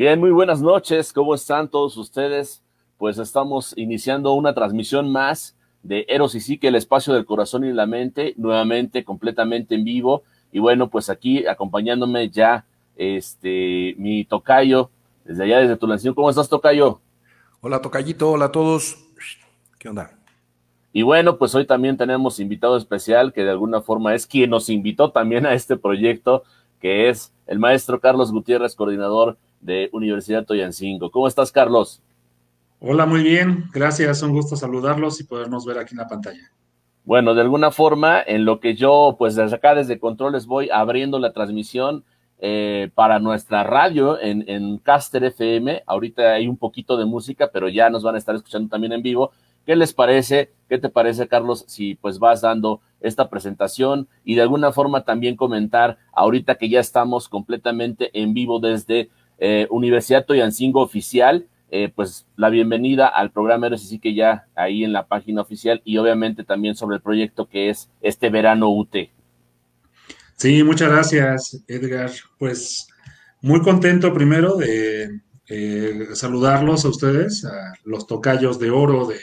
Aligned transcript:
Bien, 0.00 0.18
muy 0.18 0.30
buenas 0.30 0.62
noches. 0.62 1.12
¿Cómo 1.12 1.34
están 1.34 1.68
todos 1.68 1.98
ustedes? 1.98 2.62
Pues 2.96 3.18
estamos 3.18 3.74
iniciando 3.76 4.32
una 4.32 4.54
transmisión 4.54 5.12
más 5.12 5.58
de 5.82 6.06
Eros 6.08 6.34
y 6.34 6.40
Psique, 6.40 6.68
el 6.68 6.74
espacio 6.74 7.12
del 7.12 7.26
corazón 7.26 7.66
y 7.66 7.72
la 7.74 7.84
mente, 7.84 8.32
nuevamente 8.38 9.04
completamente 9.04 9.74
en 9.74 9.84
vivo. 9.84 10.22
Y 10.52 10.58
bueno, 10.58 10.88
pues 10.88 11.10
aquí 11.10 11.46
acompañándome 11.46 12.30
ya 12.30 12.64
este 12.96 13.94
mi 13.98 14.24
tocayo, 14.24 14.88
desde 15.26 15.44
allá 15.44 15.58
desde 15.58 15.76
Tulancingo. 15.76 16.14
¿Cómo 16.14 16.30
estás, 16.30 16.48
tocayo? 16.48 17.02
Hola, 17.60 17.82
tocayito, 17.82 18.30
hola 18.30 18.46
a 18.46 18.52
todos. 18.52 18.96
¿Qué 19.78 19.90
onda? 19.90 20.18
Y 20.94 21.02
bueno, 21.02 21.36
pues 21.36 21.54
hoy 21.54 21.66
también 21.66 21.98
tenemos 21.98 22.40
invitado 22.40 22.78
especial 22.78 23.34
que 23.34 23.44
de 23.44 23.50
alguna 23.50 23.82
forma 23.82 24.14
es 24.14 24.26
quien 24.26 24.48
nos 24.48 24.70
invitó 24.70 25.10
también 25.10 25.44
a 25.44 25.52
este 25.52 25.76
proyecto, 25.76 26.44
que 26.80 27.10
es 27.10 27.34
el 27.46 27.58
maestro 27.58 28.00
Carlos 28.00 28.32
Gutiérrez, 28.32 28.74
coordinador 28.74 29.36
de 29.60 29.88
Universidad 29.92 30.44
Toyancingo. 30.44 31.10
¿Cómo 31.10 31.28
estás, 31.28 31.52
Carlos? 31.52 32.02
Hola, 32.80 33.04
muy 33.04 33.22
bien, 33.22 33.64
gracias, 33.72 34.22
un 34.22 34.32
gusto 34.32 34.56
saludarlos 34.56 35.20
y 35.20 35.24
podernos 35.24 35.66
ver 35.66 35.78
aquí 35.78 35.92
en 35.92 35.98
la 35.98 36.08
pantalla. 36.08 36.50
Bueno, 37.04 37.34
de 37.34 37.42
alguna 37.42 37.70
forma, 37.70 38.22
en 38.22 38.44
lo 38.44 38.60
que 38.60 38.74
yo, 38.74 39.16
pues 39.18 39.34
desde 39.34 39.56
acá, 39.56 39.74
desde 39.74 39.98
Controles, 39.98 40.46
voy 40.46 40.70
abriendo 40.72 41.18
la 41.18 41.32
transmisión 41.32 42.04
eh, 42.38 42.90
para 42.94 43.18
nuestra 43.18 43.64
radio 43.64 44.18
en, 44.18 44.44
en 44.48 44.78
Caster 44.78 45.24
FM. 45.24 45.82
Ahorita 45.86 46.32
hay 46.32 46.48
un 46.48 46.56
poquito 46.56 46.96
de 46.96 47.04
música, 47.04 47.50
pero 47.52 47.68
ya 47.68 47.90
nos 47.90 48.02
van 48.02 48.14
a 48.14 48.18
estar 48.18 48.34
escuchando 48.34 48.70
también 48.70 48.92
en 48.92 49.02
vivo. 49.02 49.30
¿Qué 49.66 49.76
les 49.76 49.92
parece? 49.92 50.50
¿Qué 50.68 50.78
te 50.78 50.88
parece, 50.88 51.28
Carlos, 51.28 51.64
si 51.68 51.96
pues 51.96 52.18
vas 52.18 52.40
dando 52.40 52.80
esta 53.00 53.28
presentación 53.28 54.08
y 54.24 54.36
de 54.36 54.42
alguna 54.42 54.72
forma 54.72 55.04
también 55.04 55.36
comentar 55.36 55.98
ahorita 56.12 56.54
que 56.54 56.68
ya 56.68 56.80
estamos 56.80 57.28
completamente 57.28 58.10
en 58.18 58.34
vivo 58.34 58.58
desde 58.58 59.10
eh, 59.40 59.66
Universidad 59.70 60.26
Toyancingo 60.26 60.80
Oficial, 60.82 61.48
eh, 61.70 61.90
pues 61.94 62.26
la 62.36 62.50
bienvenida 62.50 63.06
al 63.08 63.30
programa 63.30 63.68
Eres 63.68 63.88
sí 63.88 63.98
que 63.98 64.14
ya 64.14 64.46
ahí 64.54 64.84
en 64.84 64.92
la 64.92 65.06
página 65.06 65.40
oficial 65.40 65.80
y 65.84 65.96
obviamente 65.98 66.44
también 66.44 66.74
sobre 66.74 66.96
el 66.96 67.02
proyecto 67.02 67.48
que 67.48 67.70
es 67.70 67.88
este 68.02 68.28
verano 68.28 68.68
UT. 68.70 68.94
Sí, 70.36 70.62
muchas 70.62 70.90
gracias, 70.90 71.62
Edgar. 71.68 72.10
Pues 72.38 72.88
muy 73.40 73.62
contento 73.62 74.12
primero 74.12 74.56
de 74.56 75.20
eh, 75.48 76.08
saludarlos 76.14 76.84
a 76.84 76.88
ustedes, 76.88 77.44
a 77.44 77.72
los 77.84 78.06
tocayos 78.06 78.58
de 78.58 78.70
oro 78.70 79.06
de 79.06 79.18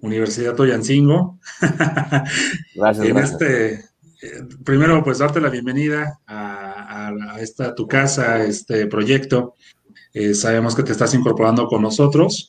Universidad 0.00 0.54
Toyancingo. 0.54 1.38
Gracias. 2.74 3.06
en 3.06 3.14
gracias. 3.14 3.30
este, 3.32 3.84
eh, 4.22 4.42
primero, 4.64 5.02
pues 5.04 5.18
darte 5.18 5.40
la 5.40 5.50
bienvenida 5.50 6.20
a, 6.26 7.06
a- 7.08 7.34
a 7.34 7.40
esta 7.40 7.74
tu 7.74 7.86
casa, 7.86 8.34
a 8.34 8.44
este 8.44 8.86
proyecto. 8.86 9.54
Eh, 10.12 10.34
sabemos 10.34 10.74
que 10.74 10.82
te 10.82 10.92
estás 10.92 11.14
incorporando 11.14 11.66
con 11.66 11.82
nosotros, 11.82 12.48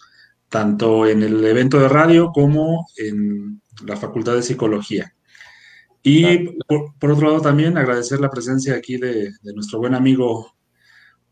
tanto 0.49 1.05
en 1.07 1.21
el 1.23 1.43
evento 1.45 1.79
de 1.79 1.89
radio 1.89 2.31
como 2.33 2.87
en 2.97 3.61
la 3.85 3.95
Facultad 3.97 4.35
de 4.35 4.43
Psicología. 4.43 5.13
Y 6.01 6.57
por, 6.67 6.95
por 6.97 7.11
otro 7.11 7.27
lado, 7.27 7.41
también 7.41 7.77
agradecer 7.77 8.19
la 8.19 8.29
presencia 8.31 8.73
aquí 8.75 8.97
de, 8.97 9.31
de 9.41 9.53
nuestro 9.53 9.79
buen 9.79 9.93
amigo 9.93 10.55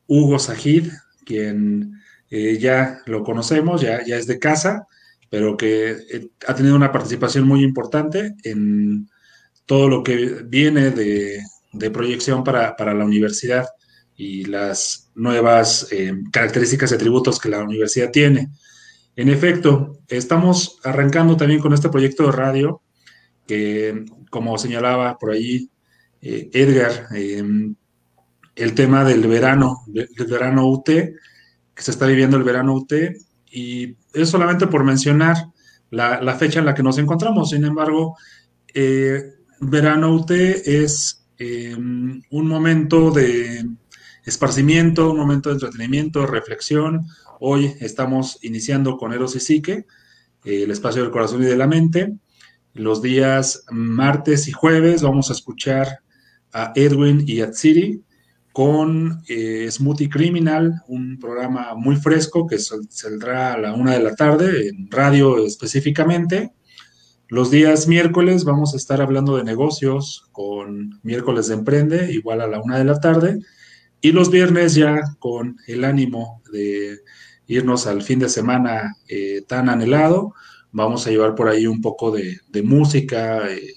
Hugo 0.07 0.37
Sajid, 0.39 0.89
quien 1.25 1.93
eh, 2.29 2.57
ya 2.59 2.99
lo 3.05 3.23
conocemos, 3.23 3.81
ya, 3.81 4.05
ya 4.05 4.17
es 4.17 4.27
de 4.27 4.39
casa, 4.39 4.87
pero 5.29 5.57
que 5.57 6.29
ha 6.47 6.53
tenido 6.55 6.75
una 6.75 6.91
participación 6.91 7.45
muy 7.47 7.63
importante 7.63 8.35
en 8.43 9.09
todo 9.67 9.87
lo 9.87 10.01
que 10.01 10.43
viene 10.45 10.89
de, 10.89 11.39
de 11.73 11.91
proyección 11.91 12.43
para, 12.43 12.75
para 12.75 12.95
la 12.95 13.05
universidad 13.05 13.67
y 14.15 14.45
las 14.45 15.11
nuevas 15.13 15.87
eh, 15.91 16.13
características 16.31 16.91
y 16.91 16.95
atributos 16.95 17.39
que 17.39 17.49
la 17.49 17.63
universidad 17.63 18.09
tiene. 18.09 18.49
En 19.15 19.29
efecto, 19.29 19.99
estamos 20.07 20.79
arrancando 20.83 21.37
también 21.37 21.59
con 21.59 21.73
este 21.73 21.89
proyecto 21.89 22.25
de 22.25 22.31
radio 22.31 22.81
que, 23.45 24.05
como 24.31 24.57
señalaba 24.57 25.17
por 25.17 25.31
ahí 25.31 25.69
eh, 26.21 26.49
Edgar, 26.53 27.07
eh, 27.15 27.43
el 28.55 28.73
tema 28.73 29.03
del 29.03 29.27
verano, 29.27 29.83
del 29.85 30.27
verano 30.27 30.67
UT, 30.67 30.85
que 30.85 31.83
se 31.83 31.91
está 31.91 32.07
viviendo 32.07 32.37
el 32.37 32.43
verano 32.43 32.73
UT, 32.73 32.93
y 33.51 33.95
es 34.13 34.29
solamente 34.29 34.65
por 34.65 34.83
mencionar 34.83 35.35
la, 35.91 36.21
la 36.21 36.35
fecha 36.35 36.59
en 36.59 36.65
la 36.65 36.73
que 36.73 36.83
nos 36.83 36.97
encontramos. 36.97 37.51
Sin 37.51 37.63
embargo, 37.65 38.17
eh, 38.73 39.36
verano 39.59 40.13
UT 40.13 40.31
es 40.31 41.25
eh, 41.39 41.75
un 41.75 42.47
momento 42.47 43.11
de 43.11 43.65
esparcimiento, 44.25 45.11
un 45.11 45.17
momento 45.17 45.49
de 45.49 45.55
entretenimiento, 45.55 46.25
reflexión. 46.25 47.05
Hoy 47.39 47.73
estamos 47.79 48.39
iniciando 48.41 48.97
con 48.97 49.13
Eros 49.13 49.35
y 49.35 49.39
Psique, 49.39 49.85
eh, 50.43 50.63
el 50.63 50.71
espacio 50.71 51.01
del 51.03 51.11
corazón 51.11 51.43
y 51.43 51.45
de 51.45 51.57
la 51.57 51.67
mente. 51.67 52.13
Los 52.73 53.01
días 53.01 53.63
martes 53.71 54.47
y 54.47 54.51
jueves 54.51 55.01
vamos 55.01 55.29
a 55.29 55.33
escuchar 55.33 55.99
a 56.53 56.71
Edwin 56.75 57.23
y 57.27 57.41
a 57.41 57.51
Tsiri 57.51 58.01
con 58.51 59.21
eh, 59.27 59.67
Smoothie 59.69 60.09
Criminal, 60.09 60.81
un 60.87 61.19
programa 61.19 61.75
muy 61.75 61.95
fresco 61.95 62.47
que 62.47 62.57
sal- 62.57 62.87
saldrá 62.89 63.53
a 63.53 63.57
la 63.59 63.73
una 63.73 63.93
de 63.93 64.01
la 64.03 64.15
tarde, 64.15 64.69
en 64.69 64.89
radio 64.89 65.45
específicamente. 65.45 66.53
Los 67.29 67.51
días 67.51 67.89
miércoles 67.89 68.45
vamos 68.45 68.73
a 68.73 68.77
estar 68.77 69.01
hablando 69.01 69.35
de 69.35 69.43
negocios 69.43 70.29
con 70.31 70.99
miércoles 71.03 71.47
de 71.47 71.55
emprende, 71.55 72.13
igual 72.13 72.39
a 72.39 72.47
la 72.47 72.61
una 72.61 72.77
de 72.77 72.85
la 72.85 73.01
tarde. 73.01 73.41
Y 73.99 74.13
los 74.13 74.31
viernes 74.31 74.75
ya 74.75 75.01
con 75.19 75.57
el 75.67 75.83
ánimo 75.83 76.41
de 76.53 76.99
irnos 77.47 77.85
al 77.85 78.01
fin 78.01 78.19
de 78.19 78.29
semana 78.29 78.95
eh, 79.09 79.43
tan 79.45 79.67
anhelado, 79.67 80.33
vamos 80.71 81.05
a 81.05 81.09
llevar 81.09 81.35
por 81.35 81.49
ahí 81.49 81.67
un 81.67 81.81
poco 81.81 82.11
de, 82.11 82.39
música. 82.63 83.49
eh, 83.49 83.73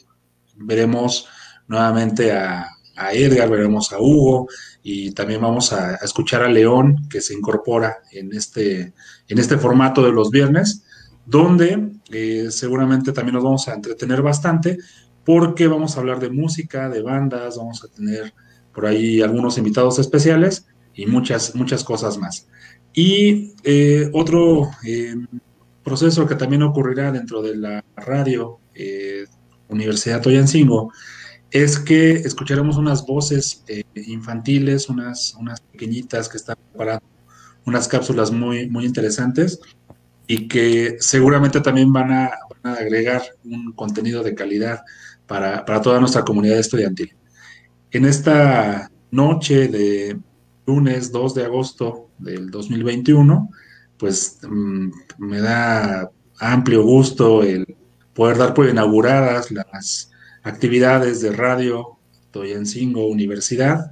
veremos 0.54 1.26
nuevamente 1.66 2.30
a, 2.30 2.68
a 2.96 3.12
Edgar, 3.12 3.50
veremos 3.50 3.92
a 3.92 4.00
Hugo 4.00 4.46
y 4.82 5.10
también 5.10 5.40
vamos 5.40 5.72
a, 5.72 5.94
a 5.94 6.04
escuchar 6.04 6.42
a 6.44 6.48
León 6.48 7.08
que 7.08 7.20
se 7.20 7.34
incorpora 7.34 7.96
en 8.12 8.32
este, 8.32 8.92
en 9.26 9.38
este 9.38 9.56
formato 9.56 10.04
de 10.04 10.12
los 10.12 10.30
viernes, 10.30 10.84
donde 11.26 11.92
eh, 12.10 12.48
seguramente 12.50 13.12
también 13.12 13.34
nos 13.34 13.44
vamos 13.44 13.68
a 13.68 13.74
entretener 13.74 14.22
bastante 14.22 14.78
porque 15.24 15.66
vamos 15.66 15.96
a 15.96 16.00
hablar 16.00 16.18
de 16.18 16.30
música, 16.30 16.88
de 16.88 17.02
bandas, 17.02 17.56
vamos 17.56 17.84
a 17.84 17.88
tener 17.88 18.32
por 18.74 18.86
ahí 18.86 19.20
algunos 19.20 19.58
invitados 19.58 19.98
especiales 19.98 20.66
y 20.94 21.06
muchas, 21.06 21.54
muchas 21.54 21.84
cosas 21.84 22.18
más. 22.18 22.48
Y 22.92 23.52
eh, 23.62 24.10
otro 24.12 24.70
eh, 24.84 25.14
proceso 25.84 26.26
que 26.26 26.34
también 26.34 26.62
ocurrirá 26.62 27.12
dentro 27.12 27.42
de 27.42 27.56
la 27.56 27.84
radio 27.96 28.58
Universidad 29.68 30.22
Toyancingo 30.22 30.90
es 31.50 31.78
que 31.78 32.12
escucharemos 32.12 32.78
unas 32.78 33.04
voces 33.04 33.62
infantiles, 33.94 34.88
unas, 34.88 35.34
unas 35.38 35.60
pequeñitas 35.60 36.28
que 36.28 36.38
están 36.38 36.56
preparando 36.72 37.04
unas 37.66 37.88
cápsulas 37.88 38.30
muy, 38.30 38.68
muy 38.68 38.84
interesantes 38.84 39.60
y 40.30 40.46
que 40.46 40.96
seguramente 41.00 41.60
también 41.60 41.92
van 41.92 42.12
a, 42.12 42.30
agregar 42.62 43.20
un 43.44 43.72
contenido 43.72 44.22
de 44.22 44.36
calidad 44.36 44.80
para, 45.26 45.64
para 45.64 45.82
toda 45.82 45.98
nuestra 45.98 46.22
comunidad 46.22 46.60
estudiantil. 46.60 47.16
En 47.90 48.04
esta 48.04 48.88
noche 49.10 49.66
de 49.66 50.16
lunes 50.66 51.10
2 51.10 51.34
de 51.34 51.44
agosto 51.44 52.10
del 52.18 52.48
2021, 52.48 53.50
pues 53.96 54.38
mm, 54.48 54.90
me 55.18 55.40
da 55.40 56.08
amplio 56.38 56.84
gusto 56.84 57.42
el 57.42 57.76
poder 58.14 58.38
dar 58.38 58.54
por 58.54 58.68
inauguradas 58.68 59.50
las 59.50 60.12
actividades 60.44 61.22
de 61.22 61.32
Radio 61.32 61.98
Toyancingo 62.30 63.08
Universidad, 63.08 63.90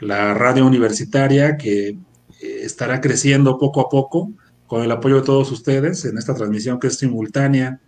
la 0.00 0.34
radio 0.34 0.66
universitaria 0.66 1.56
que 1.56 1.90
eh, 1.90 1.96
estará 2.40 3.00
creciendo 3.00 3.56
poco 3.56 3.80
a 3.82 3.88
poco 3.88 4.32
con 4.74 4.82
el 4.82 4.90
apoyo 4.90 5.20
de 5.20 5.22
todos 5.22 5.52
ustedes 5.52 6.04
en 6.04 6.18
esta 6.18 6.34
transmisión 6.34 6.80
que 6.80 6.88
es 6.88 6.98
simultánea, 6.98 7.78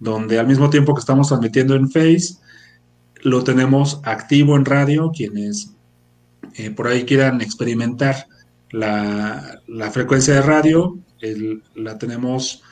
donde 0.00 0.38
al 0.38 0.46
mismo 0.46 0.70
tiempo 0.70 0.94
que 0.94 1.00
estamos 1.00 1.28
transmitiendo 1.28 1.74
en 1.74 1.90
Face, 1.90 2.38
lo 3.20 3.44
tenemos 3.44 4.00
activo 4.04 4.56
en 4.56 4.64
radio, 4.64 5.12
quienes 5.14 5.74
eh, 6.54 6.70
por 6.70 6.86
ahí 6.86 7.04
quieran 7.04 7.42
experimentar 7.42 8.26
la, 8.70 9.60
la 9.66 9.90
frecuencia 9.90 10.32
de 10.32 10.40
radio, 10.40 10.98
la 11.74 11.98
tenemos 11.98 12.62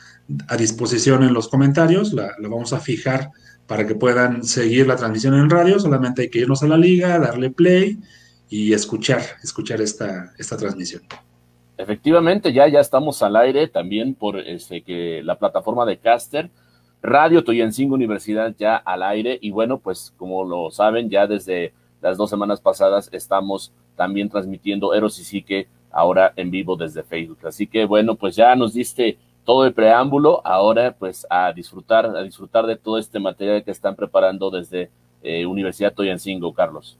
a 0.47 0.57
disposición 0.57 1.21
en 1.21 1.35
los 1.35 1.47
comentarios, 1.47 2.13
la, 2.13 2.31
la 2.39 2.49
vamos 2.49 2.73
a 2.73 2.79
fijar 2.79 3.29
para 3.67 3.85
que 3.85 3.93
puedan 3.93 4.45
seguir 4.45 4.87
la 4.87 4.95
transmisión 4.95 5.35
en 5.35 5.51
radio, 5.51 5.79
solamente 5.79 6.23
hay 6.23 6.29
que 6.31 6.39
irnos 6.39 6.63
a 6.63 6.67
la 6.67 6.77
liga, 6.77 7.19
darle 7.19 7.51
play 7.51 7.99
y 8.49 8.73
escuchar, 8.73 9.21
escuchar 9.43 9.79
esta, 9.79 10.33
esta 10.39 10.57
transmisión. 10.57 11.03
Efectivamente, 11.77 12.53
ya, 12.53 12.67
ya 12.67 12.79
estamos 12.79 13.21
al 13.21 13.35
aire 13.35 13.67
también 13.67 14.15
por 14.15 14.39
este, 14.39 14.81
que 14.81 15.21
la 15.23 15.37
plataforma 15.37 15.85
de 15.85 15.97
Caster, 15.97 16.49
Radio 17.03 17.43
Toyancingo 17.43 17.93
Universidad 17.93 18.55
ya 18.57 18.75
al 18.75 19.03
aire. 19.03 19.37
Y 19.41 19.51
bueno, 19.51 19.77
pues 19.77 20.13
como 20.17 20.43
lo 20.43 20.71
saben, 20.71 21.09
ya 21.09 21.27
desde 21.27 21.73
las 22.01 22.17
dos 22.17 22.29
semanas 22.29 22.61
pasadas 22.61 23.09
estamos 23.11 23.71
también 23.95 24.29
transmitiendo 24.29 24.93
Eros 24.93 25.19
y 25.19 25.23
Psique 25.23 25.67
ahora 25.91 26.33
en 26.35 26.51
vivo 26.51 26.75
desde 26.75 27.03
Facebook. 27.03 27.39
Así 27.45 27.67
que 27.67 27.85
bueno, 27.85 28.15
pues 28.15 28.35
ya 28.35 28.55
nos 28.55 28.73
diste 28.73 29.17
todo 29.45 29.65
el 29.65 29.73
preámbulo, 29.73 30.45
ahora 30.45 30.95
pues 30.97 31.25
a 31.29 31.53
disfrutar, 31.53 32.05
a 32.05 32.21
disfrutar 32.23 32.65
de 32.65 32.75
todo 32.75 32.97
este 32.97 33.19
material 33.19 33.63
que 33.63 33.71
están 33.71 33.95
preparando 33.95 34.49
desde 34.49 34.89
eh, 35.23 35.45
Universidad 35.45 35.93
Toyancingo, 35.93 36.53
Carlos. 36.53 36.97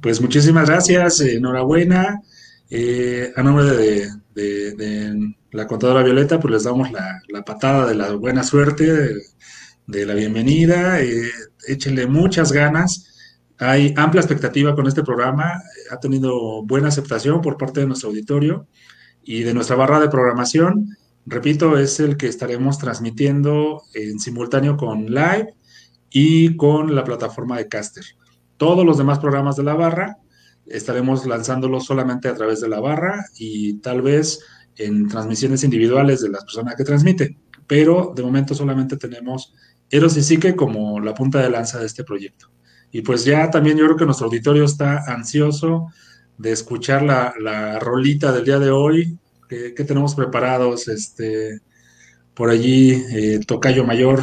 Pues 0.00 0.20
muchísimas 0.20 0.68
gracias, 0.68 1.20
enhorabuena. 1.20 2.22
Eh, 2.70 3.32
a 3.34 3.42
nombre 3.42 3.64
de, 3.64 4.10
de, 4.34 5.34
la 5.52 5.66
contadora 5.66 6.02
Violeta, 6.02 6.38
pues 6.38 6.52
les 6.52 6.64
damos 6.64 6.90
la, 6.92 7.42
patada 7.44 7.86
de 7.86 7.94
la 7.94 8.12
buena 8.12 8.42
suerte, 8.42 8.84
de, 9.86 10.06
la 10.06 10.14
bienvenida. 10.14 11.00
Eh, 11.00 11.30
échenle 11.66 12.06
muchas 12.06 12.52
ganas. 12.52 13.06
Hay 13.58 13.94
amplia 13.96 14.20
expectativa 14.20 14.74
con 14.74 14.86
este 14.86 15.02
programa. 15.02 15.62
Ha 15.90 15.98
tenido 15.98 16.62
buena 16.64 16.88
aceptación 16.88 17.40
por 17.40 17.56
parte 17.56 17.80
de 17.80 17.86
nuestro 17.86 18.10
auditorio 18.10 18.66
y 19.24 19.42
de 19.42 19.54
nuestra 19.54 19.76
barra 19.76 20.00
de 20.00 20.10
programación. 20.10 20.96
Repito, 21.24 21.78
es 21.78 22.00
el 22.00 22.16
que 22.16 22.26
estaremos 22.26 22.78
transmitiendo 22.78 23.82
en 23.94 24.18
simultáneo 24.20 24.76
con 24.76 25.06
Live 25.06 25.54
y 26.10 26.56
con 26.56 26.94
la 26.94 27.04
plataforma 27.04 27.56
de 27.56 27.68
Caster. 27.68 28.04
Todos 28.58 28.84
los 28.84 28.98
demás 28.98 29.18
programas 29.18 29.56
de 29.56 29.64
la 29.64 29.74
barra 29.74 30.18
estaremos 30.70 31.26
lanzándolos 31.26 31.86
solamente 31.86 32.28
a 32.28 32.34
través 32.34 32.60
de 32.60 32.68
la 32.68 32.80
barra 32.80 33.24
y 33.38 33.74
tal 33.74 34.02
vez 34.02 34.40
en 34.76 35.08
transmisiones 35.08 35.64
individuales 35.64 36.20
de 36.20 36.30
las 36.30 36.44
personas 36.44 36.76
que 36.76 36.84
transmiten. 36.84 37.38
Pero 37.66 38.12
de 38.14 38.22
momento 38.22 38.54
solamente 38.54 38.96
tenemos 38.96 39.54
Eros 39.90 40.16
y 40.16 40.22
Psique 40.22 40.54
como 40.56 41.00
la 41.00 41.14
punta 41.14 41.40
de 41.42 41.50
lanza 41.50 41.78
de 41.78 41.86
este 41.86 42.04
proyecto. 42.04 42.50
Y 42.90 43.02
pues 43.02 43.24
ya 43.24 43.50
también 43.50 43.76
yo 43.76 43.84
creo 43.84 43.96
que 43.96 44.06
nuestro 44.06 44.26
auditorio 44.26 44.64
está 44.64 45.04
ansioso 45.06 45.88
de 46.38 46.52
escuchar 46.52 47.02
la, 47.02 47.78
rolita 47.78 48.32
del 48.32 48.44
día 48.44 48.58
de 48.58 48.70
hoy. 48.70 49.18
que, 49.48 49.72
tenemos 49.84 50.14
preparados? 50.14 50.88
Este, 50.88 51.60
por 52.38 52.50
allí, 52.50 52.92
eh, 53.10 53.40
Tocayo 53.46 53.84
Mayor. 53.84 54.22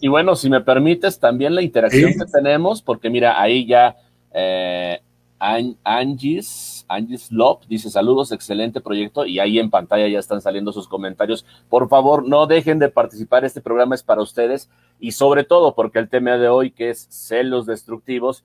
Y, 0.00 0.08
bueno, 0.08 0.34
si 0.34 0.48
me 0.48 0.62
permites, 0.62 1.20
también 1.20 1.54
la 1.54 1.60
interacción 1.60 2.12
que 2.12 2.24
tenemos, 2.32 2.80
porque 2.80 3.10
mira, 3.10 3.40
ahí 3.40 3.66
ya 3.66 3.94
eh, 4.34 5.00
Angis, 5.38 6.84
Angis 6.88 7.30
Lop 7.30 7.64
dice 7.68 7.90
saludos, 7.90 8.32
excelente 8.32 8.80
proyecto 8.80 9.26
y 9.26 9.38
ahí 9.38 9.58
en 9.58 9.70
pantalla 9.70 10.08
ya 10.08 10.18
están 10.18 10.40
saliendo 10.40 10.72
sus 10.72 10.88
comentarios. 10.88 11.44
Por 11.68 11.88
favor, 11.88 12.26
no 12.26 12.46
dejen 12.46 12.78
de 12.78 12.88
participar, 12.88 13.44
este 13.44 13.60
programa 13.60 13.94
es 13.94 14.02
para 14.02 14.22
ustedes 14.22 14.70
y 14.98 15.12
sobre 15.12 15.44
todo 15.44 15.74
porque 15.74 15.98
el 15.98 16.08
tema 16.08 16.36
de 16.38 16.48
hoy 16.48 16.70
que 16.70 16.90
es 16.90 17.06
celos 17.10 17.66
destructivos, 17.66 18.44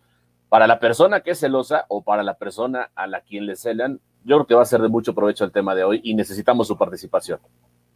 para 0.50 0.68
la 0.68 0.80
persona 0.80 1.22
que 1.22 1.32
es 1.32 1.40
celosa 1.40 1.86
o 1.90 2.04
para 2.04 2.24
la 2.24 2.34
persona 2.34 2.90
a 2.96 3.08
la 3.08 3.22
quien 3.22 3.46
le 3.46 3.56
celan, 3.56 4.00
yo 4.26 4.38
creo 4.38 4.48
que 4.48 4.56
va 4.56 4.64
a 4.64 4.66
ser 4.66 4.82
de 4.82 4.90
mucho 4.90 5.14
provecho 5.14 5.46
el 5.46 5.52
tema 5.52 5.76
de 5.76 5.84
hoy 5.84 6.02
y 6.04 6.16
necesitamos 6.16 6.68
su 6.68 6.78
participación. 6.78 7.40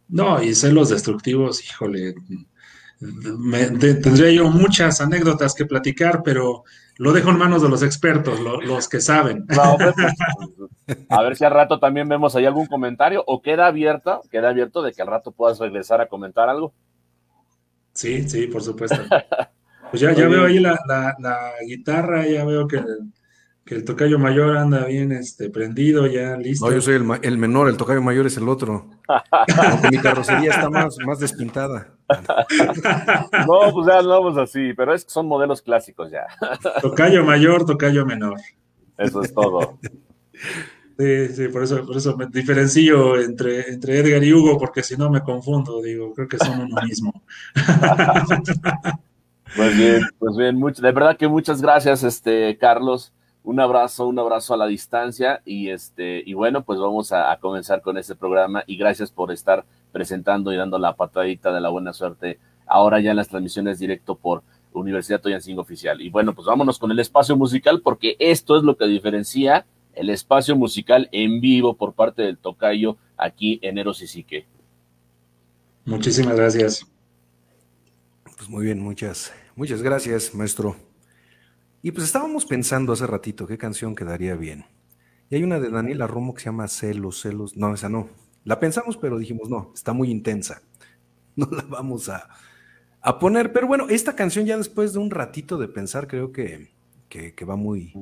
No, 0.08 0.42
y 0.42 0.54
celos 0.54 0.90
destructivos, 0.90 1.64
híjole, 1.64 2.14
tendría 3.00 4.30
yo 4.30 4.48
muchas 4.50 5.00
anécdotas 5.00 5.54
que 5.54 5.66
platicar, 5.66 6.22
pero 6.22 6.64
lo 6.96 7.12
dejo 7.12 7.30
en 7.30 7.38
manos 7.38 7.62
de 7.62 7.68
los 7.68 7.82
expertos, 7.82 8.38
los 8.40 8.88
que 8.88 9.00
saben. 9.00 9.46
Pues, 10.86 10.98
a 11.08 11.22
ver 11.22 11.34
si 11.34 11.44
al 11.46 11.52
rato 11.52 11.78
también 11.78 12.06
vemos 12.10 12.36
ahí 12.36 12.44
algún 12.44 12.66
comentario 12.66 13.24
o 13.26 13.40
queda 13.40 13.66
abierto, 13.66 14.20
queda 14.30 14.50
abierto 14.50 14.82
de 14.82 14.92
que 14.92 15.00
al 15.00 15.08
rato 15.08 15.32
puedas 15.32 15.58
regresar 15.58 16.02
a 16.02 16.08
comentar 16.08 16.50
algo. 16.50 16.74
Sí, 17.94 18.28
sí, 18.28 18.46
por 18.48 18.62
supuesto. 18.62 18.96
Pues 19.90 20.00
ya, 20.00 20.12
ya 20.12 20.26
veo 20.26 20.46
ahí 20.46 20.58
la, 20.58 20.76
la, 20.88 21.52
guitarra, 21.64 22.26
ya 22.26 22.44
veo 22.44 22.66
que 22.66 22.82
que 23.64 23.74
el 23.74 23.84
tocayo 23.84 24.18
mayor 24.18 24.56
anda 24.56 24.84
bien 24.84 25.10
este, 25.12 25.48
prendido, 25.48 26.06
ya 26.06 26.36
listo. 26.36 26.66
No, 26.66 26.72
yo 26.72 26.82
soy 26.82 26.94
el, 27.22 27.38
menor, 27.38 27.68
el 27.68 27.78
tocayo 27.78 28.02
mayor 28.02 28.26
es 28.26 28.36
el 28.36 28.48
otro. 28.48 28.90
Aunque 29.08 29.90
mi 29.90 29.98
carrocería 29.98 30.50
está 30.50 30.68
más, 30.68 30.98
más 31.06 31.18
despintada. 31.18 31.94
no, 33.46 33.72
pues 33.72 33.86
ya 33.86 33.98
hablamos 33.98 34.36
así, 34.36 34.74
pero 34.74 34.94
es 34.94 35.04
que 35.04 35.10
son 35.10 35.26
modelos 35.26 35.62
clásicos 35.62 36.10
ya. 36.10 36.26
tocayo 36.82 37.24
mayor, 37.24 37.64
tocayo 37.64 38.04
menor. 38.04 38.38
Eso 38.98 39.22
es 39.22 39.32
todo. 39.32 39.78
Sí, 40.98 41.28
sí, 41.28 41.48
por 41.48 41.64
eso, 41.64 41.84
por 41.86 41.96
eso 41.96 42.16
me 42.16 42.26
diferencio 42.26 43.18
entre, 43.18 43.70
entre 43.70 43.98
Edgar 43.98 44.22
y 44.22 44.32
Hugo, 44.32 44.58
porque 44.58 44.82
si 44.82 44.96
no 44.96 45.10
me 45.10 45.22
confundo, 45.22 45.80
digo, 45.80 46.12
creo 46.12 46.28
que 46.28 46.38
son 46.38 46.60
uno 46.60 46.82
mismo. 46.82 47.22
Pues 49.56 49.76
bien, 49.76 50.02
pues 50.18 50.36
bien, 50.36 50.56
mucho, 50.56 50.82
de 50.82 50.90
verdad 50.90 51.16
que 51.16 51.28
muchas 51.28 51.62
gracias, 51.62 52.02
este, 52.02 52.58
Carlos 52.58 53.12
un 53.44 53.60
abrazo, 53.60 54.06
un 54.06 54.18
abrazo 54.18 54.54
a 54.54 54.56
la 54.56 54.66
distancia 54.66 55.42
y 55.44 55.68
este 55.68 56.22
y 56.24 56.32
bueno, 56.32 56.64
pues 56.64 56.80
vamos 56.80 57.12
a, 57.12 57.38
comenzar 57.40 57.82
con 57.82 57.98
este 57.98 58.16
programa 58.16 58.64
y 58.66 58.76
gracias 58.76 59.10
por 59.10 59.30
estar 59.30 59.64
presentando 59.92 60.52
y 60.52 60.56
dando 60.56 60.78
la 60.78 60.96
patadita 60.96 61.52
de 61.52 61.60
la 61.60 61.68
buena 61.68 61.92
suerte 61.92 62.38
ahora 62.66 63.00
ya 63.00 63.10
en 63.10 63.16
las 63.16 63.28
transmisiones 63.28 63.78
directo 63.78 64.14
por 64.14 64.42
Universidad 64.72 65.20
Toyancingo 65.20 65.60
Oficial. 65.60 66.00
Y 66.00 66.08
bueno, 66.08 66.34
pues 66.34 66.46
vámonos 66.46 66.78
con 66.78 66.90
el 66.90 66.98
espacio 66.98 67.36
musical 67.36 67.82
porque 67.82 68.16
esto 68.18 68.56
es 68.56 68.64
lo 68.64 68.76
que 68.76 68.86
diferencia 68.86 69.66
el 69.92 70.10
espacio 70.10 70.56
musical 70.56 71.08
en 71.12 71.40
vivo 71.40 71.76
por 71.76 71.92
parte 71.92 72.22
del 72.22 72.38
Tocayo 72.38 72.96
aquí 73.16 73.60
en 73.62 73.78
Eros 73.78 74.02
y 74.02 74.06
Sique. 74.06 74.46
Muchísimas 75.84 76.34
gracias. 76.34 76.86
Pues 78.36 78.48
muy 78.48 78.64
bien, 78.64 78.80
muchas, 78.80 79.32
muchas 79.54 79.82
gracias, 79.82 80.34
maestro. 80.34 80.93
Y 81.84 81.92
pues 81.92 82.06
estábamos 82.06 82.46
pensando 82.46 82.94
hace 82.94 83.06
ratito 83.06 83.46
qué 83.46 83.58
canción 83.58 83.94
quedaría 83.94 84.34
bien. 84.36 84.64
Y 85.28 85.34
hay 85.34 85.42
una 85.44 85.60
de 85.60 85.68
Daniela 85.68 86.06
Romo 86.06 86.32
que 86.32 86.40
se 86.40 86.46
llama 86.46 86.66
Celos, 86.66 87.20
Celos. 87.20 87.58
No, 87.58 87.74
esa 87.74 87.90
no. 87.90 88.08
La 88.42 88.58
pensamos, 88.58 88.96
pero 88.96 89.18
dijimos, 89.18 89.50
no, 89.50 89.70
está 89.74 89.92
muy 89.92 90.10
intensa. 90.10 90.62
No 91.36 91.48
la 91.50 91.64
vamos 91.68 92.08
a, 92.08 92.28
poner. 93.18 93.52
Pero 93.52 93.66
bueno, 93.66 93.88
esta 93.88 94.14
canción 94.14 94.46
ya 94.46 94.56
después 94.56 94.92
de 94.92 95.00
un 95.00 95.10
ratito 95.10 95.58
de 95.58 95.66
pensar, 95.66 96.06
creo 96.06 96.30
que, 96.30 96.70
que, 97.08 97.44
va 97.44 97.56
muy 97.56 97.92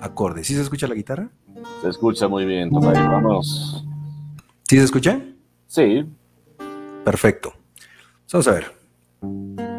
acorde. 0.00 0.42
¿Sí 0.42 0.56
se 0.56 0.62
escucha 0.62 0.88
la 0.88 0.96
guitarra? 0.96 1.30
Se 1.80 1.88
escucha 1.88 2.26
muy 2.26 2.44
bien, 2.44 2.70
Vamos. 2.70 3.86
¿Sí 4.68 4.76
se 4.78 4.82
escucha? 4.82 5.22
Sí. 5.68 6.04
Perfecto. 7.04 7.54
Vamos 8.32 8.48
a 8.48 8.52
ver 8.52 9.71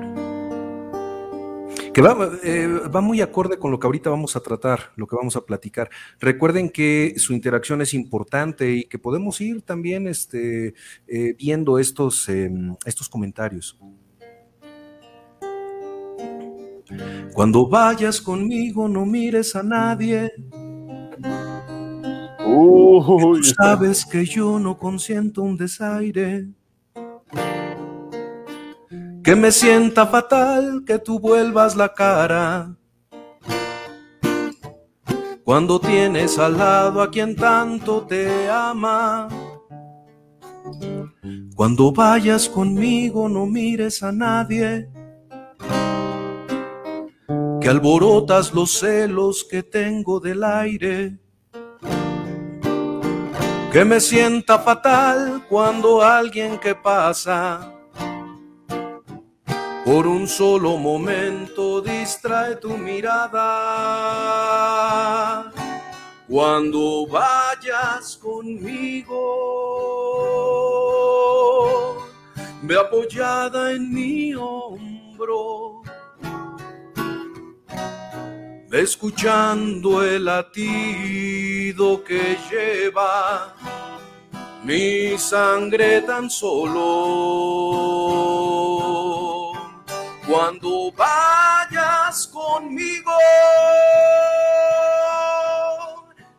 que 1.93 2.01
eh, 2.43 2.67
va, 2.67 3.01
muy 3.01 3.21
acorde 3.21 3.59
con 3.59 3.71
lo 3.71 3.79
que 3.79 3.85
ahorita 3.85 4.09
vamos 4.09 4.35
a 4.35 4.39
tratar, 4.39 4.91
lo 4.95 5.05
que 5.05 5.15
vamos 5.15 5.35
a 5.35 5.45
platicar. 5.45 5.89
Recuerden 6.19 6.69
que 6.69 7.13
su 7.17 7.33
interacción 7.33 7.81
es 7.81 7.93
importante 7.93 8.71
y 8.71 8.83
que 8.85 8.97
podemos 8.97 9.39
ir 9.41 9.61
también 9.61 10.07
este, 10.07 10.73
eh, 11.07 11.35
viendo 11.37 11.77
estos, 11.77 12.27
em, 12.29 12.75
estos 12.85 13.07
comentarios. 13.07 13.77
Cuando 17.33 17.67
vayas 17.67 18.19
conmigo 18.19 18.87
no 18.87 19.05
mires 19.05 19.55
a 19.55 19.63
nadie. 19.63 20.31
Tú 22.39 23.39
sabes 23.57 24.05
que 24.05 24.25
yo 24.25 24.59
no 24.59 24.77
consiento 24.77 25.41
un 25.41 25.57
desaire 25.57 26.47
que 29.23 29.37
me 29.37 29.53
sienta 29.53 30.05
fatal 30.05 30.83
que 30.85 30.99
tú 30.99 31.17
vuelvas 31.17 31.77
la 31.77 31.93
cara. 31.93 32.75
Cuando 35.45 35.79
tienes 35.79 36.37
al 36.37 36.57
lado 36.57 37.01
a 37.01 37.09
quien 37.09 37.35
tanto 37.35 38.05
te 38.05 38.49
ama. 38.49 39.29
Cuando 41.55 41.91
vayas 41.93 42.49
conmigo 42.49 43.29
no 43.29 43.45
mires 43.45 44.03
a 44.03 44.11
nadie. 44.11 44.89
Que 47.61 47.69
alborotas 47.69 48.53
los 48.53 48.77
celos 48.77 49.45
que 49.49 49.63
tengo 49.63 50.19
del 50.19 50.43
aire. 50.43 51.17
Que 53.71 53.85
me 53.85 54.01
sienta 54.01 54.59
fatal 54.59 55.45
cuando 55.47 56.01
alguien 56.01 56.59
que 56.59 56.75
pasa 56.75 57.73
por 59.85 60.07
un 60.07 60.27
solo 60.27 60.77
momento 60.77 61.81
distrae 61.81 62.55
tu 62.55 62.77
mirada. 62.77 63.41
Cuando 66.27 67.05
vayas 67.07 68.17
conmigo, 68.17 69.19
ve 72.61 72.79
apoyada 72.79 73.73
en 73.73 73.93
mi 73.93 74.33
hombro, 74.33 75.81
ve 78.69 78.81
escuchando 78.81 80.01
el 80.03 80.23
latido 80.25 82.03
que 82.03 82.37
lleva 82.49 83.53
mi 84.63 85.17
sangre 85.17 86.01
tan 86.01 86.29
solo 86.29 87.73
cuando 90.33 90.91
vayas 90.93 92.27
conmigo. 92.27 93.11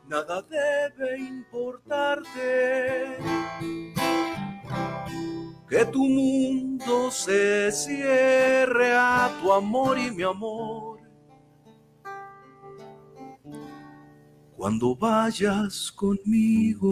Nada 0.09 0.43
de 0.43 0.91
debe 0.99 1.19
importarte 1.19 3.19
que 5.69 5.85
tu 5.87 6.09
mundo 6.09 7.13
se 7.13 7.71
cierre 7.71 8.97
a 8.97 9.31
tu 9.41 9.53
amor 9.53 9.97
y 9.97 10.11
mi 10.11 10.25
amor. 10.25 10.99
Cuando 14.57 14.97
vayas 14.97 15.93
conmigo. 15.93 16.91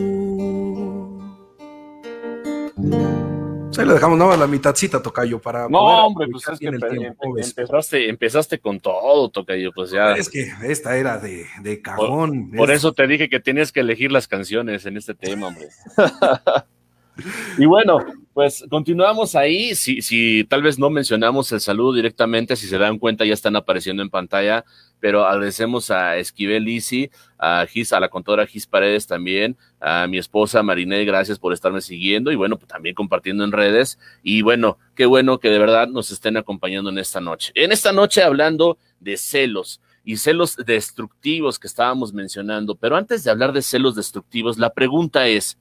Ahí 3.79 3.87
le 3.87 3.95
dejamos 3.95 4.19
nada 4.19 4.37
la 4.37 4.47
mitadcita, 4.47 5.03
Tocayo, 5.03 5.41
para. 5.41 5.69
No, 5.69 6.07
hombre, 6.07 6.29
pues 6.31 6.47
es 6.49 6.59
que 6.59 6.69
empezaste, 6.69 8.09
empezaste 8.09 8.59
con 8.59 8.81
todo, 8.81 9.31
Tocayo, 9.31 9.71
pues 9.75 9.91
ya. 9.91 10.13
Es 10.13 10.29
que 10.29 10.53
esta 10.65 10.97
era 10.97 11.19
de, 11.19 11.47
de 11.63 11.81
cajón. 11.81 12.51
Por, 12.51 12.71
eso 12.71 12.93
te 12.93 13.07
dije 13.07 13.29
que 13.29 13.41
tenías 13.41 13.73
que 13.73 13.81
elegir 13.81 14.13
las 14.13 14.29
canciones 14.29 14.87
en 14.87 14.97
este 14.97 15.15
tema, 15.15 15.49
hombre. 15.49 15.69
y 17.59 17.67
bueno, 17.67 17.99
pues 18.35 18.65
continuamos 18.71 19.35
ahí. 19.35 19.75
Si, 19.75 20.03
si 20.03 20.45
tal 20.45 20.63
vez 20.63 20.79
no 20.79 20.91
mencionamos 20.91 21.51
el 21.53 21.61
saludo 21.61 21.95
directamente, 21.95 22.57
si 22.57 22.67
se 22.67 22.79
dan 22.79 22.99
cuenta, 22.99 23.25
ya 23.25 23.35
están 23.35 23.57
apareciendo 23.57 24.03
en 24.03 24.11
pantalla 24.11 24.65
pero 25.03 25.27
agradecemos 25.27 25.91
a 25.91 26.17
Esquivel 26.17 26.63
Lisi, 26.63 27.11
a 27.37 27.67
Gis, 27.67 27.93
a 27.93 27.99
la 27.99 28.09
contadora 28.09 28.47
Gis 28.47 28.69
Paredes 28.69 29.09
también, 29.09 29.57
a 29.81 30.07
mi 30.07 30.17
esposa 30.17 30.63
Mariné, 30.63 31.05
gracias 31.05 31.41
por 31.41 31.53
estarme 31.53 31.81
siguiendo 31.81 32.31
y 32.31 32.37
bueno, 32.37 32.57
pues 32.57 32.69
también 32.69 32.95
compartiendo 32.95 33.43
en 33.43 33.51
redes. 33.51 33.99
Y 34.23 34.43
bueno, 34.43 34.79
qué 34.95 35.05
bueno 35.07 35.41
que 35.41 35.51
de 35.51 35.59
verdad 35.59 35.89
nos 35.89 36.13
estén 36.13 36.37
acompañando 36.37 36.89
en 36.89 36.99
esta 36.99 37.21
noche. 37.21 37.51
En 37.57 37.73
esta 37.73 37.91
noche 37.91 38.23
hablando 38.23 38.79
de 39.01 39.17
celos 39.17 39.81
y 40.05 40.19
celos 40.19 40.55
destructivos 40.55 41.59
que 41.59 41.67
estábamos 41.67 42.13
mencionando, 42.13 42.77
pero 42.77 42.95
antes 42.95 43.25
de 43.25 43.33
hablar 43.33 43.53
de 43.53 43.63
celos 43.63 43.97
destructivos, 43.97 44.57
la 44.57 44.73
pregunta 44.73 45.27
es, 45.27 45.59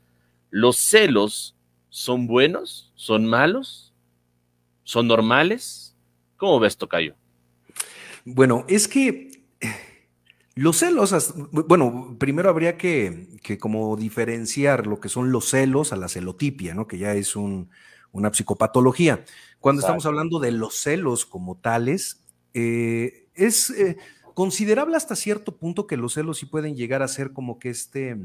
¿los 0.51 0.77
celos 0.77 1.55
son 1.91 2.25
buenos? 2.25 2.91
¿Son 2.95 3.27
malos? 3.27 3.93
¿Son 4.83 5.07
normales? 5.07 5.95
¿Cómo 6.37 6.59
ves, 6.59 6.77
Tocayo? 6.77 7.15
Bueno, 8.25 8.65
es 8.67 8.87
que 8.87 9.43
los 10.55 10.77
celos, 10.77 11.33
bueno, 11.51 12.15
primero 12.17 12.49
habría 12.49 12.77
que, 12.77 13.27
como 13.59 13.95
diferenciar 13.97 14.87
lo 14.87 14.99
que 14.99 15.09
son 15.09 15.31
los 15.31 15.49
celos 15.49 15.93
a 15.93 15.97
la 15.97 16.07
celotipia, 16.07 16.73
¿no? 16.73 16.87
Que 16.87 16.97
ya 16.97 17.13
es 17.13 17.35
una 17.35 18.33
psicopatología. 18.33 19.23
Cuando 19.59 19.81
estamos 19.81 20.05
hablando 20.05 20.39
de 20.39 20.51
los 20.51 20.75
celos 20.75 21.25
como 21.25 21.57
tales, 21.57 22.23
eh, 22.53 23.27
es 23.35 23.69
eh, 23.69 23.97
considerable 24.33 24.95
hasta 24.95 25.15
cierto 25.15 25.57
punto 25.57 25.87
que 25.87 25.97
los 25.97 26.13
celos 26.13 26.37
sí 26.37 26.45
pueden 26.45 26.75
llegar 26.75 27.03
a 27.03 27.07
ser 27.09 27.33
como 27.33 27.59
que 27.59 27.69
este, 27.69 28.17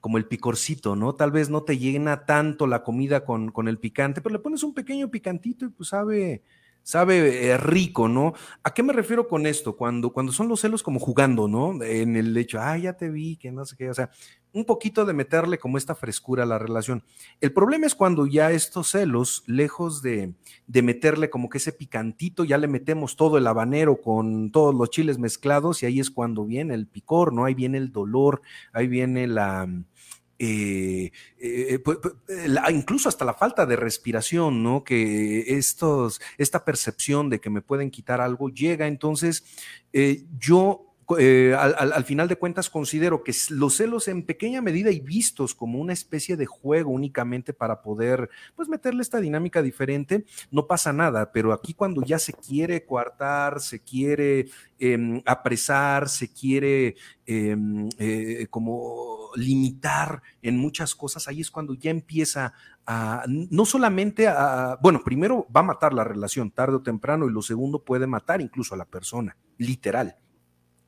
como 0.00 0.18
el 0.18 0.26
picorcito, 0.26 0.96
¿no? 0.96 1.14
Tal 1.14 1.30
vez 1.30 1.50
no 1.50 1.62
te 1.62 1.78
llena 1.78 2.24
tanto 2.24 2.66
la 2.66 2.82
comida 2.82 3.24
con, 3.24 3.50
con 3.50 3.68
el 3.68 3.78
picante, 3.78 4.20
pero 4.20 4.34
le 4.34 4.38
pones 4.38 4.62
un 4.62 4.74
pequeño 4.74 5.10
picantito 5.10 5.64
y 5.64 5.70
pues 5.70 5.88
sabe, 5.88 6.42
sabe 6.82 7.48
eh, 7.48 7.58
rico, 7.58 8.08
¿no? 8.08 8.34
¿A 8.62 8.72
qué 8.72 8.82
me 8.82 8.92
refiero 8.92 9.28
con 9.28 9.46
esto? 9.46 9.76
Cuando, 9.76 10.10
cuando 10.10 10.32
son 10.32 10.48
los 10.48 10.60
celos 10.60 10.82
como 10.82 11.00
jugando, 11.00 11.48
¿no? 11.48 11.82
En 11.82 12.16
el 12.16 12.36
hecho, 12.36 12.60
ah, 12.60 12.78
ya 12.78 12.94
te 12.94 13.10
vi, 13.10 13.36
que 13.36 13.50
no 13.50 13.64
sé 13.64 13.76
qué, 13.76 13.90
o 13.90 13.94
sea, 13.94 14.10
un 14.52 14.64
poquito 14.64 15.04
de 15.04 15.12
meterle 15.12 15.58
como 15.58 15.78
esta 15.78 15.94
frescura 15.94 16.42
a 16.42 16.46
la 16.46 16.58
relación. 16.58 17.02
El 17.40 17.52
problema 17.52 17.86
es 17.86 17.94
cuando 17.94 18.26
ya 18.26 18.50
estos 18.50 18.90
celos, 18.90 19.42
lejos 19.46 20.02
de, 20.02 20.34
de 20.66 20.82
meterle 20.82 21.30
como 21.30 21.48
que 21.48 21.58
ese 21.58 21.72
picantito, 21.72 22.44
ya 22.44 22.58
le 22.58 22.68
metemos 22.68 23.16
todo 23.16 23.38
el 23.38 23.46
habanero 23.46 24.00
con 24.00 24.50
todos 24.50 24.74
los 24.74 24.90
chiles 24.90 25.18
mezclados 25.18 25.82
y 25.82 25.86
ahí 25.86 26.00
es 26.00 26.10
cuando 26.10 26.44
viene 26.44 26.74
el 26.74 26.86
picor, 26.86 27.32
¿no? 27.32 27.44
Ahí 27.44 27.54
viene 27.54 27.78
el 27.78 27.92
dolor, 27.92 28.42
ahí 28.72 28.88
viene 28.88 29.26
la 29.26 29.68
eh, 30.40 31.10
eh, 31.40 31.82
incluso 32.70 33.08
hasta 33.08 33.24
la 33.24 33.34
falta 33.34 33.66
de 33.66 33.76
respiración, 33.76 34.62
¿no? 34.62 34.84
Que 34.84 35.56
estos, 35.58 36.20
esta 36.36 36.64
percepción 36.64 37.28
de 37.28 37.40
que 37.40 37.50
me 37.50 37.62
pueden 37.62 37.90
quitar 37.90 38.20
algo 38.20 38.48
llega. 38.48 38.86
Entonces, 38.86 39.44
eh, 39.92 40.24
yo 40.38 40.87
eh, 41.18 41.54
al, 41.54 42.04
final 42.04 42.28
de 42.28 42.36
cuentas 42.36 42.68
considero 42.68 43.24
que 43.24 43.32
los 43.50 43.76
celos 43.76 44.08
en 44.08 44.26
pequeña 44.26 44.60
medida 44.60 44.90
y 44.90 45.00
vistos 45.00 45.54
como 45.54 45.78
una 45.78 45.94
especie 45.94 46.36
de 46.36 46.44
juego 46.44 46.90
únicamente 46.90 47.54
para 47.54 47.80
poder 47.80 48.28
pues 48.54 48.68
meterle 48.68 49.00
esta 49.00 49.18
dinámica 49.18 49.62
diferente, 49.62 50.26
no 50.50 50.66
pasa 50.66 50.92
nada, 50.92 51.32
pero 51.32 51.54
aquí 51.54 51.72
cuando 51.72 52.02
ya 52.02 52.18
se 52.18 52.34
quiere 52.34 52.84
coartar, 52.84 53.60
se 53.60 53.80
quiere 53.80 54.48
em, 54.78 55.22
apresar, 55.24 56.10
se 56.10 56.30
quiere 56.30 56.96
em, 57.24 57.88
eh, 57.98 58.46
como 58.50 59.30
limitar 59.34 60.22
en 60.42 60.58
muchas 60.58 60.94
cosas, 60.94 61.26
ahí 61.26 61.40
es 61.40 61.50
cuando 61.50 61.72
ya 61.72 61.90
empieza 61.90 62.52
a, 62.86 63.24
no 63.26 63.64
solamente 63.64 64.28
a, 64.28 64.78
bueno, 64.82 65.00
primero 65.02 65.46
va 65.54 65.60
a 65.60 65.64
matar 65.64 65.94
la 65.94 66.04
relación 66.04 66.50
tarde 66.50 66.76
o 66.76 66.82
temprano 66.82 67.26
y 67.26 67.32
lo 67.32 67.40
segundo 67.40 67.82
puede 67.82 68.06
matar 68.06 68.42
incluso 68.42 68.74
a 68.74 68.78
la 68.78 68.84
persona, 68.84 69.36
literal. 69.56 70.16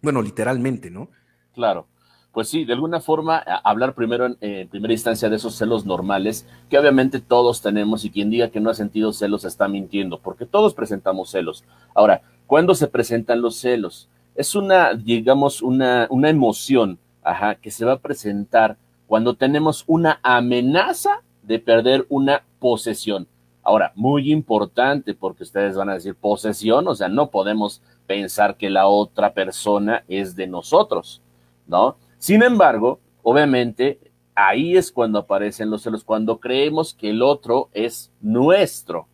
Bueno, 0.03 0.23
literalmente, 0.23 0.91
¿no? 0.91 1.09
Claro. 1.55 1.87
Pues 2.33 2.49
sí, 2.49 2.65
de 2.65 2.75
alguna 2.75 3.01
forma, 3.01 3.39
hablar 3.39 3.95
primero 3.95 4.37
en, 4.41 4.69
primera 4.69 4.93
instancia 4.93 5.29
de 5.29 5.37
esos 5.37 5.57
celos 5.57 5.85
normales, 5.85 6.47
que 6.69 6.79
obviamente 6.79 7.19
todos 7.19 7.61
tenemos 7.61 8.05
y 8.05 8.11
quien 8.11 8.31
diga 8.31 8.51
que 8.51 8.61
no 8.61 8.71
ha 8.71 8.75
sentido 8.75 9.13
celos 9.13 9.45
está 9.45 9.67
mintiendo, 9.67 10.21
porque 10.21 10.47
todos 10.47 10.75
presentamos 10.75 11.31
celos. 11.31 11.65
Ahora, 11.93 12.23
¿cuándo 12.47 12.77
se 12.77 12.87
presentan 12.87 13.43
los 13.43 13.57
celos? 13.57 14.09
Es 14.37 14.55
una, 14.55 14.95
digamos, 14.95 15.61
una, 15.61 16.07
una 16.09 16.31
emoción 16.31 17.01
ajá, 17.23 17.57
que 17.57 17.73
se 17.73 17.85
va 17.85 17.95
a 17.95 17.99
presentar 17.99 18.77
cuando 19.07 19.35
tenemos 19.35 19.83
una 19.89 20.21
amenaza 20.23 21.23
de 21.43 21.59
perder 21.59 22.07
una 22.09 22.45
posesión. 22.61 23.27
Ahora, 23.63 23.93
muy 23.95 24.33
importante, 24.33 25.15
porque 25.15 25.43
ustedes 25.43 25.77
van 25.77 25.91
a 25.91 25.95
decir 25.95 26.15
posesión, 26.15 26.89
o 26.89 26.95
sea, 26.95 27.09
no 27.09 27.31
podemos 27.31 27.83
pensar 28.07 28.57
que 28.57 28.71
la 28.71 28.87
otra 28.89 29.35
persona 29.35 30.03
es 30.09 30.35
de 30.35 30.47
nosotros, 30.47 31.23
¿no? 31.67 31.97
Sin 32.19 32.43
embargo, 32.43 33.01
obviamente, 33.23 33.99
ahí 34.35 34.77
es 34.77 34.91
cuando 34.91 35.21
aparecen 35.21 35.71
los 35.71 35.83
celos, 35.83 36.05
cuando 36.05 36.41
creemos 36.41 36.95
que 36.95 37.11
el 37.11 37.23
otro 37.23 37.69
es 37.73 38.11
nuestro. 38.21 39.07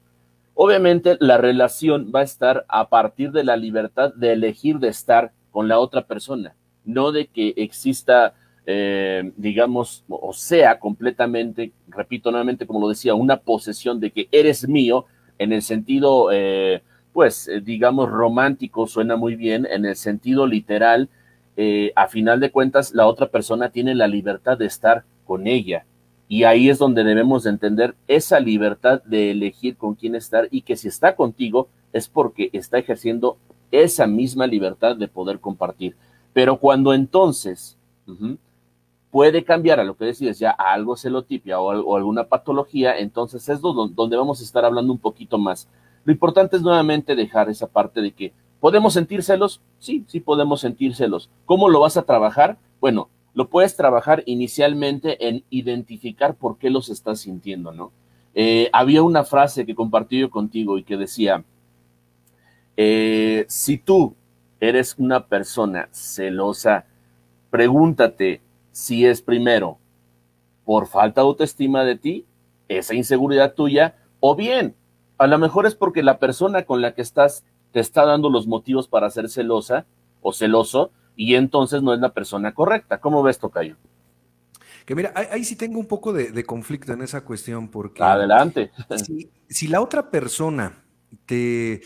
Obviamente, 0.55 1.17
la 1.21 1.37
relación 1.37 2.11
va 2.15 2.21
a 2.21 2.25
estar 2.25 2.65
a 2.69 2.89
partir 2.89 3.33
de 3.33 3.45
la 3.45 3.57
libertad 3.57 4.15
de 4.15 4.33
elegir 4.33 4.79
de 4.79 4.89
estar 4.89 5.33
con 5.51 5.69
la 5.69 5.79
otra 5.79 6.07
persona, 6.07 6.55
no 6.85 7.13
de 7.13 7.27
que 7.27 7.53
exista, 7.57 8.35
eh, 8.67 9.33
digamos, 9.37 10.05
o 10.09 10.33
sea 10.33 10.79
completamente, 10.81 11.73
repito 11.89 12.31
nuevamente, 12.31 12.67
como 12.67 12.81
lo 12.81 12.89
decía, 12.89 13.15
una 13.15 13.37
posesión 13.39 14.01
de 14.01 14.11
que 14.11 14.29
eres 14.33 14.69
mío 14.69 15.07
en 15.39 15.53
el 15.53 15.63
sentido... 15.63 16.29
Eh, 16.33 16.83
pues 17.13 17.49
eh, 17.49 17.63
digamos 17.63 18.11
romántico 18.11 18.87
suena 18.87 19.17
muy 19.17 19.37
bien 19.37 19.67
en 19.71 19.87
el 19.87 19.97
sentido 19.97 20.47
literal, 20.47 21.09
a 21.95 22.09
final 22.09 22.39
de 22.41 22.51
cuentas 22.51 22.93
la 22.93 23.07
otra 23.07 23.29
persona 23.29 23.71
tiene 23.71 23.95
la 23.95 24.07
libertad 24.07 24.59
de 24.59 24.67
estar 24.67 25.05
con 25.25 25.47
ella. 25.47 25.87
Y 26.29 26.45
ahí 26.45 26.69
es 26.69 26.79
donde 26.79 27.05
debemos 27.05 27.45
de 27.45 27.51
entender 27.51 27.95
esa 28.09 28.39
libertad 28.41 29.03
de 29.05 29.31
elegir 29.31 29.79
con 29.79 29.95
quién 29.95 30.15
estar 30.15 30.49
y 30.51 30.61
que 30.61 30.77
si 30.77 30.89
está 30.89 31.17
contigo 31.17 31.69
es 31.95 32.09
porque 32.09 32.51
está 32.53 32.77
ejerciendo 32.77 33.39
esa 33.71 34.07
misma 34.07 34.47
libertad 34.47 34.97
de 34.97 35.09
poder 35.09 35.41
compartir. 35.41 35.97
Pero 36.33 36.59
cuando 36.59 36.93
entonces 36.93 37.77
puede 39.17 39.45
cambiar 39.45 39.81
a 39.81 39.85
lo 39.85 39.97
que 39.97 40.05
decides 40.05 40.39
ya 40.39 40.51
a 40.51 40.75
algo 40.75 40.95
celotipia 40.95 41.59
o, 41.59 41.71
o, 41.71 41.97
alguna 41.97 42.25
patología, 42.25 42.99
entonces 42.99 43.49
es 43.49 43.63
donde 43.63 44.15
vamos 44.15 44.43
a 44.43 44.45
estar 44.45 44.63
hablando 44.63 44.93
un 44.93 44.99
poquito 44.99 45.39
más. 45.39 45.71
Lo 46.05 46.13
importante 46.13 46.57
es 46.57 46.63
nuevamente 46.63 47.17
dejar 47.17 47.49
esa 47.49 47.67
parte 47.67 48.03
de 48.03 48.13
que 48.13 48.35
podemos 48.61 48.93
sentir 48.93 49.23
celos, 49.23 49.63
sí, 49.79 50.05
sí 50.07 50.21
podemos 50.21 50.61
sentir 50.61 50.95
celos. 50.95 51.31
¿Cómo 51.47 51.71
lo 51.71 51.81
vas 51.81 51.97
a 51.97 52.03
trabajar? 52.03 52.59
Bueno, 52.79 53.09
lo 53.33 53.49
puedes 53.49 53.75
trabajar 53.75 54.23
inicialmente 54.27 55.27
en 55.27 55.45
identificar 55.49 56.35
por 56.35 56.59
qué 56.59 56.69
los 56.69 56.91
estás 56.91 57.21
sintiendo, 57.21 57.73
¿no? 57.73 57.93
Eh, 58.35 58.69
había 58.75 59.03
una 59.03 59.25
frase 59.25 59.65
que 59.65 59.75
compartí 59.75 60.19
yo 60.19 60.29
contigo 60.29 60.77
y 60.77 60.83
que 60.83 60.99
decía, 60.99 61.43
eh, 62.77 63.47
si 63.49 63.79
tú 63.79 64.15
eres 64.61 64.95
una 64.99 65.25
persona 65.25 65.89
celosa, 65.91 66.85
pregúntate 67.49 68.43
si 68.77 69.07
es 69.07 69.23
primero 69.23 69.79
por 70.67 70.87
falta 70.87 71.23
de 71.23 71.29
autoestima 71.29 71.83
de 71.83 71.97
ti, 71.97 72.27
esa 72.69 72.95
inseguridad 72.95 73.55
tuya, 73.55 73.97
o 74.21 74.37
bien 74.37 74.75
a 75.17 75.27
lo 75.27 75.39
mejor 75.39 75.65
es 75.65 75.75
porque 75.75 76.03
la 76.03 76.19
persona 76.19 76.67
con 76.67 76.83
la 76.83 76.95
que 76.95 77.01
estás 77.01 77.43
te 77.73 77.81
está 77.81 78.05
dando 78.05 78.29
los 78.29 78.47
motivos 78.47 78.87
para 78.87 79.09
ser 79.09 79.31
celosa 79.31 79.87
o 80.21 80.35
celoso 80.35 80.91
y 81.17 81.37
entonces 81.37 81.81
no 81.81 81.95
es 81.95 82.01
la 82.01 82.13
persona 82.13 82.53
correcta. 82.53 83.01
¿Cómo 83.01 83.23
ves, 83.23 83.39
Tocayo? 83.39 83.77
Que 84.85 84.95
mira, 84.95 85.11
ahí, 85.15 85.43
sí 85.43 85.57
tengo 85.57 85.81
un 85.81 85.87
poco 85.87 86.13
de, 86.13 86.45
conflicto 86.45 86.93
en 86.93 87.01
esa 87.01 87.23
cuestión 87.23 87.69
porque... 87.69 88.03
Adelante. 88.03 88.73
Si, 89.49 89.69
la 89.69 89.81
otra 89.81 90.11
persona 90.11 90.85
te, 91.25 91.81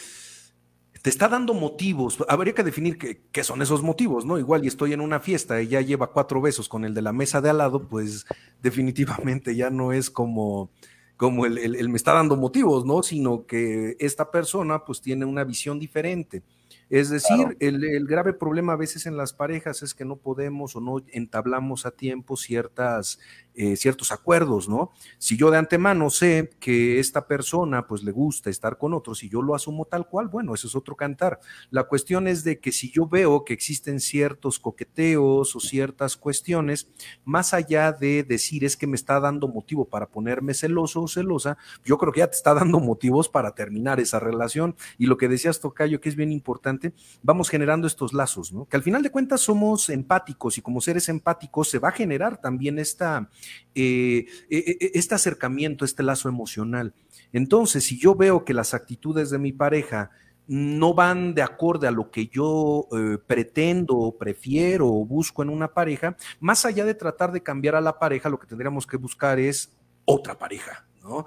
te 1.03 1.11
está 1.11 1.29
dando 1.29 1.55
motivos. 1.55 2.19
Habría 2.29 2.55
que 2.55 2.63
definir 2.63 2.99
qué, 2.99 3.45
son 3.45 3.63
esos 3.63 3.83
motivos, 3.83 4.25
¿no? 4.25 4.39
Igual 4.39 4.65
y 4.65 4.69
estoy 4.69 4.93
en 4.93 5.01
una 5.01 5.21
fiesta 5.21 5.63
y 5.63 5.69
ya 5.69 5.81
lleva 5.81 6.13
cuatro 6.13 6.41
besos 6.41 6.69
con 6.69 6.85
el 6.85 6.95
de 6.95 7.03
la 7.03 7.13
mesa 7.13 7.41
de 7.41 7.51
al 7.51 7.59
lado, 7.59 7.89
pues 7.89 8.27
definitivamente 8.63 9.57
ya 9.57 9.71
no 9.71 9.93
es 9.93 10.11
como, 10.11 10.71
como 11.17 11.47
el, 11.47 11.59
el 11.59 11.89
me 11.89 11.97
está 11.97 12.13
dando 12.13 12.37
motivos, 12.37 12.85
¿no? 12.85 13.03
Sino 13.03 13.47
que 13.47 13.97
esta 13.99 14.31
persona 14.31 14.85
pues 14.85 15.01
tiene 15.01 15.25
una 15.25 15.45
visión 15.45 15.79
diferente. 15.79 16.43
Es 16.91 17.09
decir, 17.09 17.57
el, 17.61 18.05
grave 18.07 18.33
problema 18.33 18.73
a 18.73 18.77
veces 18.77 19.07
en 19.07 19.17
las 19.17 19.33
parejas 19.33 19.83
es 19.83 19.95
que 19.95 20.05
no 20.05 20.17
podemos 20.17 20.75
o 20.75 20.81
no 20.81 20.97
entablamos 21.13 21.87
a 21.87 21.93
tiempo 21.93 22.37
ciertas, 22.37 23.21
eh, 23.63 23.77
ciertos 23.77 24.11
acuerdos, 24.11 24.71
¿no? 24.71 24.91
Si 25.19 25.37
yo 25.37 25.51
de 25.51 25.59
antemano 25.59 26.09
sé 26.09 26.49
que 26.61 26.99
esta 26.99 27.27
persona 27.27 27.87
pues 27.87 28.03
le 28.03 28.11
gusta 28.11 28.49
estar 28.49 28.79
con 28.79 28.95
otros 28.95 29.23
y 29.23 29.29
yo 29.29 29.43
lo 29.43 29.55
asumo 29.55 29.85
tal 29.85 30.09
cual, 30.09 30.29
bueno, 30.29 30.55
eso 30.55 30.67
es 30.67 30.75
otro 30.75 30.97
cantar. 30.97 31.41
La 31.69 31.85
cuestión 31.85 32.27
es 32.27 32.43
de 32.43 32.59
que 32.59 32.73
si 32.73 32.91
yo 32.91 33.07
veo 33.07 33.45
que 33.45 33.53
existen 33.53 34.01
ciertos 34.01 34.59
coqueteos 34.59 35.55
o 35.55 35.61
ciertas 35.61 36.17
cuestiones, 36.17 36.89
más 37.27 37.53
allá 37.53 37.93
de 37.93 38.23
decir 38.23 38.65
es 38.65 38.79
que 38.79 38.87
me 38.87 38.97
está 38.97 39.21
dando 39.21 39.47
motivo 39.47 39.85
para 39.85 40.07
ponerme 40.07 40.55
celoso 40.55 41.03
o 41.03 41.09
celosa, 41.09 41.59
yo 41.85 41.99
creo 41.99 42.15
que 42.15 42.21
ya 42.21 42.31
te 42.31 42.37
está 42.37 42.55
dando 42.55 42.81
motivos 42.81 43.29
para 43.29 43.55
terminar 43.55 44.01
esa 44.01 44.21
relación. 44.21 44.75
Y 44.97 45.05
lo 45.05 45.19
que 45.19 45.29
decías, 45.29 45.61
Tocayo, 45.61 46.01
que 46.01 46.09
es 46.09 46.17
bien 46.17 46.33
importante, 46.33 46.95
vamos 47.23 47.51
generando 47.51 47.87
estos 47.87 48.15
lazos, 48.15 48.55
¿no? 48.55 48.65
Que 48.65 48.79
al 48.79 48.83
final 48.83 49.03
de 49.03 49.11
cuentas 49.11 49.43
somos 49.43 49.91
empáticos 49.91 50.57
y 50.57 50.63
como 50.63 50.81
seres 50.81 51.11
empáticos 51.11 51.69
se 51.69 51.79
va 51.79 51.91
a 51.91 51.93
generar 51.93 52.41
también 52.41 52.79
esta, 52.79 53.29
eh, 53.75 54.27
e, 54.49 54.59
e, 54.59 54.77
e, 54.81 54.91
este 54.95 55.15
acercamiento, 55.15 55.85
este 55.85 56.03
lazo 56.03 56.29
emocional. 56.29 56.95
Entonces, 57.33 57.85
si 57.85 57.99
yo 57.99 58.15
veo 58.15 58.45
que 58.45 58.55
las 58.55 58.75
actitudes 58.75 59.31
de 59.31 59.39
mi 59.39 59.53
pareja 59.53 60.11
no 60.47 60.95
van 60.95 61.35
de 61.35 61.43
acorde 61.43 61.87
a 61.87 61.93
lo 61.93 62.11
que 62.11 62.27
yo 62.27 62.89
eh, 62.93 63.19
pretendo, 63.25 64.17
prefiero 64.19 64.89
o 64.89 65.05
busco 65.05 65.43
en 65.43 65.49
una 65.49 65.69
pareja, 65.73 66.17
más 66.41 66.65
allá 66.65 66.85
de 66.85 66.95
tratar 66.95 67.31
de 67.31 67.43
cambiar 67.43 67.77
a 67.77 67.81
la 67.81 67.99
pareja, 67.99 68.29
lo 68.29 68.41
que 68.41 68.49
tendríamos 68.49 68.87
que 68.87 68.97
buscar 68.97 69.39
es 69.39 69.73
otra 70.05 70.37
pareja, 70.39 70.89
¿no? 71.03 71.27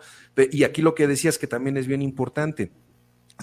Y 0.51 0.65
aquí 0.65 0.81
lo 0.81 0.93
que 0.93 1.07
decías 1.07 1.37
que 1.37 1.47
también 1.47 1.77
es 1.77 1.87
bien 1.87 2.01
importante 2.01 2.73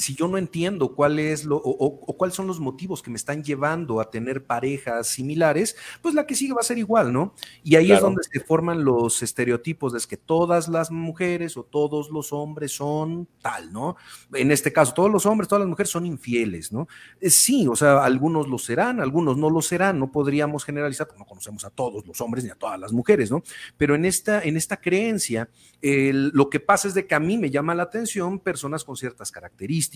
si 0.01 0.15
yo 0.15 0.29
no 0.29 0.39
entiendo 0.39 0.95
cuál 0.95 1.19
es 1.19 1.45
lo 1.45 1.57
o, 1.57 2.17
cuáles 2.17 2.35
son 2.35 2.47
los 2.47 2.59
motivos 2.59 3.03
que 3.03 3.11
me 3.11 3.17
están 3.17 3.45
llevando 3.45 4.01
a 4.01 4.11
tener 4.11 4.45
parejas 4.45 5.09
similares, 5.09 5.77
pues 6.03 6.15
la 6.15 6.27
que 6.27 6.35
sigue 6.35 6.53
va 6.53 6.61
a 6.61 6.65
ser 6.65 6.79
igual, 6.79 7.13
¿no? 7.13 7.35
Y 7.63 7.77
ahí 7.77 7.93
es 7.93 8.01
donde 8.01 8.23
se 8.23 8.41
forman 8.41 8.85
los 8.85 9.23
estereotipos 9.23 9.93
de 9.93 10.01
que 10.09 10.17
todas 10.17 10.69
las 10.69 10.91
mujeres 10.91 11.57
o 11.57 11.63
todos 11.63 12.11
los 12.11 12.33
hombres 12.33 12.73
son 12.73 13.29
tal, 13.43 13.73
¿no? 13.73 13.97
En 14.33 14.51
este 14.51 14.73
caso, 14.73 14.95
todos 14.95 15.11
los 15.11 15.27
hombres, 15.27 15.49
todas 15.49 15.61
las 15.61 15.69
mujeres 15.69 15.91
son 15.91 16.07
infieles, 16.07 16.73
¿no? 16.73 16.89
Eh, 17.21 17.29
sí, 17.29 17.69
o 17.69 17.77
sea, 17.77 18.03
algunos 18.03 18.49
lo 18.49 18.59
serán, 18.59 19.01
algunos 19.01 19.37
no 19.37 19.51
lo 19.51 19.61
serán, 19.61 19.99
no 19.99 20.11
podríamos 20.11 20.65
generalizar, 20.65 21.07
no 21.19 21.27
conocemos 21.27 21.65
a 21.65 21.71
todos 21.71 22.07
los 22.07 22.21
hombres 22.21 22.45
ni 22.45 22.51
a 22.51 22.55
todas 22.55 22.81
las 22.81 22.93
mujeres, 22.93 23.31
¿no? 23.31 23.43
Pero 23.77 23.95
en 23.95 24.07
esta, 24.07 24.43
en 24.43 24.57
esta 24.57 24.79
creencia, 24.79 25.51
lo 25.83 26.49
que 26.49 26.61
pasa 26.61 26.89
es 26.89 26.95
de 26.95 27.07
que 27.07 27.15
a 27.15 27.21
mí 27.21 27.37
me 27.37 27.51
llama 27.51 27.75
la 27.75 27.85
atención 27.85 28.39
personas 28.39 28.85
con 28.85 28.97
ciertas 28.97 29.31
características. 29.31 29.90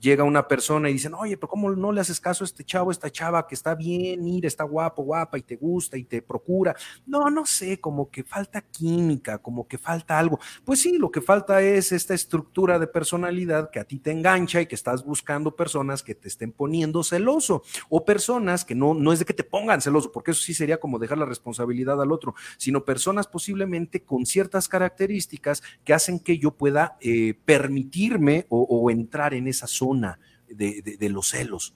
Llega 0.00 0.24
una 0.24 0.48
persona 0.48 0.88
y 0.88 0.94
dicen, 0.94 1.14
oye, 1.14 1.36
pero 1.36 1.48
¿cómo 1.48 1.70
no 1.70 1.92
le 1.92 2.00
haces 2.00 2.20
caso 2.20 2.44
a 2.44 2.46
este 2.46 2.64
chavo, 2.64 2.90
esta 2.90 3.10
chava 3.10 3.46
que 3.46 3.54
está 3.54 3.74
bien, 3.74 4.24
mira, 4.24 4.48
está 4.48 4.64
guapo, 4.64 5.02
guapa 5.02 5.38
y 5.38 5.42
te 5.42 5.56
gusta 5.56 5.96
y 5.96 6.04
te 6.04 6.22
procura? 6.22 6.74
No, 7.06 7.28
no 7.30 7.44
sé, 7.46 7.80
como 7.80 8.10
que 8.10 8.24
falta 8.24 8.62
química, 8.62 9.38
como 9.38 9.68
que 9.68 9.78
falta 9.78 10.18
algo. 10.18 10.38
Pues 10.64 10.80
sí, 10.80 10.96
lo 10.98 11.10
que 11.10 11.20
falta 11.20 11.60
es 11.62 11.92
esta 11.92 12.14
estructura 12.14 12.78
de 12.78 12.86
personalidad 12.86 13.70
que 13.70 13.80
a 13.80 13.84
ti 13.84 13.98
te 13.98 14.10
engancha 14.10 14.60
y 14.60 14.66
que 14.66 14.74
estás 14.74 15.04
buscando 15.04 15.54
personas 15.54 16.02
que 16.02 16.14
te 16.14 16.28
estén 16.28 16.52
poniendo 16.52 17.02
celoso 17.02 17.62
o 17.88 18.04
personas 18.04 18.64
que 18.64 18.74
no, 18.74 18.94
no 18.94 19.12
es 19.12 19.18
de 19.18 19.24
que 19.24 19.34
te 19.34 19.44
pongan 19.44 19.80
celoso, 19.80 20.12
porque 20.12 20.30
eso 20.30 20.42
sí 20.42 20.54
sería 20.54 20.80
como 20.80 20.98
dejar 20.98 21.18
la 21.18 21.26
responsabilidad 21.26 22.00
al 22.00 22.12
otro, 22.12 22.34
sino 22.56 22.84
personas 22.84 23.26
posiblemente 23.26 24.02
con 24.02 24.26
ciertas 24.26 24.68
características 24.68 25.62
que 25.84 25.94
hacen 25.94 26.18
que 26.18 26.38
yo 26.38 26.52
pueda 26.52 26.96
eh, 27.00 27.34
permitirme 27.44 28.46
o, 28.48 28.90
entrar 28.94 29.34
en 29.34 29.48
esa 29.48 29.66
zona 29.66 30.18
de, 30.48 31.08
los 31.10 31.28
celos. 31.28 31.74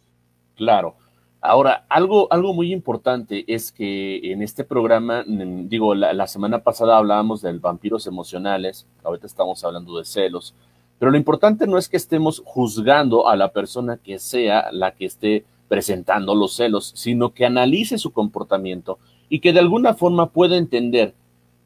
Claro. 0.56 0.96
Ahora, 1.40 1.86
algo, 1.88 2.26
algo 2.32 2.52
muy 2.52 2.72
importante 2.72 3.44
es 3.46 3.70
que 3.70 4.32
en 4.32 4.42
este 4.42 4.64
programa, 4.64 5.24
mm, 5.26 5.68
digo, 5.68 5.94
la, 5.94 6.26
semana 6.26 6.60
pasada 6.60 6.96
hablábamos 6.96 7.42
de 7.42 7.52
vampiros 7.52 8.06
emocionales, 8.06 8.86
ahorita 9.04 9.26
estamos 9.26 9.62
hablando 9.62 9.98
de 9.98 10.04
celos, 10.04 10.54
pero 10.98 11.12
lo 11.12 11.16
importante 11.16 11.66
no 11.66 11.78
es 11.78 11.88
que 11.88 11.96
estemos 11.96 12.42
juzgando 12.44 13.28
a 13.28 13.36
la 13.36 13.52
persona 13.52 13.98
que 13.98 14.18
sea 14.18 14.72
la 14.72 14.92
que 14.92 15.06
esté 15.06 15.44
presentando 15.68 16.34
los 16.34 16.56
celos, 16.56 16.92
sino 16.96 17.32
que 17.32 17.46
analice 17.46 17.98
su 17.98 18.12
comportamiento 18.12 18.98
y 19.28 19.38
que 19.38 19.52
de 19.52 19.60
alguna 19.60 19.94
forma 19.94 20.30
pueda 20.30 20.56
entender 20.56 21.14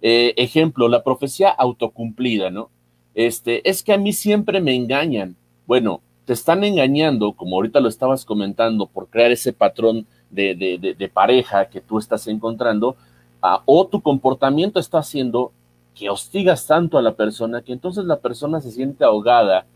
eh, 0.03 0.35
ejemplo, 0.37 0.88
la 0.88 1.05
profecía 1.05 1.49
autocumplida, 1.51 2.51
¿no? 2.51 2.71
Este, 3.15 3.69
es 3.69 3.85
que 3.85 3.93
a 3.93 3.99
mí 3.99 4.12
siempre 4.12 4.61
me 4.61 4.75
engañan. 4.75 5.37
Bueno, 5.66 6.01
te 6.25 6.33
están 6.33 6.64
engañando, 6.64 7.33
como 7.33 7.57
ahorita 7.57 7.81
lo 7.81 7.88
estabas 7.88 8.25
comentando, 8.25 8.87
por 8.87 9.09
crear 9.09 9.33
ese 9.33 9.53
patrón 9.53 10.07
de, 10.31 10.55
de, 10.98 11.09
pareja 11.09 11.66
que 11.66 11.81
tú 11.81 11.98
estás 11.98 12.27
encontrando, 12.27 12.96
o 13.66 13.87
tu 13.87 14.01
comportamiento 14.01 14.81
está 14.81 14.98
haciendo 14.98 15.53
que 15.94 16.09
hostigas 16.09 16.66
tanto 16.66 16.96
a 16.96 17.03
la 17.03 17.14
persona 17.14 17.61
que 17.61 17.72
entonces 17.72 18.05
la 18.05 18.20
persona 18.20 18.61
se 18.61 18.70
siente 18.70 19.05
ahogada 19.05 19.66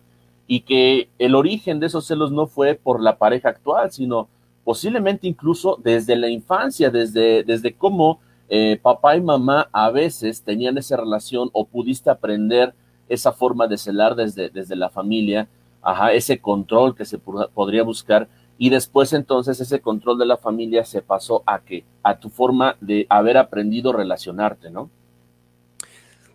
y 0.47 0.61
que 0.61 1.09
el 1.19 1.35
origen 1.35 1.81
de 1.81 1.87
esos 1.87 2.07
celos 2.07 2.31
no 2.31 2.47
fue 2.47 2.75
por 2.75 3.03
la 3.03 3.17
pareja 3.17 3.51
actual, 3.51 3.91
sino 3.93 4.29
posiblemente 4.65 5.27
incluso 5.27 5.79
desde 5.83 6.17
la 6.17 6.29
infancia, 6.29 6.91
desde, 6.91 7.43
desde 7.43 7.75
cómo 7.75 8.21
eh, 8.49 8.79
papá 8.81 9.17
y 9.17 9.21
mamá 9.21 9.69
a 9.73 9.91
veces 9.91 10.43
tenían 10.43 10.79
esa 10.79 10.97
relación 10.97 11.51
o 11.53 11.65
pudiste 11.67 12.11
aprender 12.11 12.75
esa 13.09 13.33
forma 13.33 13.67
de 13.67 13.77
celar 13.77 14.15
desde, 14.15 14.49
desde 14.49 14.77
la 14.77 14.89
familia, 14.89 15.49
ajá, 15.87 16.13
ese 16.13 16.41
control 16.41 16.97
que 16.97 17.05
se 17.05 17.17
podría 17.19 17.85
buscar 17.85 18.29
y 18.59 18.71
después 18.71 19.13
entonces 19.13 19.61
ese 19.61 19.81
control 19.81 20.19
de 20.19 20.27
la 20.27 20.37
familia 20.37 20.85
se 20.85 21.01
pasó 21.01 21.45
a 21.47 21.61
que 21.61 21.85
a 22.03 22.19
tu 22.19 22.29
forma 22.29 22.77
de 22.81 23.07
haber 23.09 23.37
aprendido 23.37 23.93
relacionarte, 23.93 24.69
¿no? 24.71 24.91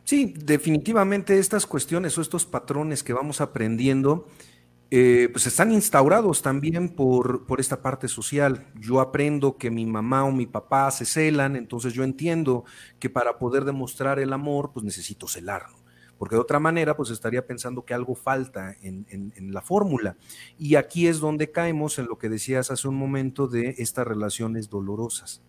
Sí, 0.05 0.33
definitivamente 0.37 1.37
estas 1.37 1.65
cuestiones 1.65 2.17
o 2.17 2.21
estos 2.21 2.45
patrones 2.45 3.03
que 3.03 3.11
vamos 3.11 3.41
aprendiendo 3.41 4.27
eh, 4.89 5.29
pues 5.31 5.47
están 5.47 5.71
instaurados 5.71 6.41
también 6.41 6.89
por, 6.89 7.45
por 7.45 7.59
esta 7.59 7.81
parte 7.81 8.07
social. 8.07 8.67
Yo 8.79 8.99
aprendo 9.01 9.57
que 9.57 9.69
mi 9.69 9.85
mamá 9.85 10.23
o 10.23 10.31
mi 10.31 10.45
papá 10.45 10.91
se 10.91 11.05
celan, 11.05 11.55
entonces 11.57 11.93
yo 11.93 12.03
entiendo 12.03 12.63
que 12.99 13.09
para 13.09 13.37
poder 13.37 13.65
demostrar 13.65 14.19
el 14.19 14.31
amor, 14.33 14.71
pues 14.73 14.85
necesito 14.85 15.27
celarlo 15.27 15.80
porque 16.21 16.35
de 16.35 16.41
otra 16.41 16.59
manera, 16.59 16.95
pues 16.95 17.09
estaría 17.09 17.47
pensando 17.47 17.83
que 17.83 17.95
algo 17.95 18.13
falta 18.13 18.75
en, 18.83 19.33
la 19.51 19.59
fórmula. 19.63 20.17
Y 20.55 20.75
aquí 20.75 21.07
es 21.07 21.19
donde 21.19 21.49
caemos 21.49 21.97
en 21.97 22.05
lo 22.05 22.19
que 22.19 22.29
decías 22.29 22.69
hace 22.69 22.87
un 22.87 22.93
momento 22.93 23.47
de 23.47 23.73
estas 23.79 24.05
relaciones 24.05 24.69
dolorosas. 24.69 25.41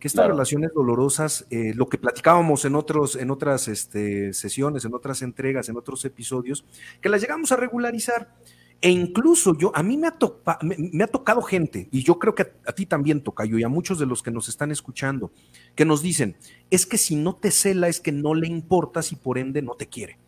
Que 0.00 0.08
estas 0.08 0.26
relaciones 0.26 0.72
dolorosas, 0.74 1.46
eh, 1.50 1.74
lo 1.76 1.88
que 1.88 1.98
platicábamos 1.98 2.64
en, 2.64 2.74
otros, 2.74 3.14
en 3.14 3.30
otras 3.30 3.68
este, 3.68 4.32
sesiones, 4.32 4.84
en 4.84 4.94
otras 4.94 5.22
entregas, 5.22 5.68
en 5.68 5.76
otros 5.76 6.04
episodios, 6.04 6.64
que 7.00 7.08
las 7.08 7.20
llegamos 7.20 7.52
a 7.52 7.56
regularizar. 7.56 8.34
E 8.80 8.90
incluso 8.90 9.56
yo, 9.56 9.72
a 9.74 9.82
mí 9.82 9.96
me 9.96 10.06
ha, 10.06 10.16
me, 10.62 11.04
ha 11.04 11.06
tocado 11.06 11.40
gente, 11.42 11.88
y 11.90 12.02
yo 12.02 12.18
creo 12.18 12.34
que 12.34 12.42
a, 12.66 12.72
ti 12.72 12.84
también 12.84 13.22
toca, 13.22 13.44
yo 13.44 13.58
y 13.58 13.62
a 13.62 13.68
muchos 13.68 13.98
de 13.98 14.06
los 14.06 14.22
que 14.22 14.30
nos 14.30 14.48
están 14.48 14.70
escuchando, 14.70 15.32
que 15.74 15.84
nos 15.84 16.02
dicen, 16.02 16.36
es 16.70 16.84
que 16.84 16.98
si 16.98 17.16
no 17.16 17.36
te 17.36 17.50
cela 17.50 17.88
es 17.88 18.00
que 18.00 18.12
no 18.12 18.34
le 18.34 18.46
importas 18.46 19.12
y 19.12 19.16
por 19.16 19.38
ende 19.38 19.62
no 19.62 19.74
te 19.74 19.86
quiere. 19.86 20.18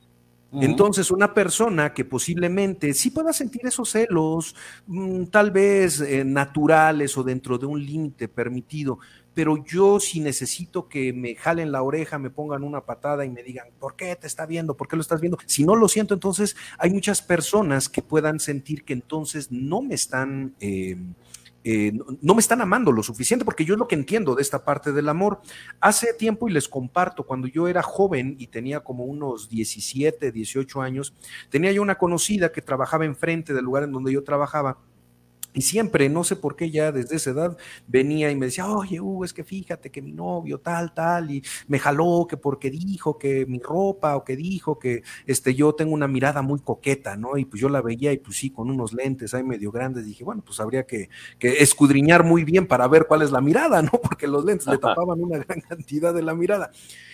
Entonces, 0.50 1.10
una 1.10 1.34
persona 1.34 1.92
que 1.92 2.06
posiblemente 2.06 2.94
sí 2.94 3.10
pueda 3.10 3.34
sentir 3.34 3.66
esos 3.66 3.90
celos, 3.90 4.56
mm, 4.86 5.24
tal 5.24 5.50
vez 5.50 6.00
eh, 6.00 6.24
naturales 6.24 7.18
o 7.18 7.22
dentro 7.22 7.58
de 7.58 7.66
un 7.66 7.84
límite 7.84 8.28
permitido, 8.28 8.98
pero 9.38 9.64
yo 9.64 10.00
si 10.00 10.18
necesito 10.18 10.88
que 10.88 11.12
me 11.12 11.36
jalen 11.36 11.70
la 11.70 11.84
oreja, 11.84 12.18
me 12.18 12.28
pongan 12.28 12.64
una 12.64 12.80
patada 12.80 13.24
y 13.24 13.30
me 13.30 13.44
digan, 13.44 13.68
¿por 13.78 13.94
qué 13.94 14.16
te 14.16 14.26
está 14.26 14.46
viendo? 14.46 14.76
¿Por 14.76 14.88
qué 14.88 14.96
lo 14.96 15.02
estás 15.02 15.20
viendo? 15.20 15.38
Si 15.46 15.64
no 15.64 15.76
lo 15.76 15.86
siento, 15.86 16.12
entonces 16.12 16.56
hay 16.76 16.90
muchas 16.90 17.22
personas 17.22 17.88
que 17.88 18.02
puedan 18.02 18.40
sentir 18.40 18.84
que 18.84 18.94
entonces 18.94 19.52
no 19.52 19.80
me 19.80 19.94
están... 19.94 20.56
Eh, 20.58 20.96
eh, 21.62 21.92
no, 22.20 22.34
me 22.34 22.40
están 22.40 22.60
amando 22.62 22.90
lo 22.90 23.02
suficiente, 23.04 23.44
porque 23.44 23.64
yo 23.64 23.74
es 23.74 23.78
lo 23.78 23.86
que 23.86 23.94
entiendo 23.94 24.34
de 24.34 24.42
esta 24.42 24.64
parte 24.64 24.90
del 24.90 25.08
amor. 25.08 25.40
Hace 25.80 26.14
tiempo, 26.14 26.48
y 26.48 26.52
les 26.52 26.68
comparto, 26.68 27.24
cuando 27.24 27.46
yo 27.46 27.68
era 27.68 27.82
joven 27.82 28.34
y 28.40 28.48
tenía 28.48 28.80
como 28.80 29.04
unos 29.04 29.48
17, 29.48 30.32
18 30.32 30.82
años, 30.82 31.14
tenía 31.48 31.70
yo 31.70 31.82
una 31.82 31.98
conocida 31.98 32.50
que 32.50 32.62
trabajaba 32.62 33.04
enfrente 33.04 33.54
del 33.54 33.66
lugar 33.66 33.84
en 33.84 33.92
donde 33.92 34.12
yo 34.12 34.24
trabajaba 34.24 34.78
Y 35.54 35.62
siempre, 35.62 36.08
no 36.08 36.24
sé 36.24 36.36
por 36.36 36.56
qué 36.56 36.70
ya 36.70 36.92
desde 36.92 37.16
esa 37.16 37.30
edad 37.30 37.56
venía 37.86 38.30
y 38.30 38.36
me 38.36 38.46
decía, 38.46 38.66
oye, 38.66 39.00
uh, 39.00 39.24
es 39.24 39.32
que 39.32 39.44
fíjate 39.44 39.90
que 39.90 40.02
mi 40.02 40.12
novio 40.12 40.60
tal, 40.60 40.92
tal, 40.92 41.30
y 41.30 41.42
me 41.66 41.78
jaló 41.78 42.26
que 42.28 42.36
porque 42.36 42.70
dijo 42.70 43.18
que 43.18 43.46
mi 43.46 43.58
ropa 43.58 44.16
o 44.16 44.24
que 44.24 44.36
dijo 44.36 44.78
que 44.78 45.02
este, 45.26 45.54
yo 45.54 45.74
tengo 45.74 45.94
una 45.94 46.06
mirada 46.06 46.42
muy 46.42 46.60
coqueta, 46.60 47.16
¿no? 47.16 47.38
Y 47.38 47.44
pues 47.46 47.60
yo 47.60 47.68
la 47.68 47.80
veía 47.80 48.12
y 48.12 48.18
pues 48.18 48.36
sí, 48.36 48.50
con 48.50 48.70
unos 48.70 48.92
lentes 48.92 49.34
ahí 49.34 49.42
medio 49.42 49.72
grandes, 49.72 50.04
dije, 50.04 50.22
bueno, 50.22 50.42
pues 50.44 50.60
habría 50.60 50.84
que, 50.86 51.08
que 51.38 51.62
escudriñar 51.62 52.24
muy 52.24 52.44
bien 52.44 52.66
para 52.66 52.86
ver 52.86 53.06
cuál 53.06 53.22
es 53.22 53.30
la 53.30 53.40
mirada, 53.40 53.82
¿no? 53.82 53.90
Porque 53.90 54.26
los 54.26 54.44
lentes 54.44 54.66
le 54.66 54.78
tapaban 54.78 55.20
una 55.20 55.38
gran 55.38 55.60
cantidad 55.62 56.12
de 56.12 56.22
la 56.22 56.34
mirada. 56.34 56.70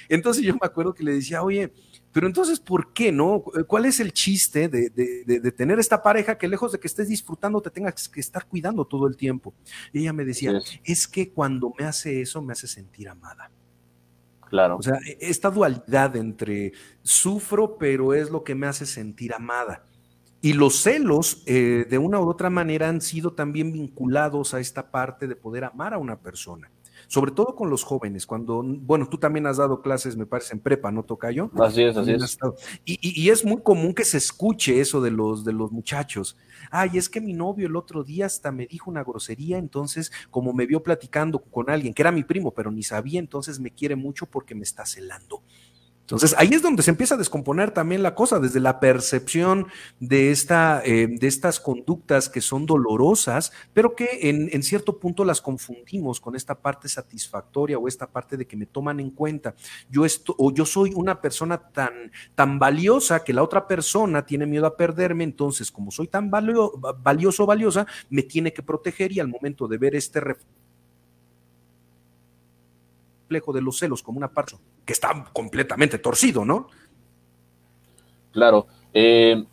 Entonces 0.09 0.43
yo 0.45 0.55
me 0.55 0.61
acuerdo 0.63 0.95
que 0.95 1.05
le 1.05 1.15
decía, 1.15 1.43
oye, 1.43 1.73
pero 2.15 2.29
entonces, 2.29 2.61
¿por 2.61 2.93
qué 2.93 3.11
no? 3.11 3.43
¿Cuál 3.67 3.87
es 3.87 3.99
el 3.99 4.13
chiste 4.13 4.69
de, 4.69 5.53
tener 5.57 5.81
esta 5.81 6.01
pareja 6.01 6.39
que 6.39 6.47
lejos 6.47 6.71
de 6.71 6.79
que 6.79 6.87
estés 6.87 7.09
disfrutando 7.09 7.61
te 7.61 7.71
tengas 7.71 8.09
que 8.09 8.21
estar 8.21 8.47
cuidando 8.47 8.85
todo 8.85 9.09
el 9.09 9.17
tiempo? 9.17 9.53
Y 9.93 10.03
ella 10.03 10.13
me 10.13 10.25
decía, 10.25 10.53
es 10.85 11.09
que 11.09 11.33
cuando 11.33 11.75
me 11.77 11.85
hace 11.85 12.21
eso 12.21 12.41
me 12.41 12.53
hace 12.53 12.69
sentir 12.69 13.09
amada. 13.09 13.51
Claro. 14.49 14.77
O 14.77 14.83
sea, 14.83 14.95
e, 15.05 15.19
esta 15.23 15.51
dualidad 15.51 16.15
entre 16.15 16.71
sufro, 17.03 17.79
pero 17.79 18.15
es 18.15 18.31
lo 18.31 18.45
que 18.45 18.55
me 18.55 18.69
hace 18.69 18.87
sentir 18.87 19.35
amada. 19.35 19.85
Y 20.41 20.53
los 20.53 20.83
celos, 20.83 21.43
eh, 21.47 21.85
de 21.91 21.99
una 21.99 22.21
u 22.21 22.29
otra 22.29 22.49
manera, 22.49 22.89
han 22.89 23.01
sido 23.01 23.33
también 23.33 23.73
vinculados 23.73 24.55
a 24.55 24.61
esta 24.61 24.93
parte 24.93 25.27
de 25.27 25.35
poder 25.35 25.65
amar 25.65 25.95
a 25.95 25.99
una 25.99 26.21
persona 26.21 26.71
sobre 27.15 27.31
todo 27.31 27.55
con 27.55 27.71
los 27.71 27.85
jóvenes, 27.85 28.27
cuando, 28.27 28.61
bueno, 28.65 29.09
tú 29.09 29.19
también 29.19 29.47
has 29.47 29.59
dado 29.59 29.81
clases, 29.83 30.17
me 30.17 30.27
parece, 30.27 30.53
en 30.53 30.59
prepa, 30.59 30.91
¿no, 30.91 31.05
Tocayo? 31.05 31.49
Así 31.61 31.85
es, 31.85 31.97
así 31.97 32.11
es. 32.11 32.39
Y, 32.85 33.31
es 33.31 33.45
muy 33.45 33.63
común 33.63 33.95
que 33.95 34.05
se 34.05 34.19
escuche 34.19 34.81
eso 34.81 35.01
de 35.01 35.13
los, 35.13 35.45
de 35.45 35.53
los 35.53 35.71
muchachos. 35.71 36.37
Ay, 36.73 36.99
es 36.99 37.09
que 37.09 37.21
mi 37.21 37.33
novio 37.33 37.69
el 37.69 37.77
otro 37.77 38.03
día 38.03 38.27
hasta 38.27 38.51
me 38.51 38.67
dijo 38.67 38.91
una 38.91 39.05
grosería, 39.05 39.59
entonces, 39.59 40.11
como 40.33 40.53
me 40.53 40.67
vio 40.67 40.83
platicando 40.83 41.39
con 41.39 41.71
alguien, 41.71 41.95
que 41.95 42.03
era 42.03 42.11
mi 42.11 42.25
primo, 42.25 42.53
pero 42.53 42.73
ni 42.73 42.83
sabía, 42.83 43.21
entonces 43.21 43.61
me 43.61 43.71
quiere 43.71 43.95
mucho 43.95 44.27
porque 44.27 44.57
me 44.57 44.65
está 44.65 44.85
celando. 44.85 45.45
Entonces 46.05 46.35
ahí 46.37 46.51
es 46.53 46.61
donde 46.61 46.83
se 46.83 46.91
empieza 46.91 47.15
a 47.15 47.19
descomponer 47.19 47.71
también 47.71 48.03
la 48.03 48.15
cosa, 48.15 48.39
desde 48.39 48.61
la 48.61 48.79
percepción 48.79 49.69
de, 50.01 50.31
esta, 50.31 50.83
eh, 50.85 51.09
de 51.09 51.27
estas 51.27 51.61
conductas 51.61 52.29
que 52.29 52.43
son 52.43 52.67
dolorosas, 52.67 53.53
pero 53.73 53.95
que 53.95 54.29
en, 54.29 54.63
cierto 54.63 54.99
punto 54.99 55.25
las 55.25 55.41
confundimos 55.41 56.21
con 56.21 56.37
esta 56.37 56.57
parte 56.57 56.91
satisfactoria 56.91 57.79
o 57.79 57.89
esta 57.89 58.07
parte 58.07 58.37
de 58.37 58.47
que 58.47 58.55
me 58.55 58.67
toman 58.67 59.01
en 59.01 59.11
cuenta. 59.11 59.55
Yo, 59.89 60.05
esto, 60.05 60.35
o 60.39 60.53
yo 60.53 60.67
soy 60.67 60.93
una 60.95 61.23
persona 61.23 61.57
tan, 61.57 62.13
tan 62.35 62.59
valiosa 62.59 63.25
que 63.25 63.33
la 63.33 63.43
otra 63.43 63.67
persona 63.67 64.27
tiene 64.27 64.45
miedo 64.45 64.67
a 64.67 64.77
perderme, 64.77 65.25
entonces 65.25 65.73
como 65.73 65.91
soy 65.91 66.09
tan 66.09 66.31
valioso 66.31 67.45
o 67.45 67.47
valiosa, 67.47 67.87
me 68.11 68.23
tiene 68.23 68.53
que 68.53 68.63
proteger 68.63 69.11
y 69.13 69.21
al 69.21 69.29
momento 69.29 69.67
de 69.67 69.79
ver 69.79 69.95
este 69.95 70.21
reflejo 70.21 70.64
de 73.41 73.61
los 73.61 73.79
celos 73.79 74.03
como 74.03 74.19
una 74.19 74.33
parte 74.33 74.57
que 74.85 74.93
está 74.93 75.27
completamente 75.33 75.99
torcido, 75.99 76.45
¿no? 76.45 76.69
Claro. 78.33 78.67
Eh, 78.93 79.45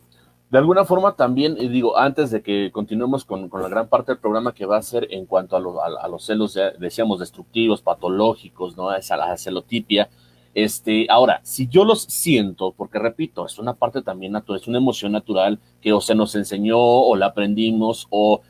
de 0.50 0.58
alguna 0.58 0.84
forma 0.84 1.16
también, 1.16 1.54
digo, 1.54 1.96
antes 1.96 2.30
de 2.30 2.42
que 2.42 2.70
continuemos 2.72 3.24
con, 3.24 3.48
la 3.50 3.68
gran 3.68 3.88
parte 3.88 4.12
del 4.12 4.18
programa 4.18 4.52
que 4.52 4.66
va 4.66 4.76
a 4.76 4.82
ser 4.82 5.08
en 5.10 5.24
cuanto 5.24 5.56
a, 5.56 6.08
los 6.08 6.26
celos, 6.26 6.58
decíamos, 6.78 7.20
destructivos, 7.20 7.80
patológicos, 7.80 8.76
¿no? 8.76 8.94
Esa 8.94 9.16
la 9.16 9.34
celotipia. 9.38 10.10
Este, 10.54 11.06
ahora, 11.08 11.40
si 11.42 11.68
yo 11.68 11.86
los 11.86 12.02
siento, 12.02 12.74
porque 12.76 12.98
repito, 12.98 13.46
es 13.46 13.58
una 13.58 13.72
parte 13.72 14.02
también 14.02 14.32
natural, 14.32 14.60
es 14.60 14.68
una 14.68 14.76
emoción 14.76 15.12
natural 15.12 15.58
que 15.80 15.94
o 15.94 16.02
se 16.02 16.14
nos 16.14 16.34
enseñó 16.34 16.78
o 16.78 17.16
la 17.16 17.28
aprendimos 17.28 18.06
o 18.10 18.42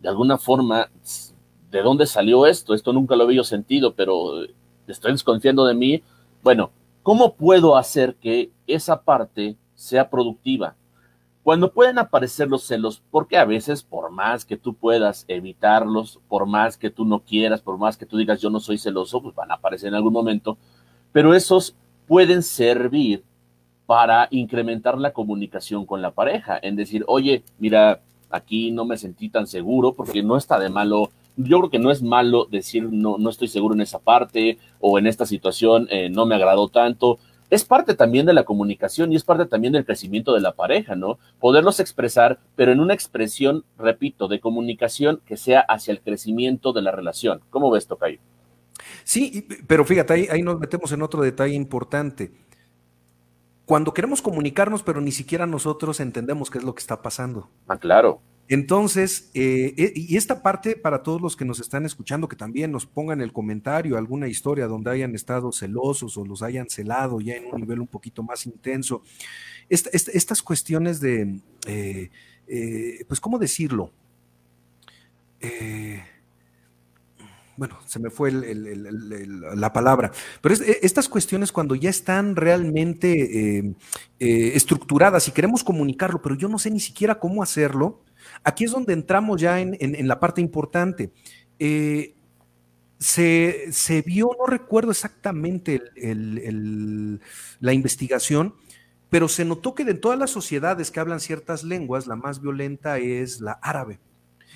de 0.00 0.08
alguna 0.08 0.38
forma, 0.38 0.90
¿de 1.70 1.82
dónde 1.82 2.06
salió 2.06 2.46
esto? 2.46 2.74
Esto 2.74 2.92
nunca 2.92 3.14
lo 3.14 3.22
había 3.22 3.44
sentido, 3.44 3.94
pero 3.94 4.42
estoy 4.92 5.12
desconfiando 5.12 5.64
de 5.64 5.74
mí 5.74 6.02
bueno, 6.46 6.70
¿cómo 7.02 7.34
puedo 7.34 7.76
hacer 7.76 8.14
que 8.14 8.50
esa 8.68 9.02
parte 9.02 9.56
sea 9.74 10.08
productiva? 10.08 10.76
Cuando 11.42 11.72
pueden 11.72 11.98
aparecer 11.98 12.46
los 12.46 12.62
celos, 12.62 13.02
porque 13.10 13.36
a 13.36 13.44
veces 13.44 13.82
por 13.82 14.12
más 14.12 14.44
que 14.44 14.56
tú 14.56 14.72
puedas 14.72 15.24
evitarlos, 15.26 16.20
por 16.28 16.46
más 16.46 16.76
que 16.76 16.88
tú 16.88 17.04
no 17.04 17.18
quieras, 17.18 17.60
por 17.60 17.78
más 17.78 17.96
que 17.96 18.06
tú 18.06 18.16
digas 18.16 18.40
yo 18.40 18.48
no 18.48 18.60
soy 18.60 18.78
celoso, 18.78 19.20
pues 19.20 19.34
van 19.34 19.50
a 19.50 19.54
aparecer 19.54 19.88
en 19.88 19.96
algún 19.96 20.12
momento, 20.12 20.56
pero 21.10 21.34
esos 21.34 21.74
pueden 22.06 22.44
servir 22.44 23.24
para 23.86 24.28
incrementar 24.30 24.98
la 24.98 25.12
comunicación 25.12 25.84
con 25.84 26.00
la 26.00 26.12
pareja, 26.12 26.60
en 26.62 26.76
decir, 26.76 27.04
oye, 27.08 27.42
mira, 27.58 28.02
aquí 28.30 28.70
no 28.70 28.84
me 28.84 28.98
sentí 28.98 29.30
tan 29.30 29.48
seguro 29.48 29.94
porque 29.94 30.22
no 30.22 30.36
está 30.36 30.60
de 30.60 30.68
malo 30.68 31.10
yo 31.36 31.58
creo 31.58 31.70
que 31.70 31.78
no 31.78 31.90
es 31.90 32.02
malo 32.02 32.46
decir 32.50 32.88
no, 32.90 33.18
no 33.18 33.30
estoy 33.30 33.48
seguro 33.48 33.74
en 33.74 33.80
esa 33.80 33.98
parte 33.98 34.58
o 34.80 34.98
en 34.98 35.06
esta 35.06 35.26
situación 35.26 35.86
eh, 35.90 36.08
no 36.08 36.26
me 36.26 36.34
agradó 36.34 36.68
tanto. 36.68 37.18
Es 37.48 37.64
parte 37.64 37.94
también 37.94 38.26
de 38.26 38.32
la 38.32 38.44
comunicación 38.44 39.12
y 39.12 39.16
es 39.16 39.22
parte 39.22 39.46
también 39.46 39.72
del 39.72 39.84
crecimiento 39.84 40.34
de 40.34 40.40
la 40.40 40.52
pareja, 40.52 40.96
¿no? 40.96 41.18
Poderlos 41.38 41.78
expresar, 41.78 42.40
pero 42.56 42.72
en 42.72 42.80
una 42.80 42.94
expresión, 42.94 43.64
repito, 43.78 44.26
de 44.26 44.40
comunicación 44.40 45.20
que 45.24 45.36
sea 45.36 45.60
hacia 45.60 45.92
el 45.92 46.00
crecimiento 46.00 46.72
de 46.72 46.82
la 46.82 46.90
relación. 46.90 47.40
¿Cómo 47.50 47.70
ves, 47.70 47.86
Tocayo? 47.86 48.18
Sí, 49.04 49.46
pero 49.68 49.84
fíjate, 49.84 50.12
ahí, 50.12 50.26
ahí 50.30 50.42
nos 50.42 50.58
metemos 50.58 50.90
en 50.90 51.02
otro 51.02 51.22
detalle 51.22 51.54
importante. 51.54 52.32
Cuando 53.64 53.94
queremos 53.94 54.22
comunicarnos, 54.22 54.82
pero 54.82 55.00
ni 55.00 55.12
siquiera 55.12 55.46
nosotros 55.46 56.00
entendemos 56.00 56.50
qué 56.50 56.58
es 56.58 56.64
lo 56.64 56.74
que 56.74 56.80
está 56.80 57.02
pasando. 57.02 57.48
Ah, 57.68 57.78
claro. 57.78 58.20
Entonces, 58.48 59.30
eh, 59.34 59.74
eh, 59.76 59.92
y 59.96 60.16
esta 60.16 60.40
parte 60.42 60.76
para 60.76 61.02
todos 61.02 61.20
los 61.20 61.36
que 61.36 61.44
nos 61.44 61.58
están 61.58 61.84
escuchando, 61.84 62.28
que 62.28 62.36
también 62.36 62.70
nos 62.70 62.86
pongan 62.86 63.20
el 63.20 63.32
comentario 63.32 63.96
alguna 63.96 64.28
historia 64.28 64.68
donde 64.68 64.90
hayan 64.90 65.14
estado 65.16 65.50
celosos 65.50 66.16
o 66.16 66.24
los 66.24 66.42
hayan 66.42 66.70
celado 66.70 67.20
ya 67.20 67.34
en 67.34 67.46
un 67.46 67.60
nivel 67.60 67.80
un 67.80 67.88
poquito 67.88 68.22
más 68.22 68.46
intenso. 68.46 69.02
estas 69.68 70.42
cuestiones 70.42 71.00
de, 71.00 71.40
eh, 71.66 73.04
pues, 73.08 73.20
¿cómo 73.20 73.38
decirlo? 73.38 73.90
bueno, 77.56 77.78
se 77.86 77.98
me 77.98 78.10
fue 78.10 78.32
la 78.32 79.72
palabra, 79.72 80.10
pero 80.42 80.54
estas 80.82 81.08
cuestiones 81.08 81.52
cuando 81.52 81.74
ya 81.74 81.88
están 81.88 82.36
realmente 82.36 83.76
estructuradas 84.18 85.28
y 85.28 85.32
queremos 85.32 85.62
comunicarlo, 85.64 86.20
pero 86.20 86.34
yo 86.34 86.48
no 86.48 86.58
sé 86.58 86.70
ni 86.70 86.80
siquiera 86.80 87.18
cómo 87.18 87.42
hacerlo, 87.42 88.02
Aquí 88.44 88.64
es 88.64 88.70
donde 88.70 88.92
entramos 88.92 89.40
ya 89.40 89.60
en, 89.60 90.08
la 90.08 90.20
parte 90.20 90.40
importante. 90.40 91.12
Eh, 91.58 92.14
se, 92.98 94.02
vio, 94.06 94.30
no 94.38 94.46
recuerdo 94.46 94.90
exactamente 94.90 95.82
la 97.60 97.72
investigación, 97.72 98.54
pero 99.08 99.28
se 99.28 99.44
notó 99.44 99.74
que 99.74 99.84
de 99.84 99.94
todas 99.94 100.18
las 100.18 100.30
sociedades 100.30 100.90
que 100.90 101.00
hablan 101.00 101.20
ciertas 101.20 101.62
lenguas, 101.62 102.06
la 102.06 102.16
más 102.16 102.40
violenta 102.40 102.98
es 102.98 103.40
la 103.40 103.52
árabe. 103.52 104.00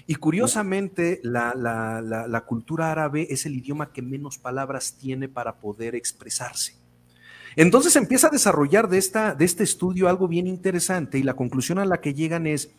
Y 0.07 0.17
curiosamente, 0.17 1.21
la, 1.23 2.45
cultura 2.47 2.91
árabe 2.91 3.29
es 3.31 3.47
el 3.47 3.55
idioma 3.55 3.93
que 3.93 4.03
menos 4.03 4.39
palabras 4.39 4.97
tiene 4.99 5.29
para 5.29 5.61
poder 5.61 5.95
expresarse. 5.95 6.75
Entonces 7.57 7.97
empieza 7.97 8.29
a 8.29 8.31
desarrollar 8.31 8.89
de, 8.89 8.99
esta, 8.99 9.35
de 9.35 9.45
este 9.45 9.65
estudio 9.65 10.09
algo 10.09 10.29
bien 10.29 10.47
interesante 10.47 11.19
y 11.19 11.25
la 11.25 11.35
conclusión 11.35 11.79
a 11.79 11.85
la 11.85 12.01
que 12.01 12.15
llegan 12.15 12.47
es, 12.47 12.71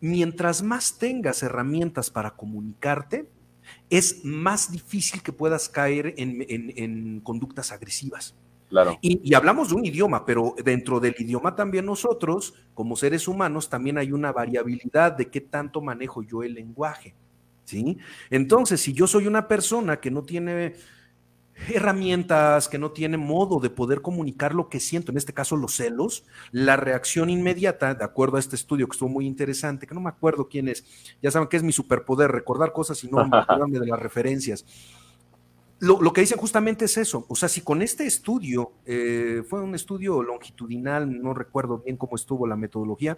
mientras 0.00 0.62
más 0.62 0.98
tengas 0.98 1.42
herramientas 1.42 2.10
para 2.10 2.30
comunicarte, 2.30 3.28
es 3.90 4.24
más 4.24 4.70
difícil 4.70 5.22
que 5.22 5.32
puedas 5.32 5.68
caer 5.68 6.14
en, 6.16 7.20
conductas 7.20 7.72
agresivas. 7.72 8.34
Claro. 8.68 8.98
Y, 9.00 9.32
hablamos 9.34 9.70
de 9.70 9.76
un 9.76 9.86
idioma, 9.86 10.26
pero 10.26 10.54
dentro 10.62 11.00
del 11.00 11.14
idioma 11.18 11.56
también 11.56 11.86
nosotros, 11.86 12.54
como 12.74 12.96
seres 12.96 13.26
humanos, 13.26 13.68
también 13.68 13.98
hay 13.98 14.12
una 14.12 14.30
variabilidad 14.30 15.12
de 15.12 15.28
qué 15.28 15.40
tanto 15.40 15.80
manejo 15.80 16.22
yo 16.22 16.42
el 16.42 16.54
lenguaje. 16.54 17.14
¿sí? 17.64 17.98
Entonces, 18.30 18.80
si 18.80 18.92
yo 18.92 19.06
soy 19.06 19.26
una 19.26 19.48
persona 19.48 20.00
que 20.00 20.10
no 20.10 20.22
tiene 20.22 20.74
herramientas, 21.68 22.68
que 22.68 22.78
no 22.78 22.92
tiene 22.92 23.16
modo 23.16 23.60
de 23.60 23.70
poder 23.70 24.00
comunicar 24.00 24.54
lo 24.54 24.68
que 24.68 24.80
siento, 24.80 25.10
en 25.10 25.18
este 25.18 25.32
caso 25.32 25.56
los 25.56 25.74
celos, 25.74 26.24
la 26.52 26.76
reacción 26.76 27.30
inmediata, 27.30 27.94
de 27.94 28.04
acuerdo 28.04 28.36
a 28.36 28.40
este 28.40 28.56
estudio 28.56 28.86
que 28.86 28.94
estuvo 28.94 29.08
muy 29.08 29.26
interesante, 29.26 29.86
que 29.86 29.94
no 29.94 30.00
me 30.00 30.08
acuerdo 30.08 30.48
quién 30.48 30.68
es, 30.68 30.84
ya 31.22 31.30
saben 31.30 31.48
que 31.48 31.56
es 31.56 31.62
mi 31.62 31.72
superpoder, 31.72 32.30
recordar 32.30 32.72
cosas 32.72 33.02
y 33.04 33.10
no 33.10 33.20
acordarme 33.32 33.78
de 33.78 33.86
las 33.86 33.98
referencias. 33.98 34.64
Lo, 35.80 36.12
que 36.12 36.22
dicen 36.22 36.38
justamente 36.38 36.86
es 36.86 36.96
eso, 36.96 37.24
o 37.28 37.36
sea, 37.36 37.48
si 37.48 37.60
con 37.60 37.82
este 37.82 38.04
estudio, 38.04 38.72
eh, 38.84 39.44
fue 39.48 39.62
un 39.62 39.76
estudio 39.76 40.24
longitudinal, 40.24 41.22
no 41.22 41.34
recuerdo 41.34 41.78
bien 41.78 41.96
cómo 41.96 42.16
estuvo 42.16 42.48
la 42.48 42.56
metodología, 42.56 43.16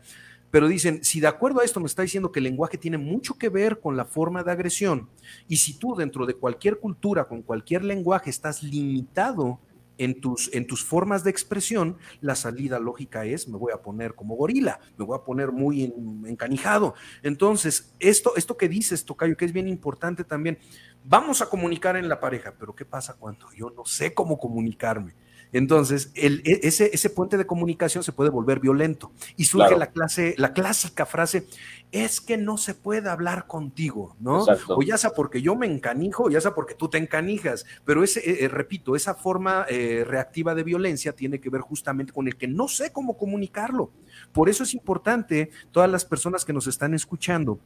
pero 0.50 0.68
dicen, 0.68 1.04
si 1.04 1.20
de 1.20 1.28
acuerdo 1.28 1.60
a 1.60 1.64
esto 1.64 1.80
me 1.80 1.86
está 1.86 2.02
diciendo 2.02 2.32
que 2.32 2.40
el 2.40 2.44
lenguaje 2.44 2.78
tiene 2.78 2.98
mucho 2.98 3.34
que 3.38 3.48
ver 3.48 3.80
con 3.80 3.96
la 3.96 4.04
forma 4.04 4.42
de 4.42 4.52
agresión, 4.52 5.08
y 5.48 5.56
si 5.56 5.78
tú 5.78 5.94
dentro 5.94 6.26
de 6.26 6.34
cualquier 6.34 6.78
cultura, 6.78 7.24
con 7.24 7.42
cualquier 7.42 7.84
lenguaje, 7.84 8.30
estás 8.30 8.62
limitado 8.62 9.60
en 10.00 10.18
tus, 10.18 10.50
en 10.54 10.66
tus 10.66 10.82
formas 10.82 11.24
de 11.24 11.30
expresión, 11.30 11.98
la 12.22 12.34
salida 12.34 12.78
lógica 12.78 13.26
es, 13.26 13.46
me 13.48 13.58
voy 13.58 13.70
a 13.72 13.82
poner 13.82 14.14
como 14.14 14.34
gorila, 14.34 14.80
me 14.96 15.04
voy 15.04 15.16
a 15.16 15.24
poner 15.24 15.52
muy 15.52 15.92
encanijado. 16.26 16.94
Entonces, 17.22 17.94
esto, 18.00 18.32
esto 18.34 18.56
que 18.56 18.68
dices, 18.68 19.04
Tocayo, 19.04 19.36
que 19.36 19.44
es 19.44 19.52
bien 19.52 19.68
importante 19.68 20.24
también, 20.24 20.58
vamos 21.04 21.42
a 21.42 21.50
comunicar 21.50 21.96
en 21.96 22.08
la 22.08 22.18
pareja, 22.18 22.54
pero 22.58 22.74
¿qué 22.74 22.86
pasa 22.86 23.14
cuando 23.18 23.46
yo 23.52 23.68
no 23.70 23.84
sé 23.84 24.14
cómo 24.14 24.38
comunicarme? 24.38 25.14
Entonces, 25.52 26.12
el, 26.14 26.42
e, 26.44 26.60
ese, 26.62 26.90
ese, 26.92 27.10
puente 27.10 27.36
de 27.36 27.46
comunicación 27.46 28.04
se 28.04 28.12
puede 28.12 28.30
volver 28.30 28.60
violento. 28.60 29.12
Y 29.36 29.44
surge 29.44 29.76
la, 29.76 29.90
clase, 29.90 30.34
la 30.38 30.52
clásica 30.52 31.06
frase, 31.06 31.46
es 31.92 32.20
que 32.20 32.36
no 32.36 32.56
se 32.56 32.74
puede 32.74 33.08
hablar 33.08 33.46
contigo, 33.46 34.16
¿no? 34.20 34.44
O 34.68 34.82
ya 34.82 34.96
sea 34.96 35.10
porque 35.10 35.42
yo 35.42 35.56
me 35.56 35.66
encanijo, 35.66 36.24
o 36.24 36.30
ya 36.30 36.40
sea 36.40 36.54
porque 36.54 36.74
tú 36.74 36.88
te 36.88 36.98
encanijas. 36.98 37.66
Pero 37.84 38.04
ese, 38.04 38.20
eh, 38.20 38.44
eh, 38.44 38.48
repito, 38.48 38.94
esa 38.94 39.14
forma 39.14 39.66
eh, 39.68 40.04
reactiva 40.06 40.54
de 40.54 40.62
violencia 40.62 41.12
tiene 41.12 41.40
que 41.40 41.50
ver 41.50 41.62
justamente 41.62 42.12
con 42.12 42.28
el 42.28 42.36
que 42.36 42.46
no 42.46 42.68
sé 42.68 42.92
cómo 42.92 43.16
comunicarlo. 43.16 43.90
Por 44.32 44.48
eso 44.48 44.62
es 44.62 44.74
importante, 44.74 45.50
todas 45.72 45.90
las 45.90 46.04
personas 46.04 46.44
que 46.44 46.52
nos 46.52 46.66
están 46.66 46.94
escuchando, 46.94 47.58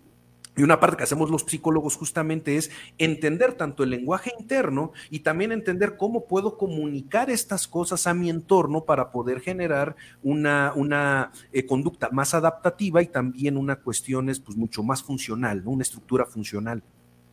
y 0.56 0.62
una 0.62 0.78
parte 0.78 0.96
que 0.96 1.02
hacemos 1.02 1.30
los 1.30 1.42
psicólogos 1.42 1.96
justamente 1.96 2.56
es 2.56 2.70
entender 2.98 3.54
tanto 3.54 3.82
el 3.82 3.90
lenguaje 3.90 4.32
interno 4.38 4.92
y 5.10 5.20
también 5.20 5.52
entender 5.52 5.96
cómo 5.96 6.26
puedo 6.26 6.56
comunicar 6.56 7.28
estas 7.28 7.66
cosas 7.66 8.06
a 8.06 8.14
mi 8.14 8.30
entorno 8.30 8.84
para 8.84 9.10
poder 9.10 9.40
generar 9.40 9.96
una, 10.22 10.72
una 10.76 11.32
eh, 11.52 11.66
conducta 11.66 12.10
más 12.10 12.34
adaptativa 12.34 13.02
y 13.02 13.06
también 13.06 13.56
una 13.56 13.76
cuestión 13.76 14.26
pues, 14.44 14.56
mucho 14.56 14.82
más 14.82 15.02
funcional, 15.02 15.62
una 15.64 15.82
estructura 15.82 16.24
funcional. 16.24 16.82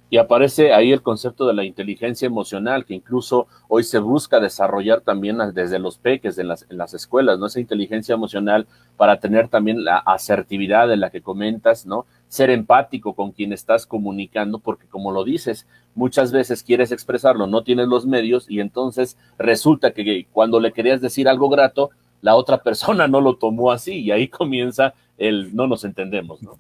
Y 0.10 0.18
aparece 0.18 0.74
ahí 0.74 0.92
el 0.92 1.02
concepto 1.02 1.48
de 1.48 1.54
la 1.54 1.64
inteligencia 1.64 2.26
emocional, 2.26 2.84
que 2.84 2.94
incluso 2.94 3.48
hoy 3.70 3.84
se 3.84 3.98
busca 3.98 4.42
desarrollar 4.42 5.00
también 5.00 5.38
desde 5.54 5.80
los 5.80 5.98
peques 5.98 6.38
en 6.38 6.50
las, 6.50 6.68
en 6.70 6.78
las 6.78 6.94
escuelas, 6.94 7.40
¿no? 7.40 7.46
Esa 7.46 7.62
inteligencia 7.62 8.14
emocional 8.14 8.68
para 8.98 9.22
tener 9.22 9.48
también 9.48 9.86
la 9.86 10.00
asertividad 10.00 10.90
de 10.90 10.98
la 10.98 11.12
que 11.12 11.22
comentas, 11.22 11.86
¿no? 11.86 12.06
Ser 12.32 12.50
empático 12.50 13.14
con 13.14 13.34
quien 13.34 13.52
estás 13.52 13.86
comunicando, 13.86 14.60
porque 14.60 14.88
como 14.88 15.12
lo 15.12 15.26
dices, 15.26 15.68
muchas 15.96 16.32
veces 16.32 16.64
quieres 16.64 16.94
expresarlo, 16.94 17.46
no 17.46 17.64
tienes 17.64 17.90
los 17.90 18.06
medios 18.06 18.50
y 18.50 18.62
entonces 18.62 19.18
resulta 19.38 19.92
que 19.92 20.28
cuando 20.32 20.62
le 20.62 20.72
querías 20.72 21.02
decir 21.02 21.28
algo 21.28 21.50
grato, 21.50 21.90
la 22.22 22.36
otra 22.36 22.64
persona 22.64 23.10
no 23.10 23.20
lo 23.20 23.36
tomó 23.36 23.72
así 23.72 23.96
y 23.96 24.12
ahí 24.12 24.30
comienza 24.30 24.94
el 25.18 25.54
no 25.54 25.68
nos 25.68 25.84
entendemos, 25.84 26.42
¿no? 26.42 26.58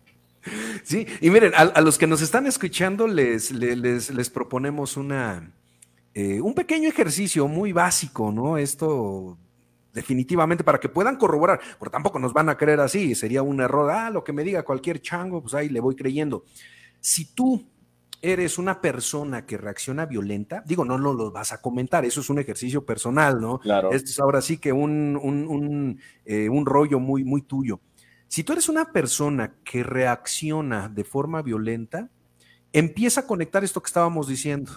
Sí, 0.83 1.05
y 1.21 1.29
miren, 1.29 1.53
a, 1.55 1.79
los 1.81 1.97
que 1.97 2.07
nos 2.07 2.21
están 2.21 2.47
escuchando 2.47 3.07
les, 3.07 3.51
les, 3.51 4.09
les 4.11 4.29
proponemos 4.29 4.97
una, 4.97 5.51
eh, 6.13 6.41
un 6.41 6.53
pequeño 6.53 6.89
ejercicio 6.89 7.47
muy 7.47 7.71
básico, 7.71 8.31
¿no? 8.31 8.57
Esto 8.57 9.37
definitivamente 9.93 10.63
para 10.63 10.79
que 10.79 10.89
puedan 10.89 11.17
corroborar, 11.17 11.59
porque 11.79 11.91
tampoco 11.91 12.19
nos 12.19 12.33
van 12.33 12.49
a 12.49 12.57
creer 12.57 12.79
así, 12.79 13.15
sería 13.15 13.43
un 13.43 13.61
error, 13.61 13.89
ah, 13.91 14.09
lo 14.09 14.23
que 14.23 14.33
me 14.33 14.43
diga 14.43 14.63
cualquier 14.63 15.01
chango, 15.01 15.41
pues 15.41 15.53
ahí 15.53 15.69
le 15.69 15.79
voy 15.79 15.95
creyendo. 15.95 16.45
Si 16.99 17.33
tú 17.33 17.65
eres 18.21 18.57
una 18.57 18.81
persona 18.81 19.45
que 19.45 19.57
reacciona 19.57 20.05
violenta, 20.05 20.63
digo, 20.65 20.85
no, 20.85 20.97
no 20.97 21.13
lo 21.13 21.31
vas 21.31 21.51
a 21.53 21.61
comentar, 21.61 22.05
eso 22.05 22.21
es 22.21 22.29
un 22.29 22.39
ejercicio 22.39 22.85
personal, 22.85 23.41
¿no? 23.41 23.59
Claro. 23.59 23.91
Esto 23.91 24.09
es 24.11 24.19
ahora 24.19 24.41
sí 24.41 24.57
que 24.57 24.71
un, 24.71 25.19
un, 25.21 25.47
un, 25.47 25.99
eh, 26.25 26.47
un 26.47 26.65
rollo 26.65 26.99
muy, 26.99 27.23
muy 27.23 27.41
tuyo. 27.41 27.79
Si 28.27 28.43
tú 28.43 28.53
eres 28.53 28.69
una 28.69 28.91
persona 28.91 29.55
que 29.63 29.83
reacciona 29.83 30.87
de 30.87 31.03
forma 31.03 31.41
violenta, 31.41 32.09
empieza 32.71 33.21
a 33.21 33.27
conectar 33.27 33.63
esto 33.63 33.81
que 33.81 33.87
estábamos 33.87 34.27
diciendo. 34.27 34.71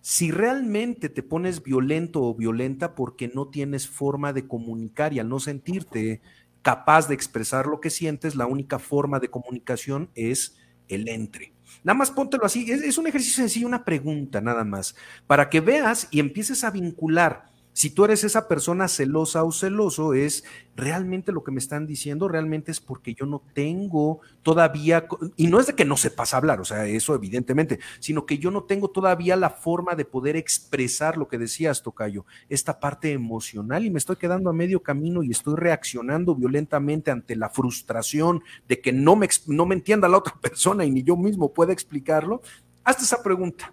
Si 0.00 0.30
realmente 0.30 1.08
te 1.08 1.22
pones 1.22 1.62
violento 1.62 2.22
o 2.22 2.34
violenta 2.34 2.94
porque 2.94 3.28
no 3.28 3.48
tienes 3.48 3.88
forma 3.88 4.32
de 4.32 4.46
comunicar 4.46 5.12
y 5.12 5.18
al 5.18 5.28
no 5.28 5.40
sentirte 5.40 6.20
capaz 6.62 7.08
de 7.08 7.14
expresar 7.14 7.66
lo 7.66 7.80
que 7.80 7.90
sientes, 7.90 8.36
la 8.36 8.46
única 8.46 8.78
forma 8.78 9.20
de 9.20 9.30
comunicación 9.30 10.10
es 10.14 10.56
el 10.88 11.08
entre. 11.08 11.52
Nada 11.84 11.98
más 11.98 12.10
póntelo 12.10 12.44
así, 12.44 12.70
es, 12.70 12.82
es 12.82 12.98
un 12.98 13.06
ejercicio 13.06 13.36
sencillo, 13.36 13.66
una 13.66 13.84
pregunta 13.84 14.40
nada 14.40 14.64
más, 14.64 14.96
para 15.26 15.50
que 15.50 15.60
veas 15.60 16.08
y 16.10 16.20
empieces 16.20 16.64
a 16.64 16.70
vincular 16.70 17.46
si 17.78 17.90
tú 17.90 18.04
eres 18.04 18.24
esa 18.24 18.48
persona 18.48 18.88
celosa 18.88 19.44
o 19.44 19.52
celoso, 19.52 20.12
es 20.12 20.42
realmente 20.74 21.30
lo 21.30 21.44
que 21.44 21.52
me 21.52 21.60
están 21.60 21.86
diciendo, 21.86 22.26
realmente 22.26 22.72
es 22.72 22.80
porque 22.80 23.14
yo 23.14 23.24
no 23.24 23.40
tengo 23.54 24.18
todavía, 24.42 25.06
y 25.36 25.46
no 25.46 25.60
es 25.60 25.68
de 25.68 25.76
que 25.76 25.84
no 25.84 25.96
sepas 25.96 26.34
hablar, 26.34 26.60
o 26.60 26.64
sea, 26.64 26.86
eso 26.86 27.14
evidentemente, 27.14 27.78
sino 28.00 28.26
que 28.26 28.38
yo 28.38 28.50
no 28.50 28.64
tengo 28.64 28.90
todavía 28.90 29.36
la 29.36 29.50
forma 29.50 29.94
de 29.94 30.04
poder 30.04 30.34
expresar 30.34 31.16
lo 31.16 31.28
que 31.28 31.38
decías, 31.38 31.84
Tocayo, 31.84 32.26
esta 32.48 32.80
parte 32.80 33.12
emocional 33.12 33.86
y 33.86 33.90
me 33.90 34.00
estoy 34.00 34.16
quedando 34.16 34.50
a 34.50 34.54
medio 34.54 34.82
camino 34.82 35.22
y 35.22 35.30
estoy 35.30 35.54
reaccionando 35.54 36.34
violentamente 36.34 37.12
ante 37.12 37.36
la 37.36 37.48
frustración 37.48 38.42
de 38.66 38.80
que 38.80 38.92
no 38.92 39.14
me, 39.14 39.28
no 39.46 39.66
me 39.66 39.76
entienda 39.76 40.08
la 40.08 40.18
otra 40.18 40.34
persona 40.42 40.84
y 40.84 40.90
ni 40.90 41.04
yo 41.04 41.16
mismo 41.16 41.52
pueda 41.54 41.72
explicarlo. 41.72 42.42
Hazte 42.82 43.04
esa 43.04 43.22
pregunta. 43.22 43.72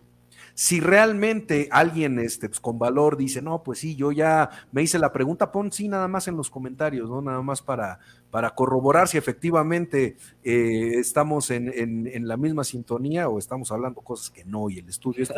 Si 0.57 0.79
realmente 0.79 1.67
alguien 1.69 2.17
este, 2.17 2.47
pues, 2.47 2.61
con 2.61 2.79
valor 2.79 3.17
dice, 3.17 3.41
no, 3.41 3.61
pues 3.61 3.79
sí, 3.79 3.97
yo 3.97 4.13
ya 4.13 4.49
me 4.71 4.81
hice 4.81 4.97
la 4.97 5.11
pregunta, 5.11 5.51
pon 5.51 5.69
sí 5.69 5.89
nada 5.89 6.07
más 6.07 6.29
en 6.29 6.37
los 6.37 6.49
comentarios, 6.49 7.09
¿no? 7.09 7.21
Nada 7.21 7.41
más 7.41 7.61
para, 7.61 7.99
para 8.31 8.51
corroborar 8.51 9.09
si 9.09 9.17
efectivamente 9.17 10.15
eh, 10.45 10.93
estamos 10.95 11.51
en, 11.51 11.71
en, 11.75 12.27
la 12.27 12.37
misma 12.37 12.63
sintonía 12.63 13.27
o 13.27 13.37
estamos 13.37 13.69
hablando 13.73 13.99
cosas 13.99 14.29
que 14.29 14.45
no, 14.45 14.69
y 14.69 14.79
el 14.79 14.87
estudio 14.87 15.23
este 15.23 15.35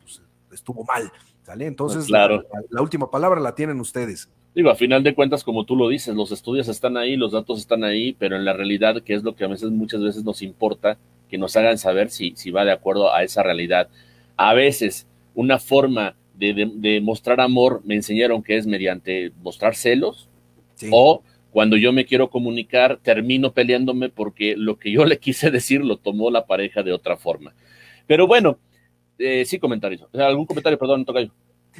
pues 0.00 0.22
estuvo 0.52 0.84
mal, 0.84 1.10
¿sale? 1.42 1.66
Entonces, 1.66 2.06
claro. 2.06 2.44
la, 2.70 2.80
última 2.80 3.10
palabra 3.10 3.40
la 3.40 3.56
tienen 3.56 3.80
ustedes. 3.80 4.30
Digo, 4.54 4.70
a 4.70 4.76
final 4.76 5.02
de 5.02 5.16
cuentas, 5.16 5.42
como 5.42 5.64
tú 5.64 5.74
lo 5.74 5.88
dices, 5.88 6.14
los 6.14 6.30
estudios 6.30 6.68
están 6.68 6.96
ahí, 6.96 7.16
los 7.16 7.32
datos 7.32 7.58
están 7.58 7.82
ahí, 7.82 8.12
pero 8.12 8.36
en 8.36 8.44
la 8.44 8.52
realidad, 8.52 9.02
que 9.02 9.14
es 9.14 9.24
lo 9.24 9.34
que 9.34 9.44
a 9.44 9.48
veces, 9.48 9.70
muchas 9.70 10.00
veces 10.00 10.22
nos 10.22 10.42
importa, 10.42 10.96
que 11.28 11.38
nos 11.38 11.56
hagan 11.56 11.76
saber 11.76 12.10
si, 12.10 12.34
si 12.36 12.52
va 12.52 12.64
de 12.64 12.70
acuerdo 12.70 13.12
a 13.12 13.24
esa 13.24 13.42
realidad. 13.42 13.88
A 14.36 14.54
veces 14.54 15.06
una 15.34 15.58
forma 15.58 16.16
de, 16.34 17.00
mostrar 17.02 17.40
amor 17.40 17.82
me 17.84 17.94
enseñaron 17.94 18.42
que 18.42 18.56
es 18.56 18.66
mediante 18.66 19.32
mostrar 19.42 19.74
celos 19.76 20.28
o 20.90 21.22
cuando 21.50 21.76
yo 21.76 21.92
me 21.92 22.04
quiero 22.04 22.30
comunicar 22.30 22.98
termino 23.00 23.52
peleándome 23.52 24.08
porque 24.08 24.56
lo 24.56 24.78
que 24.78 24.90
yo 24.90 25.04
le 25.04 25.18
quise 25.18 25.50
decir 25.50 25.84
lo 25.84 25.96
tomó 25.96 26.30
la 26.30 26.46
pareja 26.46 26.82
de 26.82 26.92
otra 26.92 27.16
forma. 27.16 27.54
Pero 28.06 28.26
bueno, 28.26 28.58
eh, 29.18 29.44
sí 29.44 29.58
comentarios. 29.58 30.06
¿Algún 30.14 30.46
comentario? 30.46 30.78
Perdón, 30.78 31.06
yo. 31.06 31.32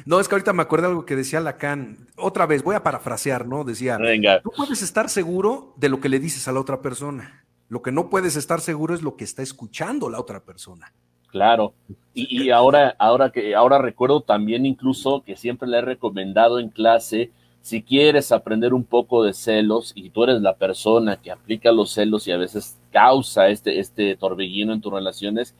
No, 0.05 0.19
es 0.19 0.27
que 0.27 0.35
ahorita 0.35 0.53
me 0.53 0.61
acuerdo 0.61 0.87
algo 0.87 1.05
que 1.05 1.15
decía 1.15 1.39
Lacan. 1.39 2.07
Otra 2.17 2.45
vez, 2.45 2.63
voy 2.63 2.75
a 2.75 2.83
parafrasear, 2.83 3.47
¿no? 3.47 3.63
Decía, 3.63 3.97
Venga. 3.97 4.41
tú 4.41 4.51
puedes 4.55 4.81
estar 4.81 5.09
seguro 5.09 5.73
de 5.77 5.89
lo 5.89 6.01
que 6.01 6.09
le 6.09 6.19
dices 6.19 6.47
a 6.47 6.51
la 6.51 6.59
otra 6.59 6.81
persona. 6.81 7.45
Lo 7.69 7.81
que 7.81 7.91
no 7.91 8.09
puedes 8.09 8.35
estar 8.35 8.61
seguro 8.61 8.93
es 8.93 9.01
lo 9.01 9.15
que 9.15 9.23
está 9.23 9.41
escuchando 9.41 10.09
la 10.09 10.19
otra 10.19 10.43
persona. 10.43 10.93
Claro. 11.35 11.73
Y, 12.13 12.49
ahora, 12.49 12.95
ahora 12.97 13.29
que 13.29 13.55
ahora 13.55 13.77
recuerdo 13.77 14.21
también 14.21 14.65
incluso 14.65 15.21
que 15.25 15.35
siempre 15.35 15.67
le 15.67 15.79
he 15.79 15.81
recomendado 15.81 16.59
en 16.59 16.69
clase, 16.69 17.29
si 17.59 17.83
quieres 17.83 18.31
aprender 18.31 18.73
un 18.73 18.85
poco 18.85 19.21
de 19.21 19.33
celos 19.33 19.91
y 19.95 20.11
tú 20.11 20.23
eres 20.23 20.41
la 20.41 20.55
persona 20.55 21.17
que 21.21 21.31
aplica 21.31 21.73
los 21.73 21.91
celos 21.91 22.25
y 22.25 22.31
a 22.31 22.37
veces 22.37 22.77
causa 22.89 23.49
este, 23.49 23.81
este 23.81 24.15
torbellino 24.15 24.71
en 24.71 24.79
tus 24.79 24.93
relaciones, 24.93 25.53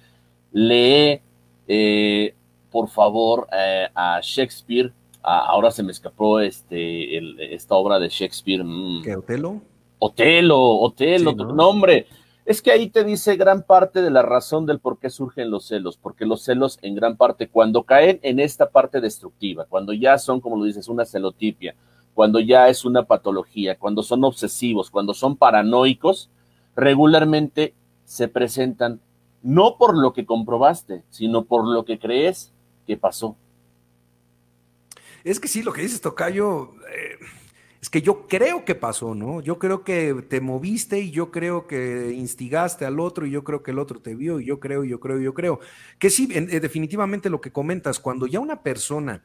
lee, 0.53 1.19
eh, 1.67 2.33
por 2.71 2.87
favor, 2.87 3.45
eh, 3.51 3.89
a 3.93 4.21
Shakespeare. 4.21 4.93
ahora 5.23 5.71
se 5.71 5.83
me 5.83 5.91
escapó 5.91 6.39
este, 6.39 7.53
esta 7.53 7.75
obra 7.75 7.99
de 7.99 8.07
Shakespeare. 8.07 8.63
Mm. 8.63 9.03
¿Qué, 9.03 9.13
Otelo? 9.17 9.61
Otelo, 9.99 10.77
Otelo, 10.79 11.35
tu 11.35 11.53
nombre. 11.53 12.07
Es 12.45 12.61
que 12.61 12.71
ahí 12.71 12.89
te 12.89 13.03
dice 13.03 13.35
gran 13.37 13.63
parte 13.63 14.03
de 14.03 14.11
la 14.11 14.21
razón 14.21 14.67
del 14.67 14.79
por 14.79 14.99
qué 14.99 15.09
surgen 15.09 15.49
los 15.49 15.65
celos, 15.65 15.97
porque 15.97 16.25
los 16.25 16.43
celos 16.43 16.77
en 16.83 16.93
gran 16.93 17.17
parte 17.17 17.49
cuando 17.49 17.83
caen 17.83 18.19
en 18.21 18.39
esta 18.39 18.69
parte 18.69 19.01
destructiva, 19.01 19.65
cuando 19.65 19.93
ya 19.93 20.19
son, 20.19 20.39
como 20.39 20.55
lo 20.57 20.65
dices, 20.65 20.87
una 20.87 21.05
celotipia, 21.05 21.75
cuando 22.13 22.39
ya 22.39 22.69
es 22.69 22.85
una 22.85 23.03
patología, 23.03 23.79
cuando 23.79 24.03
son 24.03 24.23
obsesivos, 24.23 24.91
cuando 24.91 25.15
son 25.15 25.35
paranoicos, 25.35 26.29
regularmente 26.75 27.73
se 28.03 28.27
presentan 28.27 29.01
no 29.41 29.77
por 29.77 29.97
lo 29.97 30.13
que 30.13 30.25
comprobaste, 30.25 31.03
sino 31.09 31.45
por 31.45 31.67
lo 31.67 31.83
que 31.83 31.97
crees 31.97 32.53
que 32.85 32.95
pasó. 32.95 33.35
Es 35.23 35.39
que 35.39 35.47
sí, 35.47 35.63
lo 35.63 35.73
que 35.73 35.81
dices, 35.81 35.99
Tocayo, 35.99 36.73
eh, 36.95 37.17
es 37.85 37.89
que 37.91 38.01
yo 38.01 38.27
creo 38.27 38.65
que 38.65 38.73
pasó, 38.73 39.13
¿no? 39.13 39.41
Yo 39.41 39.59
creo 39.59 39.83
que 39.83 40.25
te 40.27 40.41
moviste 40.41 41.01
y 41.01 41.11
yo 41.11 41.29
creo 41.29 41.67
que 41.67 42.13
instigaste 42.13 42.83
al 42.83 42.99
otro 42.99 43.27
y 43.27 43.29
yo 43.29 43.43
creo 43.43 43.61
que 43.61 43.69
el 43.69 43.77
otro 43.77 44.01
te 44.01 44.15
vio 44.15 44.39
y 44.39 44.45
yo 44.45 44.59
creo, 44.59 44.83
yo 44.83 44.99
creo, 44.99 45.19
yo 45.19 45.35
creo. 45.35 45.59
Que 45.99 46.09
sí, 46.09 46.27
eh, 46.33 46.59
definitivamente 46.59 47.29
lo 47.29 47.41
que 47.41 47.51
comentas, 47.51 47.99
cuando 47.99 48.25
ya 48.25 48.39
una 48.39 48.63
persona 48.63 49.23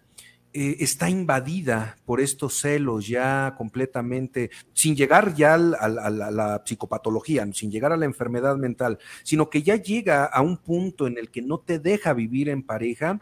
eh, 0.53 0.77
está 0.81 1.09
invadida 1.09 1.97
por 2.05 2.21
estos 2.21 2.61
celos 2.61 3.09
ya 3.09 3.55
completamente, 3.57 4.51
sin 4.75 4.95
llegar 4.95 5.35
ya 5.35 5.55
a, 5.55 5.59
la 5.89 6.63
psicopatología, 6.63 7.51
sin 7.55 7.71
llegar 7.71 7.93
a 7.93 7.97
la 7.97 8.05
enfermedad 8.05 8.59
mental, 8.59 8.99
sino 9.23 9.49
que 9.49 9.63
ya 9.63 9.77
llega 9.77 10.27
a 10.27 10.43
un 10.43 10.59
punto 10.59 11.07
en 11.07 11.17
el 11.17 11.31
que 11.31 11.41
no 11.41 11.61
te 11.61 11.79
deja 11.79 12.13
vivir 12.13 12.51
en 12.51 12.63
pareja, 12.63 13.21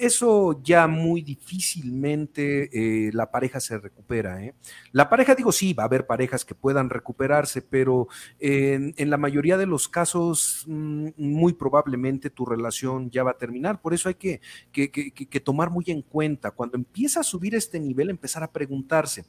eso 0.00 0.60
ya 0.62 0.86
muy 0.86 1.22
difícilmente 1.22 2.70
eh, 2.72 3.10
la 3.12 3.30
pareja 3.30 3.60
se 3.60 3.78
recupera. 3.78 4.42
¿eh? 4.42 4.54
La 4.92 5.08
pareja, 5.08 5.34
digo, 5.34 5.52
sí, 5.52 5.72
va 5.72 5.84
a 5.84 5.86
haber 5.86 6.06
parejas 6.06 6.44
que 6.44 6.54
puedan 6.54 6.90
recuperarse, 6.90 7.62
pero 7.62 8.08
en, 8.38 8.94
la 9.10 9.16
mayoría 9.16 9.56
de 9.56 9.66
los 9.66 9.88
casos, 9.88 10.64
mm, 10.66 11.10
muy 11.16 11.52
probablemente 11.52 12.30
tu 12.30 12.46
relación 12.46 13.10
ya 13.10 13.22
va 13.22 13.32
a 13.32 13.38
terminar. 13.38 13.80
Por 13.80 13.94
eso 13.94 14.08
hay 14.08 14.16
que, 14.16 14.40
que 14.72 15.40
tomar 15.40 15.70
muy 15.70 15.84
en 15.88 16.02
cuenta, 16.02 16.50
cuando 16.50 16.76
empieza 16.76 17.20
a 17.20 17.24
subir 17.24 17.54
este 17.54 17.78
nivel, 17.78 18.10
empezar 18.10 18.42
a 18.42 18.52
preguntarse, 18.52 19.24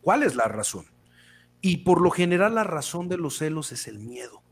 ¿cuál 0.00 0.22
es 0.22 0.34
la 0.34 0.44
razón? 0.44 0.86
Y 1.60 1.78
por 1.78 2.00
lo 2.00 2.10
general 2.10 2.54
la 2.54 2.64
razón 2.64 3.08
de 3.08 3.16
los 3.16 3.38
celos 3.38 3.72
es 3.72 3.86
el 3.86 3.98
miedo. 3.98 4.42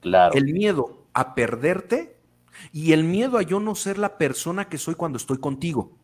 Claro. 0.00 0.34
El 0.34 0.52
miedo 0.52 1.06
a 1.12 1.34
perderte 1.34 2.16
y 2.72 2.92
el 2.92 3.04
miedo 3.04 3.38
a 3.38 3.42
yo 3.42 3.60
no 3.60 3.74
ser 3.74 3.98
la 3.98 4.18
persona 4.18 4.68
que 4.68 4.78
soy 4.78 4.94
cuando 4.94 5.18
estoy 5.18 5.38
contigo. 5.38 5.98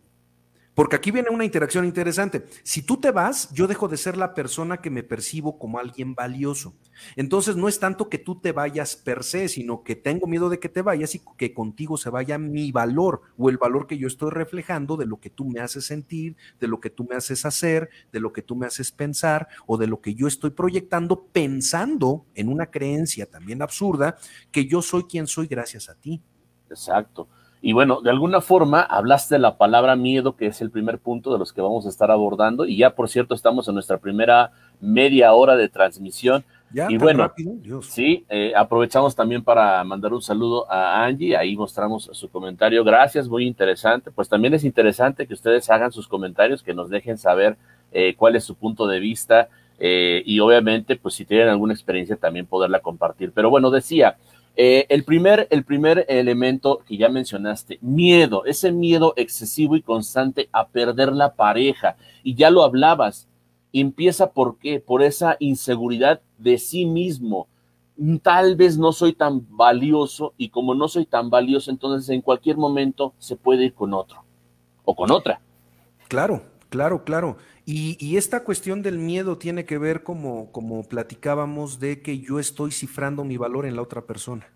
Porque 0.79 0.95
aquí 0.95 1.11
viene 1.11 1.31
una 1.31 1.45
interacción 1.45 1.85
interesante. 1.85 2.45
Si 2.63 2.83
tú 2.83 2.99
te 2.99 3.11
vas, 3.11 3.53
yo 3.53 3.67
dejo 3.67 3.89
de 3.89 3.97
ser 3.97 4.17
la 4.17 4.33
persona 4.33 4.77
que 4.77 4.91
me 4.91 5.03
percibo 5.03 5.59
como 5.59 5.81
alguien 5.81 6.15
valioso. 6.15 6.73
Entonces 7.17 7.57
no 7.57 7.67
es 7.67 7.81
tanto 7.81 8.09
que 8.09 8.19
tú 8.19 8.39
te 8.39 8.53
vayas 8.53 8.95
per 8.95 9.25
se, 9.25 9.49
sino 9.49 9.83
que 9.83 9.97
tengo 9.97 10.29
miedo 10.29 10.49
de 10.49 10.61
que 10.61 10.69
te 10.69 10.83
vayas 10.83 11.17
y 11.17 11.23
que 11.37 11.53
contigo 11.53 11.97
se 11.97 12.11
vaya 12.11 12.39
mi 12.39 12.71
valor 12.71 13.23
o 13.37 13.51
el 13.51 13.59
valor 13.59 13.89
que 13.89 13.99
yo 13.99 14.07
estoy 14.07 14.31
reflejando 14.31 14.97
de 14.97 15.07
lo 15.07 15.19
que 15.19 15.31
tú 15.31 15.47
me 15.47 15.59
haces 15.59 15.85
sentir, 15.85 16.37
de 16.61 16.69
lo 16.69 16.79
que 16.79 16.91
tú 16.91 17.05
me 17.11 17.17
haces 17.17 17.45
hacer, 17.45 17.91
de 18.13 18.21
lo 18.21 18.33
que 18.33 18.43
tú 18.43 18.55
me 18.55 18.67
haces 18.67 18.93
pensar 18.93 19.49
o 19.67 19.79
de 19.79 19.89
lo 19.89 20.01
que 20.01 20.15
yo 20.15 20.29
estoy 20.29 20.51
proyectando 20.51 21.27
pensando 21.33 22.25
en 22.37 22.49
una 22.49 22.71
creencia 22.71 23.27
también 23.27 23.63
absurda 23.63 24.17
que 24.53 24.67
yo 24.67 24.81
soy 24.81 25.03
quien 25.03 25.27
soy 25.27 25.49
gracias 25.49 25.89
a 25.89 25.97
ti. 25.97 26.23
Exacto. 26.71 27.27
Y 27.61 27.73
bueno, 27.73 28.01
de 28.01 28.11
alguna 28.11 28.41
forma 28.41 28.83
hablaste 28.83 29.35
de 29.35 29.41
la 29.41 29.57
palabra 29.57 29.97
miedo, 29.97 30.37
que 30.37 30.47
es 30.47 30.61
el 30.61 30.71
primer 30.71 30.99
punto 30.99 31.33
de 31.33 31.39
los 31.39 31.53
que 31.53 31.61
vamos 31.61 31.87
a 31.87 31.89
estar 31.89 32.11
abordando. 32.11 32.65
Y 32.65 32.77
ya, 32.77 32.95
por 32.95 33.09
cierto, 33.09 33.35
estamos 33.35 33.67
en 33.67 33.75
nuestra 33.75 33.99
primera 33.99 34.53
media 34.81 35.33
hora 35.33 35.57
de 35.57 35.69
transmisión. 35.69 36.45
Ya, 36.71 36.87
y 36.89 36.99
bueno, 36.99 37.33
sí, 37.83 38.27
eh, 38.29 38.53
aprovechamos 38.55 39.17
también 39.17 39.43
para 39.43 39.83
mandar 39.83 40.13
un 40.13 40.23
saludo 40.23 40.71
a 40.71 41.05
Angie. 41.05 41.37
Ahí 41.37 41.57
mostramos 41.57 42.09
su 42.13 42.29
comentario. 42.29 42.85
Gracias, 42.85 43.29
muy 43.29 43.45
interesante. 43.45 44.13
Pues 44.13 44.29
también 44.29 44.55
es 44.55 44.63
interesante 44.63 45.27
que 45.27 45.35
ustedes 45.35 45.69
hagan 45.71 45.91
sus 45.91 46.07
comentarios, 46.07 46.63
que 46.63 46.75
nos 46.75 46.91
dejen 46.91 47.19
saber 47.19 47.57
eh, 47.91 48.15
cuál 48.17 48.37
es 48.37 48.45
su 48.45 48.55
punto 48.55 48.87
de 48.87 49.01
vista. 49.01 49.49
Eh, 49.81 50.23
y 50.27 50.39
obviamente, 50.41 50.97
pues 50.97 51.15
si 51.15 51.25
tienen 51.25 51.49
alguna 51.49 51.73
experiencia, 51.73 52.17
también 52.17 52.47
poderla 52.47 52.81
compartir. 52.81 53.33
Pero 53.35 53.51
bueno, 53.51 53.71
decía, 53.71 54.17
eh, 54.61 54.87
el, 54.89 55.05
primer, 55.05 55.47
el 55.53 55.63
primer 55.63 56.05
elemento 56.09 56.81
que 56.85 56.97
ya 56.97 57.09
mencionaste, 57.09 57.79
miedo, 57.81 58.45
ese 58.45 58.73
miedo 58.73 59.15
excesivo 59.17 59.77
y 59.77 59.83
constante 59.83 60.49
a 60.51 60.67
perder 60.67 61.13
la 61.13 61.35
pareja. 61.37 61.97
Y 62.25 62.35
ya 62.35 62.51
lo 62.51 62.65
hablabas, 62.65 63.29
empieza 63.73 64.33
por 64.33 64.59
qué? 64.59 64.81
Por 64.81 65.05
esa 65.05 65.37
inseguridad 65.39 66.21
de 66.39 66.59
sí 66.59 66.87
mismo. 66.87 67.47
Tal 68.21 68.57
vez 68.57 68.77
no 68.77 68.91
soy 68.91 69.13
tan 69.13 69.47
valioso 69.57 70.35
y 70.37 70.49
como 70.49 70.75
no 70.75 70.89
soy 70.89 71.07
tan 71.07 71.31
valioso, 71.31 71.71
entonces 71.71 72.09
en 72.09 72.21
cualquier 72.21 72.57
momento 72.57 73.15
se 73.19 73.37
puede 73.37 73.67
ir 73.67 73.75
con 73.75 73.95
otro 73.95 74.25
o 74.85 74.97
con 74.97 75.13
otra. 75.13 75.41
Claro, 76.09 76.43
claro, 76.69 77.05
claro. 77.05 77.37
Y, 77.65 78.17
esta 78.17 78.45
cuestión 78.45 78.83
del 78.83 78.99
miedo 78.99 79.39
tiene 79.39 79.65
que 79.65 79.79
ver, 79.79 80.03
como, 80.03 80.51
como 80.53 80.83
platicábamos, 80.85 81.81
de 81.81 82.01
que 82.03 82.19
yo 82.19 82.39
estoy 82.39 82.73
cifrando 82.73 83.25
mi 83.25 83.37
valor 83.37 83.67
en 83.67 83.77
la 83.77 83.83
otra 83.83 84.07
persona. 84.07 84.47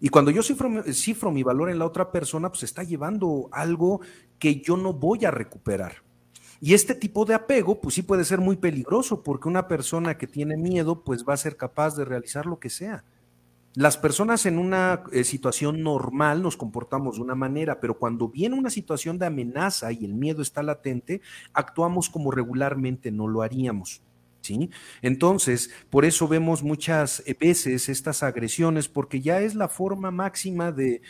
Y 0.00 0.10
cuando 0.10 0.30
yo 0.30 0.42
cifro, 0.42 0.84
cifro 0.92 1.30
mi 1.30 1.42
valor 1.42 1.70
en 1.70 1.78
la 1.78 1.86
otra 1.86 2.12
persona, 2.12 2.50
pues 2.50 2.62
está 2.62 2.82
llevando 2.82 3.48
algo 3.52 4.00
que 4.38 4.60
yo 4.60 4.76
no 4.76 4.92
voy 4.92 5.24
a 5.24 5.30
recuperar. 5.30 6.02
Y 6.60 6.74
este 6.74 6.94
tipo 6.94 7.24
de 7.24 7.34
apego, 7.34 7.80
pues 7.80 7.94
sí 7.94 8.02
puede 8.02 8.24
ser 8.24 8.40
muy 8.40 8.56
peligroso, 8.56 9.22
porque 9.22 9.48
una 9.48 9.68
persona 9.68 10.16
que 10.16 10.26
tiene 10.26 10.56
miedo, 10.56 11.04
pues 11.04 11.24
va 11.24 11.34
a 11.34 11.38
ser 11.38 11.56
capaz 11.56 11.96
de 11.96 12.04
realizar 12.04 12.46
lo 12.46 12.58
que 12.58 12.70
sea. 12.70 13.04
Las 13.76 13.98
personas 13.98 14.46
en 14.46 14.58
una 14.58 15.04
eh, 15.12 15.22
situación 15.22 15.82
normal 15.82 16.42
nos 16.42 16.56
comportamos 16.56 17.16
de 17.16 17.22
una 17.22 17.34
manera, 17.34 17.78
pero 17.78 17.98
cuando 17.98 18.26
viene 18.26 18.56
una 18.56 18.70
situación 18.70 19.18
de 19.18 19.26
amenaza 19.26 19.92
y 19.92 20.02
el 20.06 20.14
miedo 20.14 20.40
está 20.40 20.62
latente, 20.62 21.20
actuamos 21.52 22.08
como 22.08 22.30
regularmente 22.30 23.12
no 23.12 23.28
lo 23.28 23.42
haríamos. 23.42 24.00
¿Sí? 24.40 24.70
Entonces, 25.02 25.70
por 25.90 26.06
eso 26.06 26.26
vemos 26.26 26.62
muchas 26.62 27.22
veces 27.38 27.90
estas 27.90 28.22
agresiones, 28.22 28.88
porque 28.88 29.20
ya 29.20 29.40
es 29.40 29.54
la 29.54 29.68
forma 29.68 30.10
máxima 30.10 30.72
de, 30.72 31.02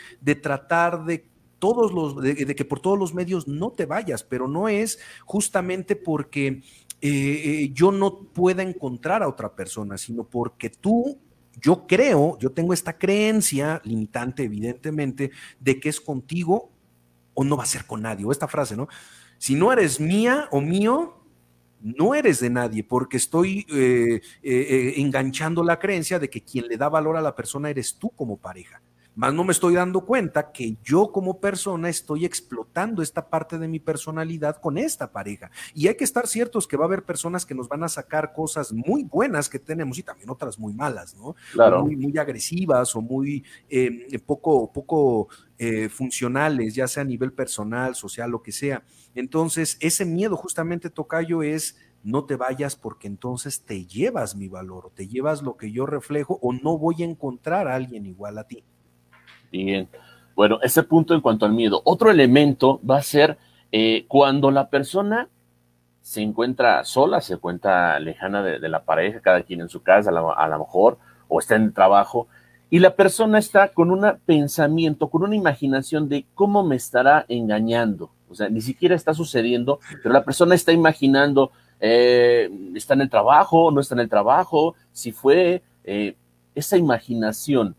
tratar 0.43 1.05
de 1.05 1.29
todos 1.61 1.93
los, 1.93 2.21
de, 2.21 2.57
que 2.57 2.65
por 2.65 2.81
todos 2.81 2.99
los 2.99 3.15
medios 3.15 3.47
no 3.47 3.71
te 3.71 3.87
vayas, 3.87 4.25
pero 4.25 4.49
no 4.49 4.69
es 4.69 4.99
justamente 5.25 5.95
porque 5.95 6.47
eh, 6.47 6.63
eh, 7.03 7.71
yo 7.75 7.93
no 7.93 8.23
pueda 8.23 8.63
encontrar 8.63 9.23
a 9.23 9.29
otra 9.29 9.55
persona, 9.55 9.99
sino 9.99 10.25
porque 10.25 10.71
tú 10.71 11.21
yo 11.61 11.87
creo, 11.87 12.39
yo 12.39 12.53
tengo 12.53 12.73
esta 12.73 12.99
creencia 12.99 13.81
limitante, 13.85 14.45
evidentemente, 14.45 15.31
de 15.59 15.81
que 15.81 15.89
es 15.89 16.01
contigo 16.01 16.71
o 17.35 17.45
no 17.45 17.57
va 17.57 17.65
a 17.65 17.67
ser 17.67 17.87
con 17.87 18.03
nadie. 18.03 18.25
O 18.25 18.33
esta 18.33 18.49
frase, 18.49 18.77
¿no? 18.77 18.89
Si 19.39 19.55
no 19.55 19.73
eres 19.73 20.01
mía 20.01 20.49
o 20.51 20.61
mío, 20.61 21.23
no 21.81 22.15
eres 22.15 22.41
de 22.41 22.51
nadie, 22.51 22.85
porque 22.85 23.17
estoy 23.17 23.67
eh, 23.71 24.17
eh, 24.17 24.21
eh, 24.43 24.95
enganchando 24.97 25.63
la 25.63 25.79
creencia 25.79 26.19
de 26.19 26.31
que 26.31 26.43
quien 26.43 26.67
le 26.69 26.77
da 26.77 26.89
valor 26.89 27.17
a 27.17 27.21
la 27.21 27.35
persona 27.35 27.71
eres 27.71 27.95
tú 27.95 28.11
como 28.11 28.39
pareja. 28.39 28.83
Más 29.17 29.33
no 29.33 29.45
me 29.45 29.53
estoy 29.53 29.75
dando 29.75 30.05
cuenta 30.05 30.53
que 30.53 30.77
yo 30.85 31.11
como 31.11 31.41
persona 31.41 31.89
estoy 31.89 32.27
explotando 32.27 33.03
esta 33.03 33.31
parte 33.31 33.59
de 33.59 33.67
mi 33.67 33.81
personalidad 33.81 34.61
con 34.61 34.77
esta 34.77 35.11
pareja. 35.11 35.51
Y 35.75 35.89
hay 35.89 35.97
que 35.97 36.05
estar 36.05 36.27
ciertos 36.27 36.69
que 36.69 36.77
va 36.77 36.85
a 36.85 36.87
haber 36.87 37.03
personas 37.03 37.47
que 37.47 37.55
nos 37.55 37.67
van 37.67 37.83
a 37.83 37.89
sacar 37.89 38.35
cosas 38.35 38.75
muy 38.75 39.05
buenas 39.05 39.49
que 39.49 39.59
tenemos 39.59 39.97
y 39.97 40.03
también 40.03 40.29
otras 40.29 40.59
muy 40.59 40.75
malas, 40.75 41.17
¿no? 41.17 41.35
Claro. 41.53 41.83
Muy, 41.83 41.97
muy 41.97 42.19
agresivas 42.19 42.95
o 42.95 43.01
muy 43.01 43.43
eh, 43.71 44.19
poco, 44.27 44.71
poco 44.71 45.29
eh, 45.57 45.89
funcionales, 45.89 46.75
ya 46.75 46.87
sea 46.87 47.03
a 47.03 47.07
nivel 47.07 47.33
personal, 47.33 47.95
social, 47.95 48.31
lo 48.31 48.43
que 48.43 48.53
sea. 48.53 48.85
Entonces, 49.15 49.79
ese 49.81 50.05
miedo 50.05 50.37
justamente, 50.37 50.91
Tocayo, 50.91 51.43
es 51.43 51.79
no 52.03 52.27
te 52.27 52.37
vayas 52.37 52.77
porque 52.77 53.09
entonces 53.09 53.63
te 53.63 53.87
llevas 53.87 54.37
mi 54.37 54.49
valor 54.49 54.87
o 54.87 54.91
te 54.91 55.09
llevas 55.09 55.43
lo 55.43 55.57
que 55.57 55.73
yo 55.73 55.87
reflejo 55.87 56.39
o 56.43 56.53
no 56.53 56.77
voy 56.77 57.03
a 57.03 57.07
encontrar 57.07 57.67
a 57.67 57.75
alguien 57.75 58.05
igual 58.05 58.37
a 58.37 58.47
ti. 58.47 58.63
Bien. 59.51 59.89
Bueno, 60.35 60.59
ese 60.63 60.83
punto 60.83 61.15
en 61.15 61.21
cuanto 61.21 61.47
al 61.47 61.53
miedo. 61.53 61.81
Otro 61.85 62.11
elemento 62.11 62.81
va 62.89 62.99
a 62.99 63.03
ser 63.03 63.39
eh, 63.73 64.05
cuando 64.09 64.51
la 64.51 64.69
persona 64.69 65.29
se 66.03 66.23
encuentra 66.23 66.85
sola, 66.85 67.21
se 67.21 67.35
encuentra 67.35 67.99
lejana 67.99 68.43
de, 68.43 68.69
la 68.69 68.85
pareja, 68.85 69.21
cada 69.21 69.43
quien 69.43 69.61
en 69.61 69.69
su 69.69 69.83
casa, 69.83 70.11
a 70.11 70.49
lo 70.49 70.59
mejor, 70.59 70.99
o 71.27 71.41
está 71.41 71.57
en 71.57 71.65
el 71.65 71.73
trabajo, 71.73 72.29
y 72.71 72.79
la 72.79 72.95
persona 72.95 73.39
está 73.39 73.69
con 73.69 73.91
un 73.91 74.05
pensamiento, 74.25 75.09
con 75.09 75.23
una 75.23 75.35
imaginación 75.35 76.09
de 76.09 76.25
cómo 76.35 76.63
me 76.63 76.77
estará 76.77 77.25
engañando. 77.29 78.11
O 78.29 78.35
sea, 78.35 78.49
ni 78.49 78.61
siquiera 78.61 78.95
está 78.95 79.15
sucediendo, 79.15 79.81
pero 80.03 80.13
la 80.13 80.25
persona 80.25 80.55
está 80.55 80.73
imaginando, 80.73 81.53
eh, 81.81 82.51
está 82.75 82.95
en 82.95 83.03
el 83.03 83.11
trabajo, 83.11 83.71
no 83.71 83.81
está 83.81 83.95
en 83.95 84.01
el 84.01 84.09
trabajo, 84.09 84.75
si 84.93 85.13
fue, 85.13 85.63
eh, 85.85 86.17
esa 86.55 86.77
imaginación 86.77 87.77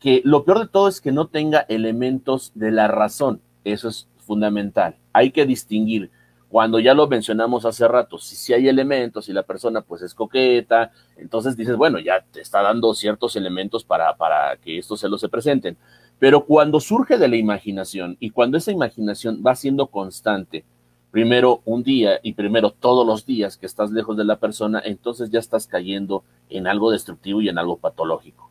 que 0.00 0.22
lo 0.24 0.44
peor 0.44 0.60
de 0.60 0.68
todo 0.68 0.88
es 0.88 1.00
que 1.00 1.12
no 1.12 1.26
tenga 1.26 1.60
elementos 1.68 2.52
de 2.54 2.70
la 2.70 2.88
razón. 2.88 3.40
Eso 3.64 3.88
es 3.88 4.08
fundamental. 4.18 4.96
Hay 5.12 5.30
que 5.30 5.46
distinguir. 5.46 6.10
Cuando 6.48 6.78
ya 6.78 6.94
lo 6.94 7.06
mencionamos 7.06 7.66
hace 7.66 7.86
rato, 7.86 8.18
si, 8.18 8.34
si 8.34 8.54
hay 8.54 8.68
elementos 8.68 9.28
y 9.28 9.34
la 9.34 9.42
persona 9.42 9.82
pues 9.82 10.00
es 10.00 10.14
coqueta, 10.14 10.92
entonces 11.16 11.56
dices, 11.56 11.76
bueno, 11.76 11.98
ya 11.98 12.24
te 12.32 12.40
está 12.40 12.62
dando 12.62 12.94
ciertos 12.94 13.36
elementos 13.36 13.84
para, 13.84 14.16
para 14.16 14.56
que 14.56 14.78
estos 14.78 15.00
celos 15.00 15.20
se 15.20 15.28
presenten. 15.28 15.76
Pero 16.18 16.46
cuando 16.46 16.80
surge 16.80 17.18
de 17.18 17.28
la 17.28 17.36
imaginación 17.36 18.16
y 18.18 18.30
cuando 18.30 18.56
esa 18.56 18.72
imaginación 18.72 19.42
va 19.46 19.54
siendo 19.54 19.88
constante, 19.88 20.64
primero 21.10 21.60
un 21.64 21.82
día 21.82 22.18
y 22.22 22.32
primero 22.32 22.70
todos 22.70 23.06
los 23.06 23.26
días 23.26 23.56
que 23.56 23.66
estás 23.66 23.90
lejos 23.90 24.16
de 24.16 24.24
la 24.24 24.36
persona, 24.36 24.80
entonces 24.84 25.30
ya 25.30 25.38
estás 25.38 25.66
cayendo 25.66 26.24
en 26.48 26.66
algo 26.66 26.90
destructivo 26.90 27.42
y 27.42 27.48
en 27.48 27.58
algo 27.58 27.76
patológico. 27.76 28.47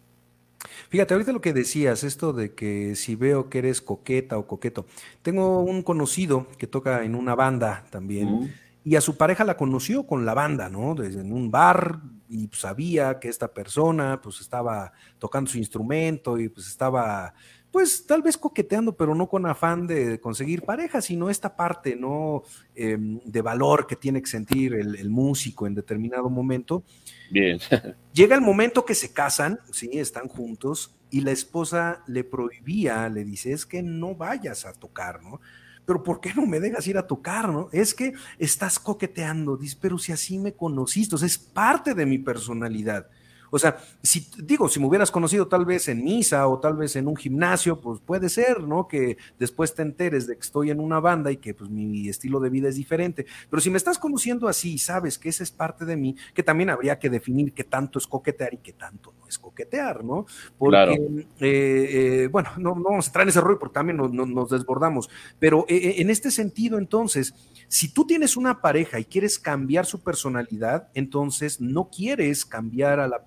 Fíjate, 0.90 1.14
ahorita 1.14 1.34
lo 1.34 1.42
que 1.42 1.54
decías, 1.54 2.04
esto 2.04 2.34
de 2.34 2.54
que 2.54 2.96
si 2.96 3.16
veo 3.16 3.50
que 3.50 3.60
eres 3.60 3.82
coqueta 3.82 4.38
o 4.38 4.48
coqueto. 4.48 4.86
Tengo 5.22 5.62
un 5.62 5.84
conocido 5.84 6.48
que 6.58 6.68
toca 6.68 7.04
en 7.04 7.16
una 7.16 7.36
banda 7.36 7.86
también. 7.90 8.54
Y 8.84 8.96
a 8.96 9.02
su 9.02 9.18
pareja 9.18 9.44
la 9.44 9.58
conoció 9.58 10.08
con 10.08 10.26
la 10.26 10.34
banda, 10.34 10.70
¿no? 10.70 10.96
Desde 10.96 11.20
en 11.20 11.34
un 11.34 11.52
bar 11.52 12.00
y 12.30 12.48
pues, 12.48 12.62
sabía 12.62 13.20
que 13.20 13.28
esta 13.28 13.54
persona 13.54 14.22
pues 14.22 14.40
estaba 14.40 14.94
tocando 15.20 15.50
su 15.50 15.58
instrumento 15.58 16.40
y 16.40 16.50
pues 16.50 16.68
estaba 16.68 17.34
pues 17.72 18.06
tal 18.06 18.22
vez 18.22 18.38
coqueteando, 18.38 18.96
pero 18.96 19.14
no 19.14 19.28
con 19.28 19.46
afán 19.46 19.88
de 19.88 20.20
conseguir 20.20 20.64
pareja, 20.64 21.02
sino 21.02 21.30
esta 21.30 21.56
parte, 21.56 21.96
¿no? 21.96 22.44
Em, 22.76 23.20
de 23.24 23.42
valor 23.42 23.88
que 23.88 23.96
tiene 23.96 24.22
que 24.22 24.28
sentir 24.28 24.74
el, 24.74 25.10
músico 25.10 25.68
en 25.68 25.76
determinado 25.76 26.30
momento. 26.30 26.84
Bien. 27.30 27.60
Llega 28.14 28.36
el 28.36 28.42
momento 28.42 28.86
que 28.86 28.96
se 28.96 29.14
casan, 29.14 29.60
sí, 29.72 29.90
están 29.94 30.28
juntos, 30.28 30.96
y 31.10 31.22
la 31.22 31.32
esposa 31.32 32.04
le 32.08 32.24
prohibía, 32.24 33.08
le 33.10 33.24
dice, 33.24 33.52
es 33.52 33.66
que 33.66 33.84
no 33.84 34.16
vayas 34.16 34.66
a 34.66 34.74
tocar, 34.74 35.22
¿no? 35.22 35.40
Pero 35.86 36.04
¿por 36.04 36.20
qué 36.20 36.34
no 36.36 36.46
me 36.46 36.60
dejas 36.60 36.86
ir 36.88 36.98
a 36.98 37.08
tocar, 37.08 37.50
no? 37.50 37.70
Es 37.72 37.94
que 37.94 38.14
estás 38.40 38.80
coqueteando, 38.80 39.56
dice, 39.56 39.78
pero 39.80 39.98
si 39.98 40.12
así 40.12 40.38
me 40.38 40.54
conociste, 40.54 41.16
o 41.16 41.18
sea, 41.18 41.28
es 41.28 41.38
parte 41.38 41.94
de 41.94 42.06
mi 42.06 42.18
personalidad. 42.18 43.10
O 43.50 43.60
sea, 43.60 43.78
si 44.04 44.28
digo, 44.38 44.68
si 44.70 44.80
me 44.80 44.88
hubieras 44.88 45.12
conocido 45.12 45.48
tal 45.48 45.66
vez 45.66 45.88
en 45.88 46.04
misa 46.04 46.48
o 46.48 46.60
tal 46.60 46.76
vez 46.76 46.96
en 46.96 47.08
un 47.08 47.16
gimnasio, 47.16 47.80
pues 47.80 48.00
puede 48.00 48.30
ser, 48.30 48.64
¿no? 48.64 48.88
Que 48.88 49.18
después 49.40 49.74
te 49.74 49.82
enteres 49.82 50.28
de 50.28 50.36
que 50.36 50.42
estoy 50.42 50.72
en 50.72 50.80
una 50.80 51.00
banda 51.00 51.32
y 51.32 51.38
que 51.38 51.54
pues 51.54 51.70
mi 51.70 52.10
estilo 52.10 52.40
de 52.40 52.50
vida 52.50 52.70
es 52.70 52.76
diferente. 52.76 53.26
Pero 53.50 53.62
si 53.62 53.70
me 53.70 53.78
estás 53.78 53.98
conociendo 54.00 54.48
así 54.48 54.74
y 54.74 54.78
sabes 54.78 55.18
que 55.18 55.30
esa 55.30 55.44
es 55.44 55.52
parte 55.52 55.86
de 55.86 55.98
mí, 55.98 56.16
que 56.34 56.44
también 56.44 56.70
habría 56.70 57.00
que 57.00 57.10
definir 57.10 57.54
qué 57.54 57.64
tanto 57.64 58.00
es 58.00 58.08
coquetear 58.08 58.54
y 58.54 58.58
qué 58.58 58.74
tanto 58.74 59.14
no 59.18 59.28
es 59.28 59.38
coquetear, 59.38 60.04
¿no? 60.04 60.26
Porque, 60.58 61.26
eh, 61.40 62.24
eh, 62.24 62.30
bueno, 62.32 62.50
no, 62.58 62.76
vamos 62.76 63.06
a 63.06 63.10
entrar 63.10 63.24
en 63.24 63.30
ese 63.30 63.42
rollo 63.42 63.60
porque 63.60 63.74
también 63.74 63.98
nos, 63.98 64.50
desbordamos. 64.50 65.10
Pero 65.40 65.66
eh, 65.68 65.96
en 65.98 66.10
este 66.10 66.32
sentido, 66.32 66.78
entonces, 66.78 67.34
si 67.68 67.94
tú 67.94 68.06
tienes 68.06 68.38
una 68.38 68.62
pareja 68.62 69.00
y 69.00 69.06
quieres 69.06 69.40
cambiar 69.40 69.86
su 69.86 70.02
personalidad, 70.02 70.90
entonces 70.94 71.60
no 71.60 71.90
quieres 71.90 72.46
cambiar 72.46 73.00
a 73.00 73.08
la 73.08 73.24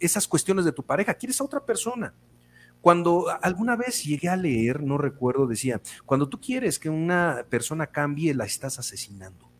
esas 0.00 0.28
cuestiones 0.28 0.64
de 0.64 0.72
tu 0.72 0.82
pareja, 0.82 1.14
quieres 1.14 1.40
a 1.40 1.44
otra 1.44 1.64
persona. 1.64 2.14
Cuando 2.80 3.26
alguna 3.42 3.76
vez 3.76 4.04
llegué 4.04 4.28
a 4.28 4.36
leer, 4.36 4.82
no 4.82 4.98
recuerdo, 4.98 5.46
decía, 5.46 5.80
cuando 6.06 6.28
tú 6.28 6.40
quieres 6.40 6.78
que 6.78 6.88
una 6.88 7.44
persona 7.48 7.88
cambie, 7.88 8.34
la 8.34 8.44
estás 8.44 8.78
asesinando, 8.78 9.50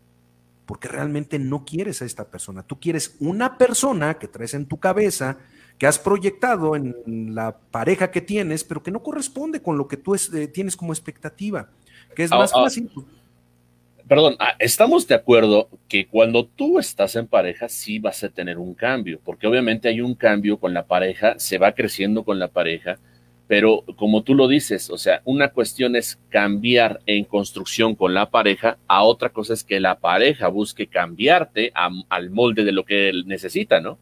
porque 0.66 0.88
realmente 0.88 1.38
no 1.38 1.64
quieres 1.64 2.00
a 2.00 2.04
esta 2.04 2.28
persona, 2.28 2.62
tú 2.62 2.78
quieres 2.78 3.16
una 3.18 3.58
persona 3.58 4.14
que 4.18 4.28
traes 4.28 4.54
en 4.54 4.66
tu 4.66 4.78
cabeza, 4.78 5.38
que 5.78 5.86
has 5.86 5.98
proyectado 5.98 6.76
en 6.76 7.34
la 7.34 7.56
pareja 7.56 8.10
que 8.10 8.20
tienes, 8.20 8.64
pero 8.64 8.82
que 8.82 8.90
no 8.90 9.02
corresponde 9.02 9.62
con 9.62 9.78
lo 9.78 9.88
que 9.88 9.96
tú 9.96 10.14
eh, 10.14 10.48
tienes 10.48 10.76
como 10.76 10.92
expectativa, 10.92 11.70
que 12.14 12.24
es 12.24 12.30
más 12.30 12.52
fácil 12.52 12.90
perdón, 14.08 14.36
ah, 14.38 14.54
estamos 14.58 15.06
de 15.06 15.14
acuerdo 15.14 15.68
que 15.86 16.06
cuando 16.06 16.46
tú 16.46 16.78
estás 16.78 17.14
en 17.16 17.26
pareja 17.26 17.68
sí 17.68 17.98
vas 17.98 18.24
a 18.24 18.30
tener 18.30 18.58
un 18.58 18.74
cambio, 18.74 19.20
porque 19.22 19.46
obviamente 19.46 19.88
hay 19.88 20.00
un 20.00 20.14
cambio 20.14 20.58
con 20.58 20.72
la 20.72 20.86
pareja, 20.86 21.38
se 21.38 21.58
va 21.58 21.72
creciendo 21.72 22.24
con 22.24 22.38
la 22.38 22.48
pareja, 22.48 22.98
pero 23.46 23.84
como 23.96 24.22
tú 24.22 24.34
lo 24.34 24.48
dices, 24.48 24.90
o 24.90 24.98
sea, 24.98 25.22
una 25.24 25.48
cuestión 25.48 25.94
es 25.96 26.18
cambiar 26.30 27.00
en 27.06 27.24
construcción 27.24 27.94
con 27.94 28.14
la 28.14 28.30
pareja, 28.30 28.78
a 28.86 29.02
otra 29.02 29.30
cosa 29.30 29.54
es 29.54 29.64
que 29.64 29.80
la 29.80 29.98
pareja 29.98 30.48
busque 30.48 30.86
cambiarte 30.86 31.72
al 31.74 32.30
molde 32.30 32.64
de 32.64 32.72
lo 32.72 32.84
que 32.84 33.08
él 33.08 33.24
necesita, 33.26 33.80
¿no? 33.80 33.98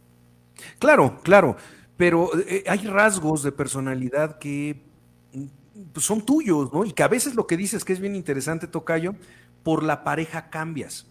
Claro, 0.79 1.21
claro, 1.23 1.57
pero 1.97 2.31
eh, 2.49 2.65
hay 2.67 2.87
rasgos 2.87 3.43
de 3.43 3.53
personalidad 3.53 4.39
que 4.39 4.77
mm, 5.33 5.47
pues, 5.93 6.07
son 6.07 6.25
tuyos, 6.25 6.73
¿no? 6.73 6.85
Y 6.85 6.93
que 6.93 7.03
a 7.03 7.09
veces 7.09 7.35
lo 7.35 7.47
que 7.47 7.57
dices 7.57 7.85
que 7.85 7.93
es 7.93 8.01
bien 8.01 8.17
interesante, 8.17 8.67
Tocayo, 8.67 9.15
por 9.67 9.83
la 9.83 10.05
pareja 10.05 10.49
cambias. 10.49 11.09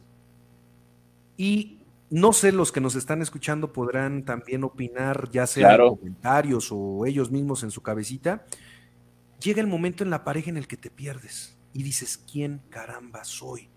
Y 1.36 1.80
no 2.10 2.32
sé, 2.32 2.54
los 2.54 2.72
que 2.72 2.80
nos 2.80 2.96
están 2.96 3.22
escuchando 3.22 3.74
podrán 3.74 4.24
también 4.24 4.64
opinar, 4.64 5.30
ya 5.30 5.46
sea 5.46 5.76
en 5.76 5.90
comentarios 5.90 6.70
o 6.72 7.06
ellos 7.06 7.32
mismos 7.32 7.64
en 7.64 7.72
su 7.72 7.82
cabecita. 7.82 8.46
Llega 9.42 9.60
el 9.60 9.68
momento 9.68 10.06
en 10.06 10.10
la 10.10 10.24
pareja 10.24 10.52
en 10.52 10.56
el 10.56 10.70
que 10.70 10.78
te 10.78 10.90
pierdes 10.90 11.58
y 11.74 11.84
dices, 11.84 12.18
¿quién 12.32 12.62
caramba 12.70 13.26
soy? 13.26 13.68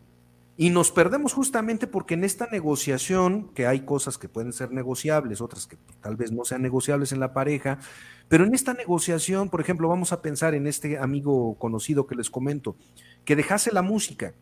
Y 0.57 0.71
nos 0.71 0.93
perdemos 0.93 1.33
justamente 1.33 1.89
porque 1.89 2.15
en 2.15 2.23
esta 2.23 2.47
negociación, 2.47 3.53
que 3.55 3.67
hay 3.67 3.81
cosas 3.81 4.17
que 4.17 4.29
pueden 4.29 4.53
ser 4.53 4.71
negociables, 4.71 5.41
otras 5.41 5.67
que 5.67 5.77
tal 6.01 6.15
vez 6.15 6.31
no 6.31 6.45
sean 6.45 6.63
negociables 6.63 7.11
en 7.11 7.19
la 7.19 7.33
pareja, 7.33 7.81
pero 8.29 8.45
en 8.45 8.55
esta 8.55 8.75
negociación, 8.75 9.51
por 9.51 9.61
ejemplo, 9.61 9.89
vamos 9.89 10.13
a 10.13 10.23
pensar 10.23 10.55
en 10.55 10.69
este 10.69 10.99
amigo 10.99 11.59
conocido 11.59 12.07
que 12.07 12.15
les 12.15 12.31
comento, 12.31 12.77
que 13.25 13.35
dejase 13.35 13.73
la 13.73 13.83
música 13.83 14.35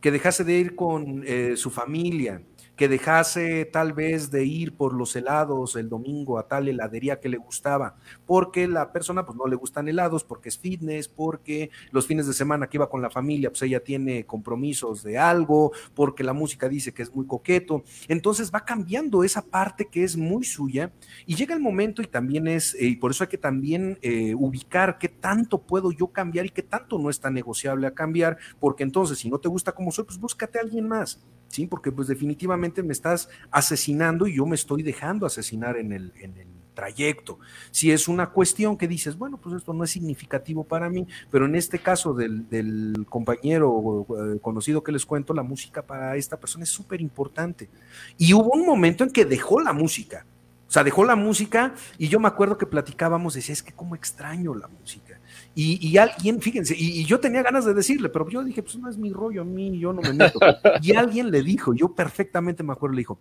que 0.00 0.10
dejase 0.10 0.44
de 0.44 0.58
ir 0.58 0.74
con 0.74 1.22
eh, 1.26 1.56
su 1.56 1.70
familia, 1.70 2.42
que 2.80 2.88
dejase 2.88 3.66
tal 3.66 3.92
vez 3.92 4.30
de 4.30 4.46
ir 4.46 4.74
por 4.74 4.94
los 4.94 5.14
helados 5.14 5.76
el 5.76 5.90
domingo 5.90 6.38
a 6.38 6.48
tal 6.48 6.66
heladería 6.66 7.20
que 7.20 7.28
le 7.28 7.36
gustaba, 7.36 7.96
porque 8.24 8.66
la 8.66 8.90
persona 8.90 9.26
pues 9.26 9.36
no 9.36 9.46
le 9.46 9.54
gustan 9.54 9.86
helados, 9.86 10.24
porque 10.24 10.48
es 10.48 10.58
fitness, 10.58 11.06
porque 11.06 11.68
los 11.90 12.06
fines 12.06 12.26
de 12.26 12.32
semana 12.32 12.68
que 12.68 12.78
iba 12.78 12.88
con 12.88 13.02
la 13.02 13.10
familia 13.10 13.50
pues 13.50 13.60
ella 13.60 13.84
tiene 13.84 14.24
compromisos 14.24 15.02
de 15.02 15.18
algo, 15.18 15.72
porque 15.94 16.24
la 16.24 16.32
música 16.32 16.70
dice 16.70 16.94
que 16.94 17.02
es 17.02 17.14
muy 17.14 17.26
coqueto, 17.26 17.84
entonces 18.08 18.50
va 18.50 18.64
cambiando 18.64 19.24
esa 19.24 19.42
parte 19.42 19.84
que 19.84 20.02
es 20.02 20.16
muy 20.16 20.44
suya 20.44 20.90
y 21.26 21.34
llega 21.34 21.54
el 21.54 21.60
momento 21.60 22.00
y 22.00 22.06
también 22.06 22.48
es, 22.48 22.74
eh, 22.76 22.86
y 22.86 22.96
por 22.96 23.10
eso 23.10 23.24
hay 23.24 23.28
que 23.28 23.36
también 23.36 23.98
eh, 24.00 24.34
ubicar 24.34 24.96
qué 24.96 25.10
tanto 25.10 25.60
puedo 25.60 25.92
yo 25.92 26.06
cambiar 26.06 26.46
y 26.46 26.48
qué 26.48 26.62
tanto 26.62 26.98
no 26.98 27.10
está 27.10 27.28
negociable 27.28 27.86
a 27.86 27.90
cambiar, 27.90 28.38
porque 28.58 28.84
entonces 28.84 29.18
si 29.18 29.28
no 29.28 29.38
te 29.38 29.50
gusta 29.50 29.72
como 29.72 29.92
soy, 29.92 30.06
pues 30.06 30.18
búscate 30.18 30.58
a 30.58 30.62
alguien 30.62 30.88
más, 30.88 31.20
¿sí? 31.50 31.66
Porque 31.66 31.92
pues 31.92 32.08
definitivamente 32.08 32.82
me 32.82 32.92
estás 32.92 33.28
asesinando 33.50 34.26
y 34.26 34.36
yo 34.36 34.46
me 34.46 34.54
estoy 34.54 34.82
dejando 34.82 35.26
asesinar 35.26 35.76
en 35.76 35.92
el, 35.92 36.12
en 36.20 36.38
el 36.38 36.48
trayecto. 36.74 37.38
Si 37.70 37.90
es 37.90 38.08
una 38.08 38.30
cuestión 38.30 38.76
que 38.76 38.88
dices, 38.88 39.18
bueno, 39.18 39.36
pues 39.36 39.56
esto 39.56 39.74
no 39.74 39.84
es 39.84 39.90
significativo 39.90 40.64
para 40.64 40.88
mí, 40.88 41.06
pero 41.30 41.44
en 41.44 41.56
este 41.56 41.80
caso 41.80 42.14
del, 42.14 42.48
del 42.48 43.04
compañero 43.08 44.06
eh, 44.08 44.38
conocido 44.40 44.82
que 44.82 44.92
les 44.92 45.04
cuento, 45.04 45.34
la 45.34 45.42
música 45.42 45.82
para 45.82 46.16
esta 46.16 46.38
persona 46.38 46.64
es 46.64 46.70
súper 46.70 47.00
importante. 47.00 47.68
Y 48.16 48.32
hubo 48.32 48.52
un 48.52 48.64
momento 48.64 49.04
en 49.04 49.10
que 49.10 49.24
dejó 49.24 49.60
la 49.60 49.72
música. 49.72 50.24
O 50.68 50.72
sea, 50.72 50.84
dejó 50.84 51.04
la 51.04 51.16
música 51.16 51.74
y 51.98 52.06
yo 52.06 52.20
me 52.20 52.28
acuerdo 52.28 52.56
que 52.56 52.64
platicábamos, 52.64 53.34
decía, 53.34 53.52
es 53.52 53.62
que 53.62 53.72
cómo 53.72 53.96
extraño 53.96 54.54
la 54.54 54.68
música. 54.68 55.19
Y, 55.54 55.96
alguien, 55.98 56.40
fíjense, 56.40 56.74
y, 56.76 57.04
yo 57.04 57.20
tenía 57.20 57.42
ganas 57.42 57.64
de 57.64 57.74
decirle, 57.74 58.08
pero 58.08 58.28
yo 58.28 58.42
dije, 58.44 58.62
pues 58.62 58.76
no 58.78 58.88
es 58.88 58.96
mi 58.96 59.12
rollo, 59.12 59.42
a 59.42 59.44
mí 59.44 59.78
yo 59.78 59.92
no 59.92 60.00
me 60.00 60.12
meto. 60.12 60.38
Y 60.80 60.92
alguien 60.96 61.30
le 61.30 61.42
dijo, 61.42 61.74
yo 61.74 61.94
perfectamente 61.94 62.62
me 62.62 62.72
acuerdo, 62.72 62.94
le 62.94 63.00
dijo, 63.00 63.20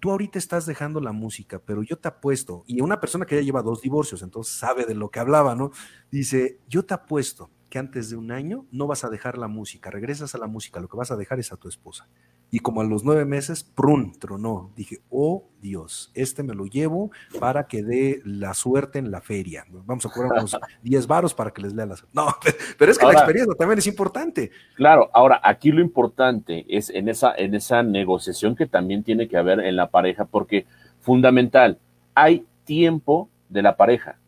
tú 0.00 0.10
ahorita 0.10 0.38
estás 0.38 0.66
dejando 0.66 1.00
la 1.00 1.12
música, 1.12 1.60
pero 1.64 1.82
yo 1.82 1.98
te 1.98 2.08
apuesto, 2.08 2.64
y 2.66 2.80
una 2.80 2.98
persona 2.98 3.26
que 3.26 3.36
ya 3.36 3.42
lleva 3.42 3.62
dos 3.62 3.82
divorcios, 3.82 4.22
entonces 4.22 4.56
sabe 4.56 4.84
de 4.84 4.94
lo 4.94 5.10
que 5.10 5.20
hablaba, 5.20 5.54
¿no? 5.54 5.70
Dice, 6.10 6.60
yo 6.68 6.84
te 6.84 6.94
apuesto 6.94 7.50
que 7.76 7.80
antes 7.80 8.08
de 8.08 8.16
un 8.16 8.32
año 8.32 8.64
no 8.72 8.86
vas 8.86 9.04
a 9.04 9.10
dejar 9.10 9.36
la 9.36 9.48
música, 9.48 9.90
regresas 9.90 10.34
a 10.34 10.38
la 10.38 10.46
música, 10.46 10.80
lo 10.80 10.88
que 10.88 10.96
vas 10.96 11.10
a 11.10 11.16
dejar 11.16 11.40
es 11.40 11.52
a 11.52 11.58
tu 11.58 11.68
esposa. 11.68 12.08
Y 12.50 12.60
como 12.60 12.80
a 12.80 12.84
los 12.84 13.04
nueve 13.04 13.26
meses, 13.26 13.64
prun, 13.64 14.18
tronó. 14.18 14.72
Dije, 14.74 15.00
oh 15.10 15.44
Dios, 15.60 16.10
este 16.14 16.42
me 16.42 16.54
lo 16.54 16.64
llevo 16.64 17.10
para 17.38 17.66
que 17.66 17.82
dé 17.82 18.22
la 18.24 18.54
suerte 18.54 18.98
en 18.98 19.10
la 19.10 19.20
feria. 19.20 19.66
Vamos 19.68 20.06
a 20.06 20.08
cobrar 20.08 20.32
unos 20.38 20.56
10 20.84 21.06
varos 21.06 21.34
para 21.34 21.50
que 21.50 21.60
les 21.60 21.74
lea 21.74 21.84
la 21.84 21.96
suerte. 21.96 22.14
No, 22.14 22.28
pero 22.78 22.90
es 22.90 22.98
que 22.98 23.04
la 23.04 23.12
experiencia 23.12 23.54
también 23.58 23.78
es 23.78 23.86
importante. 23.86 24.50
Claro, 24.76 25.10
ahora 25.12 25.38
aquí 25.44 25.70
lo 25.70 25.82
importante 25.82 26.64
es 26.70 26.88
en 26.88 27.10
esa, 27.10 27.34
en 27.36 27.54
esa 27.54 27.82
negociación 27.82 28.56
que 28.56 28.64
también 28.64 29.04
tiene 29.04 29.28
que 29.28 29.36
haber 29.36 29.60
en 29.60 29.76
la 29.76 29.90
pareja, 29.90 30.24
porque 30.24 30.64
fundamental, 31.00 31.78
hay 32.14 32.46
tiempo 32.64 33.28
de 33.50 33.60
la 33.60 33.76
pareja, 33.76 34.18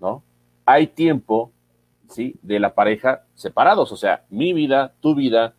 ¿no? 0.00 0.22
Hay 0.64 0.86
tiempo, 0.86 1.52
¿sí? 2.08 2.36
De 2.42 2.60
la 2.60 2.74
pareja 2.74 3.24
separados, 3.34 3.92
o 3.92 3.96
sea, 3.96 4.24
mi 4.30 4.52
vida, 4.52 4.94
tu 5.00 5.14
vida, 5.14 5.54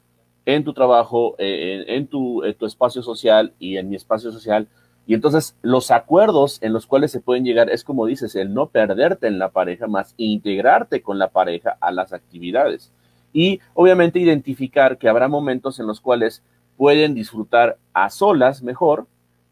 en 0.45 0.63
tu 0.63 0.73
trabajo, 0.73 1.35
eh, 1.39 1.85
en, 1.87 2.07
tu, 2.07 2.43
espacio 2.43 3.01
social 3.01 3.53
y 3.59 3.77
en 3.77 3.89
mi 3.89 3.95
espacio 3.95 4.31
social. 4.31 4.67
Y 5.07 5.13
entonces 5.13 5.55
los 5.61 5.91
acuerdos 5.91 6.59
en 6.61 6.73
los 6.73 6.87
cuales 6.87 7.11
se 7.11 7.19
pueden 7.19 7.43
llegar 7.43 7.69
es 7.69 7.83
como 7.83 8.05
dices, 8.05 8.35
el 8.35 8.53
no 8.53 8.67
perderte 8.67 9.27
en 9.27 9.39
la 9.39 9.49
pareja, 9.49 9.87
más 9.87 10.13
integrarte 10.17 11.01
con 11.01 11.19
la 11.19 11.29
pareja 11.29 11.77
a 11.79 11.91
las 11.91 12.13
actividades. 12.13 12.91
Y 13.33 13.59
obviamente 13.73 14.19
identificar 14.19 14.97
que 14.97 15.09
habrá 15.09 15.27
momentos 15.27 15.79
en 15.79 15.87
los 15.87 15.99
cuales 15.99 16.43
pueden 16.77 17.13
disfrutar 17.13 17.77
a 17.93 18.09
solas 18.09 18.63
mejor 18.63 19.07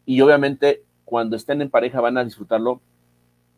y 0.06 0.20
obviamente 0.20 0.82
cuando 1.04 1.36
estén 1.36 1.62
en 1.62 1.70
pareja 1.70 2.00
van 2.00 2.18
a 2.18 2.24
disfrutarlo 2.24 2.80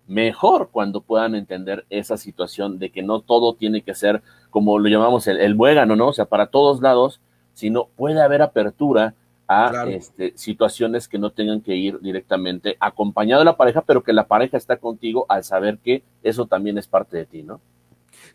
mejor 0.07 0.68
cuando 0.70 1.00
puedan 1.00 1.34
entender 1.34 1.84
esa 1.90 2.16
situación 2.16 2.78
de 2.78 2.90
que 2.90 3.02
no 3.02 3.20
todo 3.20 3.54
tiene 3.54 3.82
que 3.82 3.94
ser 3.94 4.22
como 4.50 4.78
lo 4.78 4.88
llamamos 4.88 5.26
el, 5.26 5.38
el 5.38 5.57
¿no? 5.57 6.09
O 6.09 6.12
sea, 6.12 6.26
para 6.26 6.46
todos 6.46 6.80
lados, 6.80 7.20
sino 7.54 7.88
puede 7.96 8.22
haber 8.22 8.42
apertura 8.42 9.14
a 9.48 9.86
este, 9.88 10.32
situaciones 10.36 11.09
que 11.09 11.18
no 11.18 11.30
tengan 11.30 11.61
que 11.61 11.76
ir 11.76 12.00
directamente 12.00 12.76
acompañado 12.80 13.40
de 13.40 13.44
la 13.44 13.57
pareja, 13.57 13.82
pero 13.82 14.02
que 14.02 14.12
la 14.12 14.26
pareja 14.26 14.57
está 14.57 14.76
contigo 14.76 15.26
al 15.28 15.44
saber 15.44 15.78
que 15.78 16.02
eso 16.22 16.46
también 16.46 16.78
es 16.78 16.86
parte 16.86 17.16
de 17.16 17.26
ti, 17.26 17.42
¿no? 17.42 17.61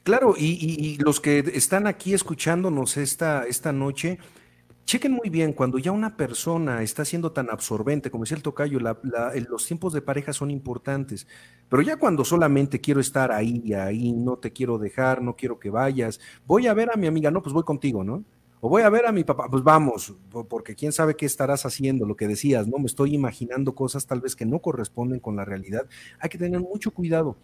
Claro, 0.04 0.36
y, 0.38 0.98
los 1.00 1.20
que 1.20 1.40
están 1.40 1.86
aquí 1.86 2.14
escuchándonos 2.14 2.98
esta, 2.98 3.46
esta 3.46 3.72
noche, 3.72 4.20
chequen 4.86 5.14
muy 5.14 5.30
bien, 5.30 5.54
cuando 5.54 5.78
ya 5.78 5.92
una 5.92 6.18
persona 6.18 6.82
está 6.84 7.06
siendo 7.06 7.32
tan 7.32 7.50
absorbente, 7.50 8.12
como 8.12 8.24
decía 8.24 8.38
el 8.38 8.44
tocayo, 8.44 8.80
los 8.80 9.66
tiempos 9.66 9.94
de 9.94 10.02
pareja 10.02 10.34
son 10.34 10.52
importantes, 10.52 11.28
pero 11.70 11.82
ya 11.82 11.98
cuando 11.98 12.26
solamente 12.26 12.82
quiero 12.82 13.00
estar 13.00 13.32
ahí, 13.32 13.74
ahí, 13.74 14.12
no 14.12 14.38
te 14.38 14.52
quiero 14.52 14.78
dejar, 14.78 15.22
no 15.22 15.36
quiero 15.36 15.60
que 15.60 15.70
vayas, 15.70 16.20
voy 16.46 16.68
a 16.68 16.74
ver 16.74 16.90
a 16.94 16.98
mi 16.98 17.08
amiga, 17.08 17.32
no, 17.32 17.42
pues 17.42 17.54
voy 17.54 17.64
contigo, 17.64 18.04
¿no? 18.04 18.24
O 18.64 18.70
voy 18.70 18.84
a 18.84 18.90
ver 18.90 19.08
a 19.08 19.12
mi 19.12 19.24
papá, 19.24 19.48
pues 19.50 19.64
vamos, 19.64 20.14
porque 20.48 20.76
quién 20.76 20.92
sabe 20.92 21.16
qué 21.16 21.26
estarás 21.26 21.66
haciendo, 21.66 22.06
lo 22.06 22.16
que 22.16 22.28
decías, 22.28 22.68
¿no? 22.68 22.78
Me 22.78 22.86
estoy 22.86 23.16
imaginando 23.16 23.74
cosas 23.74 24.06
tal 24.06 24.22
vez 24.22 24.36
que 24.36 24.46
no 24.46 24.60
corresponden 24.60 25.20
con 25.20 25.36
la 25.36 25.46
realidad. 25.46 25.88
Hay 26.20 26.30
que 26.30 26.38
tener 26.38 26.60
mucho 26.60 26.92
cuidado, 26.92 27.38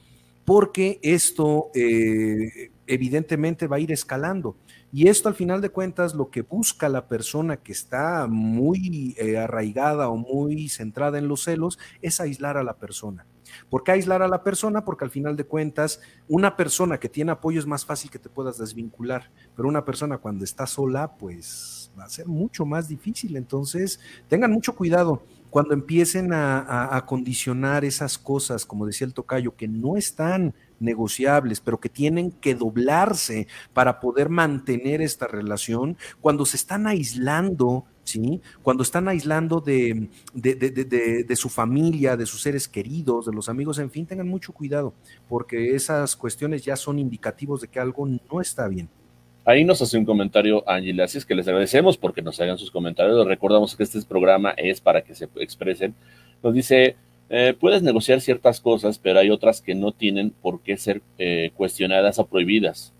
porque 0.46 1.00
esto 1.02 1.72
eh, 1.74 2.72
evidentemente 2.88 3.68
va 3.68 3.78
a 3.78 3.80
ir 3.80 3.92
escalando. 3.92 4.56
Y 4.92 5.08
esto 5.08 5.30
al 5.30 5.36
final 5.36 5.62
de 5.62 5.70
cuentas 5.70 6.16
lo 6.16 6.30
que 6.30 6.42
busca 6.42 6.90
la 6.90 7.08
persona 7.08 7.58
que 7.58 7.72
está 7.72 8.28
muy 8.28 9.16
eh, 9.18 9.38
arraigada 9.38 10.10
o 10.10 10.18
muy 10.18 10.70
centrada 10.70 11.18
en 11.18 11.28
los 11.28 11.44
celos 11.44 11.78
es 12.02 12.20
aislar 12.20 12.58
a 12.58 12.64
la 12.64 12.78
persona. 12.78 13.26
¿Por 13.70 13.84
qué 13.84 13.92
aislar 13.92 14.22
a 14.22 14.28
la 14.28 14.44
persona? 14.44 14.84
Porque 14.84 15.06
al 15.06 15.12
final 15.12 15.36
de 15.36 15.46
cuentas, 15.46 16.02
una 16.28 16.56
persona 16.56 17.00
que 17.00 17.10
tiene 17.10 17.32
apoyo 17.32 17.60
es 17.60 17.66
más 17.66 17.86
fácil 17.86 18.10
que 18.12 18.20
te 18.20 18.30
puedas 18.30 18.58
desvincular, 18.58 19.32
pero 19.56 19.68
una 19.68 19.86
persona 19.86 20.18
cuando 20.18 20.44
está 20.44 20.68
sola, 20.68 21.18
pues 21.18 21.92
va 21.98 22.06
a 22.06 22.10
ser 22.10 22.28
mucho 22.28 22.66
más 22.66 22.88
difícil. 22.88 23.36
Entonces, 23.36 24.00
tengan 24.28 24.52
mucho 24.52 24.76
cuidado 24.76 25.24
cuando 25.50 25.74
empiecen 25.74 26.34
a, 26.34 27.04
condicionar 27.08 27.86
esas 27.86 28.18
cosas, 28.18 28.66
como 28.66 28.86
decía 28.86 29.08
el 29.08 29.14
tocayo, 29.14 29.56
que 29.56 29.68
no 29.68 29.98
están 29.98 30.54
negociables, 30.80 31.60
pero 31.60 31.80
que 31.80 31.90
tienen 31.90 32.32
que 32.32 32.56
doblarse 32.56 33.48
para 33.74 34.00
poder 34.00 34.30
mantener 34.30 35.02
esta 35.02 35.28
relación, 35.28 35.98
cuando 36.22 36.46
se 36.46 36.58
están 36.58 36.88
aislando 36.88 37.86
¿sí? 38.08 38.42
Cuando 38.64 38.84
están 38.84 39.08
aislando 39.08 39.60
de, 39.60 40.10
de, 40.34 41.36
su 41.36 41.50
familia, 41.50 42.16
de 42.16 42.26
sus 42.26 42.42
seres 42.42 42.68
queridos, 42.68 43.26
de 43.26 43.34
los 43.34 43.50
amigos, 43.50 43.80
en 43.80 43.92
fin, 43.92 44.06
tengan 44.06 44.28
mucho 44.28 44.54
cuidado, 44.54 44.94
porque 45.28 45.76
esas 45.76 46.16
cuestiones 46.16 46.64
ya 46.64 46.76
son 46.76 47.00
indicativos 47.00 47.62
de 47.62 47.68
que 47.68 47.80
algo 47.80 48.08
no 48.08 48.42
está 48.42 48.68
bien. 48.68 48.90
Ahí 49.46 49.64
nos 49.64 49.82
hace 49.82 49.98
un 49.98 50.04
comentario 50.06 50.68
Ángel, 50.70 51.00
así 51.00 51.18
es 51.18 51.26
que 51.26 51.34
les 51.34 51.48
agradecemos 51.48 51.98
porque 51.98 52.22
nos 52.22 52.40
hagan 52.42 52.58
sus 52.58 52.70
comentarios. 52.70 53.26
Recordamos 53.26 53.76
que 53.76 53.84
este 53.84 54.02
programa 54.02 54.52
es 54.58 54.82
para 54.82 55.04
que 55.04 55.16
se 55.16 55.30
expresen. 55.38 55.96
Nos 56.44 56.54
dice, 56.54 56.98
eh, 57.30 57.54
puedes 57.60 57.82
negociar 57.82 58.22
ciertas 58.22 58.62
cosas, 58.62 59.00
pero 59.00 59.20
hay 59.20 59.30
otras 59.30 59.62
que 59.62 59.76
no 59.76 59.92
tienen 59.92 60.32
por 60.32 60.62
qué 60.62 60.78
ser 60.78 61.02
eh, 61.18 61.52
cuestionadas 61.56 62.20
o 62.20 62.28
prohibidas. 62.28 62.94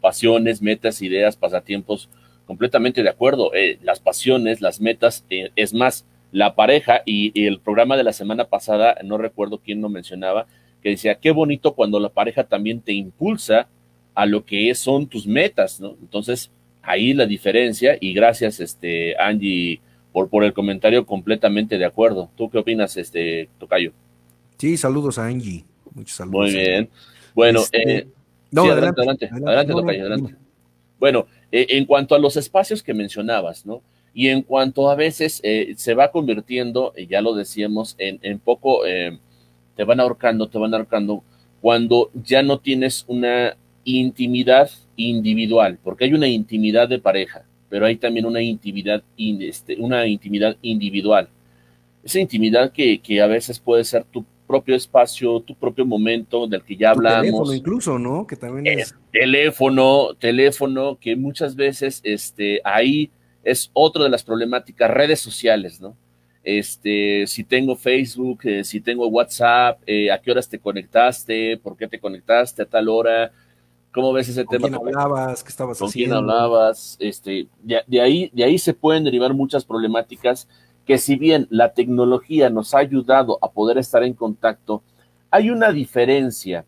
Pasiones, 0.00 0.60
metas, 0.60 1.02
ideas, 1.02 1.36
pasatiempos 1.36 2.08
completamente 2.50 3.04
de 3.04 3.08
acuerdo. 3.08 3.54
Eh, 3.54 3.78
las 3.80 4.00
pasiones, 4.00 4.60
las 4.60 4.80
metas, 4.80 5.24
eh, 5.30 5.52
es 5.54 5.72
más, 5.72 6.04
la 6.32 6.56
pareja 6.56 7.00
y, 7.06 7.46
el 7.46 7.60
programa 7.60 7.96
de 7.96 8.02
la 8.02 8.12
semana 8.12 8.46
pasada, 8.46 8.96
no 9.04 9.18
recuerdo 9.18 9.60
quién 9.64 9.80
lo 9.80 9.88
mencionaba, 9.88 10.48
que 10.82 10.88
decía, 10.88 11.14
qué 11.14 11.30
bonito 11.30 11.76
cuando 11.76 12.00
la 12.00 12.08
pareja 12.08 12.42
también 12.42 12.80
te 12.80 12.92
impulsa 12.92 13.68
a 14.16 14.26
lo 14.26 14.44
que 14.44 14.74
son 14.74 15.06
tus 15.06 15.28
metas, 15.28 15.80
¿no? 15.80 15.96
Entonces, 16.00 16.50
ahí 16.82 17.14
la 17.14 17.24
diferencia 17.24 17.96
y 18.00 18.12
gracias, 18.14 18.58
este, 18.58 19.16
Angie, 19.16 19.80
por, 20.12 20.28
por 20.28 20.44
el 20.44 20.52
comentario 20.52 21.06
completamente 21.06 21.78
de 21.78 21.84
acuerdo. 21.84 22.30
¿Tú 22.36 22.50
qué 22.50 22.58
opinas, 22.58 22.96
este, 22.96 23.48
Tocayo? 23.58 23.92
Sí, 24.58 24.76
saludos 24.76 25.18
a 25.18 25.26
Angie. 25.26 25.64
Muchos 25.94 26.16
saludos. 26.16 26.50
Muy 26.50 26.52
bien. 26.52 26.90
Bueno, 27.34 27.60
este, 27.60 27.98
eh, 27.98 28.08
no, 28.50 28.64
adelante, 28.64 29.00
adelante, 29.00 29.30
adelante, 29.32 29.72
Tocayo, 29.72 30.00
adelante. 30.00 30.36
Bueno, 31.00 31.26
eh, 31.50 31.66
en 31.70 31.86
cuanto 31.86 32.14
a 32.14 32.18
los 32.18 32.36
espacios 32.36 32.82
que 32.82 32.94
mencionabas, 32.94 33.64
¿no? 33.64 33.82
Y 34.12 34.28
en 34.28 34.42
cuanto 34.42 34.90
a 34.90 34.94
veces 34.94 35.40
eh, 35.42 35.74
se 35.76 35.94
va 35.94 36.10
convirtiendo, 36.10 36.92
ya 37.08 37.22
lo 37.22 37.34
decíamos, 37.34 37.94
en, 37.98 38.38
poco, 38.40 38.84
eh, 38.86 39.18
te 39.76 39.84
van 39.84 40.00
ahorcando, 40.00 40.48
te 40.48 40.58
van 40.58 40.74
ahorcando, 40.74 41.22
cuando 41.60 42.10
ya 42.14 42.42
no 42.42 42.58
tienes 42.58 43.04
una 43.06 43.56
intimidad 43.84 44.70
individual, 44.96 45.78
porque 45.82 46.04
hay 46.04 46.12
una 46.12 46.28
intimidad 46.28 46.88
de 46.88 46.98
pareja, 46.98 47.44
pero 47.70 47.86
hay 47.86 47.96
también 47.96 48.26
una 48.26 48.42
intimidad, 48.42 49.02
este, 49.16 49.76
una 49.76 50.06
intimidad 50.06 50.56
individual. 50.60 51.28
Esa 52.04 52.20
intimidad 52.20 52.72
que, 52.72 53.00
que 53.00 53.22
a 53.22 53.26
veces 53.26 53.58
puede 53.58 53.84
ser 53.84 54.04
tu 54.04 54.26
propio 54.46 54.74
espacio, 54.74 55.38
tu 55.40 55.54
propio 55.54 55.86
momento 55.86 56.48
del 56.48 56.62
que 56.62 56.76
ya 56.76 56.90
hablamos. 56.90 57.22
Teléfono 57.22 57.54
incluso, 57.54 57.98
¿no? 57.98 58.26
Que 58.26 58.34
también 58.34 58.80
es... 58.80 58.94
Teléfono, 59.12 60.14
teléfono, 60.18 60.98
que 61.00 61.14
muchas 61.14 61.54
veces 61.54 62.00
este, 62.02 62.60
ahí 62.64 63.10
es 63.44 63.70
otra 63.72 64.02
de 64.02 64.10
las 64.10 64.24
problemáticas, 64.24 64.90
redes 64.90 65.20
sociales, 65.20 65.80
¿no? 65.80 65.96
Este, 66.42 67.26
si 67.28 67.44
tengo 67.44 67.76
Facebook, 67.76 68.40
eh, 68.44 68.64
si 68.64 68.80
tengo 68.80 69.06
WhatsApp, 69.06 69.80
eh, 69.86 70.10
a 70.10 70.20
qué 70.20 70.32
horas 70.32 70.48
te 70.48 70.58
conectaste, 70.58 71.58
por 71.58 71.76
qué 71.76 71.86
te 71.86 72.00
conectaste 72.00 72.62
a 72.62 72.66
tal 72.66 72.88
hora, 72.88 73.30
¿Cómo 73.92 74.12
ves 74.12 74.28
ese 74.28 74.44
tema? 74.44 74.68
¿Con 74.68 74.84
quién 74.84 74.98
hablabas? 74.98 75.42
¿Qué 75.42 75.48
estabas 75.48 75.78
¿Con 75.78 75.90
quién 75.90 76.12
hablabas? 76.12 76.96
Este, 77.00 77.48
de, 77.62 78.00
ahí, 78.00 78.30
de 78.32 78.44
ahí 78.44 78.58
se 78.58 78.72
pueden 78.72 79.04
derivar 79.04 79.34
muchas 79.34 79.64
problemáticas 79.64 80.48
que 80.86 80.98
si 80.98 81.16
bien 81.16 81.46
la 81.50 81.72
tecnología 81.72 82.50
nos 82.50 82.74
ha 82.74 82.78
ayudado 82.78 83.38
a 83.42 83.50
poder 83.50 83.78
estar 83.78 84.02
en 84.02 84.14
contacto, 84.14 84.82
hay 85.30 85.50
una 85.50 85.72
diferencia 85.72 86.64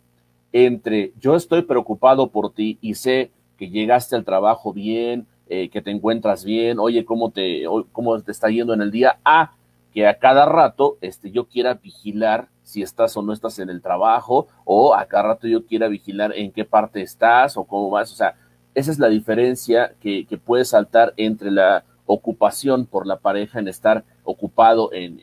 entre 0.53 1.13
yo 1.21 1.35
estoy 1.35 1.63
preocupado 1.63 2.29
por 2.29 2.53
ti 2.53 2.79
y 2.81 2.95
sé 2.95 3.31
que 3.57 3.71
llegaste 3.71 4.17
al 4.17 4.25
trabajo 4.25 4.73
bien, 4.73 5.27
eh, 5.49 5.69
que 5.71 5.83
te 5.83 5.91
encuentras 5.91 6.45
bien, 6.45 6.79
oye, 6.79 7.05
¿cómo 7.05 7.31
te, 7.31 7.65
cómo 7.93 8.21
te 8.21 8.33
está 8.33 8.49
yendo 8.49 8.75
en 8.75 8.83
el 8.83 8.91
día, 8.91 9.19
a 9.25 9.53
que 9.93 10.07
a 10.07 10.19
cada 10.19 10.47
rato 10.47 10.99
este, 11.01 11.31
yo 11.31 11.47
quiera 11.47 11.75
vigilar 11.75 12.49
si 12.63 12.83
estás 12.83 13.17
o 13.17 13.23
no 13.23 13.33
estás 13.33 13.59
en 13.59 13.71
el 13.71 13.83
trabajo, 13.83 14.49
o 14.65 14.95
a 14.95 15.07
cada 15.07 15.25
rato 15.25 15.49
yo 15.49 15.67
quiera 15.67 15.89
vigilar 15.89 16.33
en 16.37 16.53
qué 16.53 16.65
parte 16.65 17.03
estás 17.03 17.57
o 17.57 17.65
cómo 17.65 17.91
vas. 17.91 18.13
O 18.13 18.17
sea, 18.17 18.37
esa 18.75 18.91
es 18.91 18.99
la 18.99 19.09
diferencia 19.09 19.95
que, 20.01 20.27
que 20.27 20.39
puede 20.39 20.65
saltar 20.65 21.13
entre 21.17 21.51
la 21.51 21.85
ocupación 22.07 22.87
por 22.87 23.07
la 23.07 23.19
pareja, 23.19 23.59
en 23.59 23.69
estar 23.69 24.05
ocupado 24.25 24.91
en, 24.93 25.19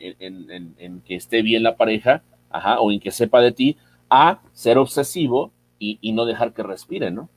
que 1.04 1.14
esté 1.14 1.42
bien 1.42 1.62
la 1.62 1.76
pareja, 1.76 2.22
ajá, 2.50 2.80
o 2.80 2.90
en 2.92 3.00
que 3.00 3.10
sepa 3.10 3.40
de 3.40 3.52
ti, 3.52 3.76
a 4.08 4.40
ser 4.52 4.78
obsesivo 4.78 5.52
y, 5.78 6.12
no 6.12 6.26
dejar 6.26 6.52
que 6.52 6.62
respire, 6.62 7.10
¿no? 7.10 7.28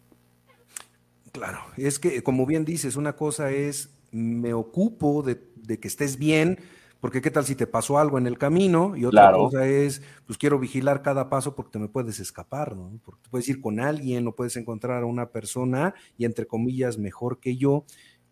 Claro, 1.32 1.60
es 1.78 1.98
que 2.00 2.22
como 2.22 2.46
bien 2.46 2.66
dices, 2.66 2.96
una 2.96 3.14
cosa 3.14 3.52
es 3.52 3.90
me 4.12 4.54
ocupo 4.54 5.24
de, 5.24 5.40
que 5.80 5.88
estés 5.88 6.18
bien, 6.18 6.60
porque 7.04 7.22
qué 7.22 7.32
tal 7.32 7.44
si 7.44 7.54
te 7.54 7.68
pasó 7.68 8.00
algo 8.00 8.18
en 8.18 8.28
el 8.28 8.38
camino, 8.38 8.96
y 8.96 9.04
otra 9.04 9.34
cosa 9.34 9.68
es, 9.68 10.02
pues 10.26 10.38
quiero 10.38 10.58
vigilar 10.58 11.02
cada 11.02 11.30
paso 11.30 11.54
porque 11.54 11.72
te 11.72 11.80
me 11.80 11.90
puedes 11.90 12.18
escapar, 12.22 12.78
¿no? 12.78 12.98
Porque 13.04 13.30
puedes 13.30 13.50
ir 13.50 13.60
con 13.60 13.82
alguien 13.82 14.26
o 14.26 14.34
puedes 14.34 14.56
encontrar 14.56 15.04
a 15.04 15.06
una 15.06 15.30
persona, 15.30 15.94
y 16.18 16.24
entre 16.24 16.48
comillas, 16.48 16.98
mejor 16.98 17.42
que 17.42 17.58
yo, 17.58 17.84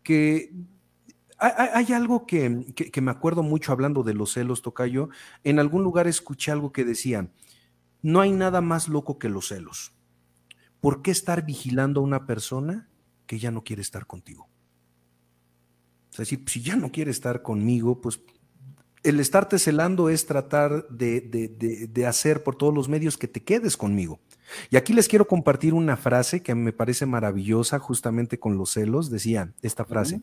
que 0.04 0.54
hay, 1.38 1.92
algo 1.92 2.26
que, 2.26 2.50
me 3.02 3.12
acuerdo 3.12 3.44
mucho 3.44 3.74
hablando 3.74 4.04
de 4.04 4.14
los 4.14 4.32
celos, 4.32 4.62
Tocayo. 4.62 5.10
En 5.44 5.60
algún 5.60 5.84
lugar 5.84 6.08
escuché 6.08 6.54
algo 6.54 6.72
que 6.72 6.86
decía, 6.86 7.30
no 8.02 8.22
hay 8.22 8.32
nada 8.32 8.62
más 8.62 8.88
loco 8.88 9.20
que 9.20 9.28
los 9.28 9.50
celos. 9.50 9.92
¿Por 10.80 11.02
qué 11.02 11.12
estar 11.12 11.46
vigilando 11.46 12.00
a 12.00 12.04
una 12.06 12.26
persona 12.26 12.90
que 13.26 13.38
ya 13.38 13.52
no 13.52 13.66
quiere 13.66 13.82
estar 13.82 14.08
contigo? 14.08 14.48
Es 16.12 16.20
decir, 16.20 16.46
si 16.48 16.62
ya 16.62 16.78
no 16.78 16.90
quiere 16.90 17.12
estar 17.12 17.42
conmigo, 17.42 18.00
pues 18.00 18.22
el 19.04 19.20
estarte 19.20 19.58
celando 19.58 20.10
es 20.10 20.26
tratar 20.26 20.88
de, 20.90 22.06
hacer 22.08 22.44
por 22.44 22.56
todos 22.56 22.74
los 22.74 22.88
medios 22.88 23.18
que 23.18 23.28
te 23.28 23.44
quedes 23.44 23.78
conmigo. 23.78 24.20
Y 24.70 24.76
aquí 24.76 24.94
les 24.94 25.08
quiero 25.08 25.28
compartir 25.28 25.74
una 25.74 25.98
frase 25.98 26.44
que 26.44 26.54
me 26.54 26.74
parece 26.74 27.06
maravillosa 27.06 27.80
justamente 27.80 28.40
con 28.40 28.58
los 28.58 28.72
celos. 28.72 29.10
Decía 29.10 29.54
esta 29.62 29.86
frase, 29.86 30.22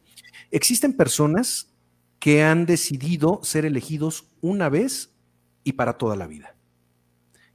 existen 0.50 0.92
personas 0.92 1.74
que 2.18 2.42
han 2.42 2.66
decidido 2.66 3.40
ser 3.42 3.64
elegidos 3.64 4.28
una 4.40 4.68
vez 4.68 5.12
y 5.64 5.72
para 5.72 5.98
toda 5.98 6.14
la 6.16 6.26
vida. 6.26 6.54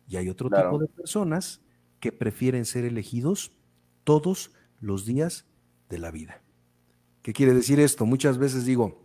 Y 0.08 0.18
hay 0.18 0.30
otro 0.30 0.50
tipo 0.50 0.78
de 0.78 0.88
personas 0.88 1.62
que 2.00 2.12
prefieren 2.12 2.66
ser 2.66 2.86
elegidos 2.86 3.56
todos 4.04 4.52
los 4.80 5.06
días 5.06 5.46
de 5.90 6.00
la 6.00 6.12
vida. 6.12 6.42
¿Qué 7.22 7.32
quiere 7.32 7.54
decir 7.54 7.80
esto? 7.80 8.06
Muchas 8.06 8.38
veces 8.38 8.66
digo, 8.66 9.03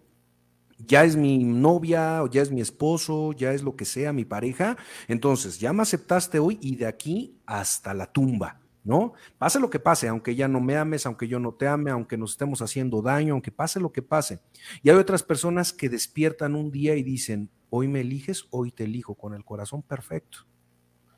ya 0.87 1.05
es 1.05 1.17
mi 1.17 1.39
novia 1.39 2.23
o 2.23 2.31
ya 2.31 2.43
es 2.43 2.51
mi 2.51 2.61
esposo, 2.61 3.33
ya 3.33 3.53
es 3.53 3.63
lo 3.63 3.77
que 3.77 3.85
sea, 3.85 4.13
mi 4.13 4.25
pareja, 4.25 4.77
entonces 5.09 5.59
ya 5.59 5.73
me 5.73 5.83
aceptaste 5.83 6.39
hoy 6.39 6.59
y 6.61 6.77
de 6.77 6.87
aquí 6.87 7.37
hasta 7.47 7.95
la 7.95 8.07
tumba, 8.07 8.61
¿no? 8.85 9.15
Pase 9.39 9.59
lo 9.59 9.71
que 9.71 9.81
pase, 9.81 10.09
aunque 10.09 10.35
ya 10.37 10.47
no 10.47 10.61
me 10.61 10.77
ames, 10.77 11.05
aunque 11.07 11.27
yo 11.27 11.41
no 11.41 11.53
te 11.53 11.67
ame, 11.67 11.91
aunque 11.91 12.17
nos 12.17 12.33
estemos 12.33 12.63
haciendo 12.63 13.03
daño, 13.03 13.33
aunque 13.33 13.51
pase 13.51 13.81
lo 13.81 13.91
que 13.91 14.03
pase. 14.03 14.41
Y 14.83 14.91
hay 14.91 14.97
otras 14.97 15.23
personas 15.23 15.73
que 15.73 15.89
despiertan 15.89 16.55
un 16.55 16.71
día 16.71 16.95
y 16.95 17.03
dicen, 17.03 17.51
hoy 17.71 17.89
me 17.89 18.01
eliges, 18.01 18.47
hoy 18.51 18.71
te 18.71 18.85
elijo, 18.85 19.15
con 19.15 19.35
el 19.35 19.45
corazón 19.45 19.83
perfecto. 19.83 20.47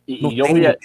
Y, 0.07 0.35
yo, 0.35 0.45
voy 0.49 0.67
a, 0.67 0.77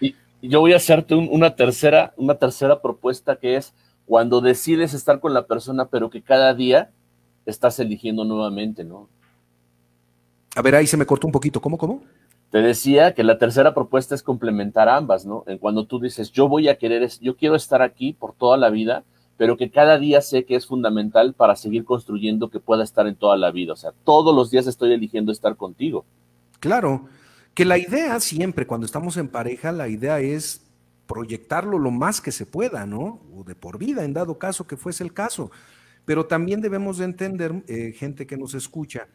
y, 0.00 0.14
yo 0.42 0.60
voy 0.60 0.74
a 0.74 0.76
hacerte 0.76 1.14
una, 1.14 1.56
tercera, 1.56 2.12
una 2.16 2.36
tercera 2.36 2.80
propuesta 2.80 3.36
que 3.36 3.56
es, 3.56 3.74
cuando 4.04 4.40
decides 4.40 4.94
estar 4.94 5.20
con 5.20 5.34
la 5.34 5.46
persona, 5.46 5.88
pero 5.88 6.10
que 6.10 6.22
cada 6.22 6.54
día 6.54 6.92
estás 7.46 7.78
eligiendo 7.80 8.24
nuevamente, 8.24 8.84
¿no? 8.84 9.08
A 10.56 10.62
ver, 10.62 10.74
ahí 10.74 10.86
se 10.86 10.96
me 10.96 11.06
cortó 11.06 11.26
un 11.26 11.32
poquito. 11.32 11.60
¿Cómo, 11.60 11.78
cómo? 11.78 12.02
Te 12.50 12.58
decía 12.58 13.14
que 13.14 13.22
la 13.22 13.38
tercera 13.38 13.74
propuesta 13.74 14.14
es 14.14 14.22
complementar 14.22 14.88
ambas, 14.88 15.24
¿no? 15.24 15.44
En 15.46 15.58
cuando 15.58 15.86
tú 15.86 16.00
dices, 16.00 16.32
yo 16.32 16.48
voy 16.48 16.68
a 16.68 16.78
querer, 16.78 17.08
yo 17.20 17.36
quiero 17.36 17.54
estar 17.54 17.80
aquí 17.80 18.12
por 18.12 18.34
toda 18.34 18.56
la 18.56 18.70
vida, 18.70 19.04
pero 19.36 19.56
que 19.56 19.70
cada 19.70 19.98
día 19.98 20.20
sé 20.20 20.44
que 20.44 20.56
es 20.56 20.66
fundamental 20.66 21.32
para 21.34 21.54
seguir 21.54 21.84
construyendo 21.84 22.50
que 22.50 22.58
pueda 22.58 22.82
estar 22.82 23.06
en 23.06 23.14
toda 23.14 23.36
la 23.36 23.52
vida. 23.52 23.72
O 23.72 23.76
sea, 23.76 23.92
todos 24.04 24.34
los 24.34 24.50
días 24.50 24.66
estoy 24.66 24.92
eligiendo 24.92 25.30
estar 25.30 25.56
contigo. 25.56 26.04
Claro, 26.58 27.06
que 27.54 27.64
la 27.64 27.78
idea 27.78 28.18
siempre, 28.20 28.66
cuando 28.66 28.84
estamos 28.84 29.16
en 29.16 29.28
pareja, 29.28 29.70
la 29.70 29.88
idea 29.88 30.18
es 30.20 30.66
proyectarlo 31.06 31.78
lo 31.78 31.90
más 31.90 32.20
que 32.20 32.32
se 32.32 32.46
pueda, 32.46 32.84
¿no? 32.84 33.20
O 33.34 33.44
de 33.44 33.54
por 33.54 33.78
vida, 33.78 34.04
en 34.04 34.12
dado 34.12 34.38
caso 34.38 34.66
que 34.66 34.76
fuese 34.76 35.04
el 35.04 35.12
caso. 35.12 35.50
Pero 36.10 36.26
también 36.26 36.60
debemos 36.60 36.98
de 36.98 37.04
entender, 37.04 37.62
eh, 37.68 37.92
gente 37.92 38.26
que 38.26 38.36
nos 38.36 38.54
escucha, 38.54 39.06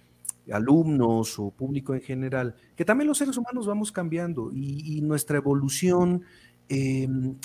alumnos 0.50 1.38
o 1.40 1.52
público 1.52 1.94
en 1.94 2.00
general, 2.00 2.56
que 2.74 2.86
también 2.86 3.10
los 3.10 3.18
seres 3.18 3.36
humanos 3.36 3.68
vamos 3.68 3.92
cambiando 3.92 4.50
y, 4.54 5.02
nuestra 5.02 5.36
evolución 5.36 6.24
em, 6.70 7.36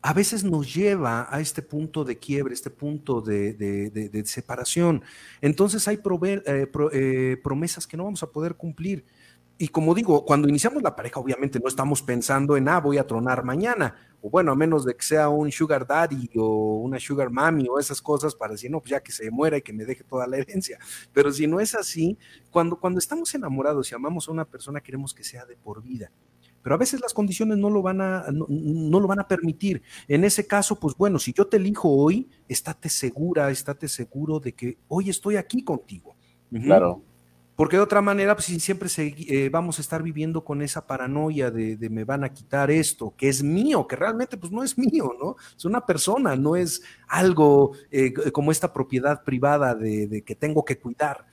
a 0.00 0.14
veces 0.14 0.42
nos 0.42 0.74
lleva 0.74 1.28
a 1.28 1.38
este 1.38 1.60
punto 1.60 2.02
de 2.02 2.18
quiebre, 2.18 2.54
este 2.54 2.70
punto 2.70 3.20
de, 3.20 4.22
separación. 4.24 5.02
Entonces 5.42 5.86
hay 5.86 6.00
eh, 6.46 6.66
eh, 6.92 7.36
promesas 7.44 7.86
que 7.86 7.98
no 7.98 8.04
vamos 8.04 8.22
a 8.22 8.32
poder 8.32 8.54
cumplir. 8.54 9.04
Y 9.56 9.68
como 9.68 9.94
digo, 9.94 10.24
cuando 10.24 10.48
iniciamos 10.48 10.82
la 10.82 10.96
pareja, 10.96 11.20
obviamente 11.20 11.60
no 11.60 11.68
estamos 11.68 12.02
pensando 12.02 12.56
en, 12.56 12.68
ah, 12.68 12.80
voy 12.80 12.98
a 12.98 13.06
tronar 13.06 13.44
mañana, 13.44 13.94
o 14.20 14.28
bueno, 14.28 14.50
a 14.50 14.56
menos 14.56 14.84
de 14.84 14.96
que 14.96 15.04
sea 15.04 15.28
un 15.28 15.52
sugar 15.52 15.86
daddy 15.86 16.30
o 16.36 16.78
una 16.78 16.98
sugar 16.98 17.30
mommy 17.30 17.68
o 17.68 17.78
esas 17.78 18.02
cosas 18.02 18.34
para 18.34 18.52
decir, 18.52 18.70
no, 18.70 18.80
pues 18.80 18.90
ya 18.90 19.00
que 19.00 19.12
se 19.12 19.30
muera 19.30 19.56
y 19.56 19.62
que 19.62 19.72
me 19.72 19.84
deje 19.84 20.02
toda 20.02 20.26
la 20.26 20.38
herencia. 20.38 20.78
Pero 21.12 21.30
si 21.30 21.46
no 21.46 21.60
es 21.60 21.74
así, 21.74 22.18
cuando, 22.50 22.80
cuando 22.80 22.98
estamos 22.98 23.32
enamorados 23.34 23.92
y 23.92 23.94
amamos 23.94 24.28
a 24.28 24.32
una 24.32 24.44
persona, 24.44 24.80
queremos 24.80 25.14
que 25.14 25.22
sea 25.22 25.44
de 25.44 25.56
por 25.56 25.82
vida. 25.82 26.10
Pero 26.64 26.74
a 26.74 26.78
veces 26.78 27.00
las 27.02 27.12
condiciones 27.12 27.58
no 27.58 27.68
lo 27.68 27.82
van 27.82 28.00
a, 28.00 28.24
no, 28.32 28.98
lo 28.98 29.06
van 29.06 29.20
a 29.20 29.28
permitir. 29.28 29.82
En 30.08 30.24
ese 30.24 30.46
caso, 30.46 30.80
pues 30.80 30.96
bueno, 30.96 31.18
si 31.18 31.34
yo 31.34 31.46
te 31.46 31.58
elijo 31.58 31.90
hoy, 31.90 32.30
estate 32.48 32.88
segura, 32.88 33.50
estate 33.50 33.86
seguro 33.86 34.40
de 34.40 34.54
que 34.54 34.78
hoy 34.88 35.10
estoy 35.10 35.36
aquí 35.36 35.62
contigo. 35.62 36.16
Claro. 36.50 37.02
Porque 37.56 37.76
de 37.76 37.82
otra 37.82 38.02
manera, 38.02 38.34
pues 38.34 38.46
siempre 38.46 38.88
eh, 38.96 39.48
vamos 39.48 39.78
a 39.78 39.82
estar 39.82 40.02
viviendo 40.02 40.42
con 40.42 40.60
esa 40.60 40.86
paranoia 40.86 41.52
de, 41.52 41.76
me 41.88 42.02
van 42.02 42.24
a 42.24 42.32
quitar 42.32 42.68
esto, 42.70 43.14
que 43.16 43.28
es 43.28 43.44
mío, 43.44 43.86
que 43.86 43.94
realmente 43.94 44.36
pues 44.36 44.50
no 44.50 44.64
es 44.64 44.76
mío, 44.76 45.12
¿no? 45.20 45.36
Es 45.56 45.64
una 45.64 45.86
persona, 45.86 46.34
no 46.34 46.56
es 46.56 46.82
algo 47.06 47.72
eh, 47.92 48.12
como 48.32 48.50
esta 48.50 48.72
propiedad 48.72 49.22
privada 49.22 49.74
de, 49.76 50.22
que 50.26 50.34
tengo 50.34 50.64
que 50.64 50.78
cuidar. 50.78 51.26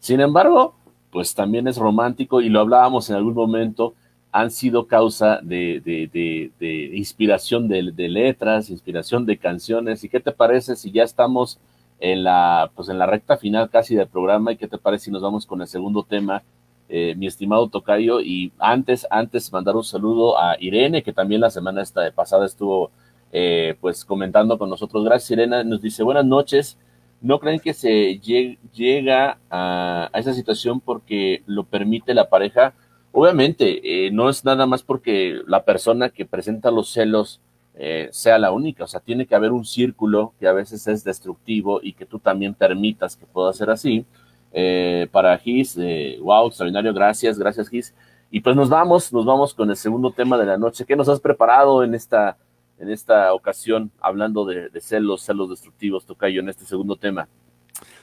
Sin 0.00 0.20
embargo, 0.20 0.74
pues 1.12 1.34
también 1.34 1.68
es 1.68 1.76
romántico 1.76 2.40
y 2.40 2.48
lo 2.48 2.58
hablábamos 2.58 3.10
en 3.10 3.16
algún 3.16 3.34
momento, 3.34 3.94
han 4.32 4.50
sido 4.50 4.88
causa 4.88 5.38
de, 5.40 5.80
de 5.84 6.90
inspiración 6.96 7.68
de, 7.68 7.82
letras, 8.08 8.70
inspiración 8.70 9.24
de 9.24 9.38
canciones. 9.38 10.02
¿Y 10.02 10.08
qué 10.08 10.18
te 10.18 10.32
parece 10.32 10.74
si 10.74 10.90
ya 10.90 11.04
estamos 11.04 11.60
en 12.00 12.24
la, 12.24 12.70
pues 12.74 12.88
en 12.88 12.98
la 12.98 13.06
recta 13.06 13.36
final 13.36 13.70
casi 13.70 13.94
del 13.94 14.08
programa. 14.08 14.52
¿Y 14.52 14.56
qué 14.56 14.66
te 14.66 14.78
parece 14.78 15.06
si 15.06 15.10
nos 15.10 15.22
vamos 15.22 15.46
con 15.46 15.60
el 15.60 15.68
segundo 15.68 16.02
tema, 16.02 16.42
eh, 16.88 17.14
mi 17.16 17.26
estimado 17.26 17.68
Tocayo? 17.68 18.20
Y 18.20 18.52
antes, 18.58 19.06
antes 19.10 19.52
mandar 19.52 19.76
un 19.76 19.84
saludo 19.84 20.38
a 20.38 20.56
Irene, 20.58 21.02
que 21.02 21.12
también 21.12 21.42
la 21.42 21.50
semana 21.50 21.82
esta 21.82 22.10
pasada 22.10 22.46
estuvo 22.46 22.90
eh, 23.32 23.76
pues 23.80 24.04
comentando 24.04 24.58
con 24.58 24.70
nosotros. 24.70 25.04
Gracias, 25.04 25.30
Irene. 25.30 25.62
Nos 25.64 25.82
dice, 25.82 26.02
buenas 26.02 26.24
noches. 26.24 26.78
¿No 27.20 27.38
creen 27.38 27.60
que 27.60 27.74
se 27.74 28.18
llega 28.18 29.38
a, 29.50 30.10
esa 30.14 30.32
situación 30.32 30.80
porque 30.80 31.42
lo 31.46 31.64
permite 31.64 32.14
la 32.14 32.30
pareja? 32.30 32.72
Obviamente, 33.12 34.06
eh, 34.06 34.10
no 34.10 34.30
es 34.30 34.44
nada 34.44 34.66
más 34.66 34.82
porque 34.82 35.42
la 35.46 35.64
persona 35.64 36.08
que 36.08 36.24
presenta 36.24 36.70
los 36.70 36.90
celos 36.90 37.40
eh, 37.82 38.10
sea 38.12 38.38
la 38.38 38.52
única. 38.52 38.84
O 38.84 38.86
sea, 38.86 39.00
tiene 39.00 39.24
que 39.24 39.34
haber 39.34 39.52
un 39.52 39.64
círculo 39.64 40.34
que 40.38 40.46
a 40.46 40.52
veces 40.52 40.86
es 40.86 41.02
destructivo 41.02 41.80
y 41.82 41.94
que 41.94 42.04
tú 42.04 42.18
también 42.18 42.52
permitas 42.52 43.16
que 43.16 43.24
pueda 43.24 43.54
ser 43.54 43.70
así. 43.70 44.04
Eh, 44.52 45.08
para 45.10 45.38
Gis, 45.38 45.78
eh, 45.80 46.18
wow, 46.20 46.48
extraordinario, 46.48 46.92
gracias, 46.92 47.38
gracias 47.38 47.70
Gis. 47.70 47.94
Y 48.30 48.40
pues 48.40 48.54
nos 48.54 48.68
vamos, 48.68 49.10
nos 49.14 49.24
vamos 49.24 49.54
con 49.54 49.70
el 49.70 49.76
segundo 49.76 50.10
tema 50.10 50.36
de 50.36 50.44
la 50.44 50.58
noche. 50.58 50.84
¿Qué 50.84 50.94
nos 50.94 51.08
has 51.08 51.20
preparado 51.20 51.82
en 51.82 51.94
esta, 51.94 52.36
en 52.78 52.90
esta 52.90 53.32
ocasión, 53.32 53.90
hablando 53.98 54.44
de, 54.44 54.68
celos, 54.82 55.22
celos 55.22 55.48
destructivos, 55.48 56.04
Tocayo, 56.04 56.40
en 56.42 56.50
este 56.50 56.66
segundo 56.66 56.96
tema? 56.96 57.28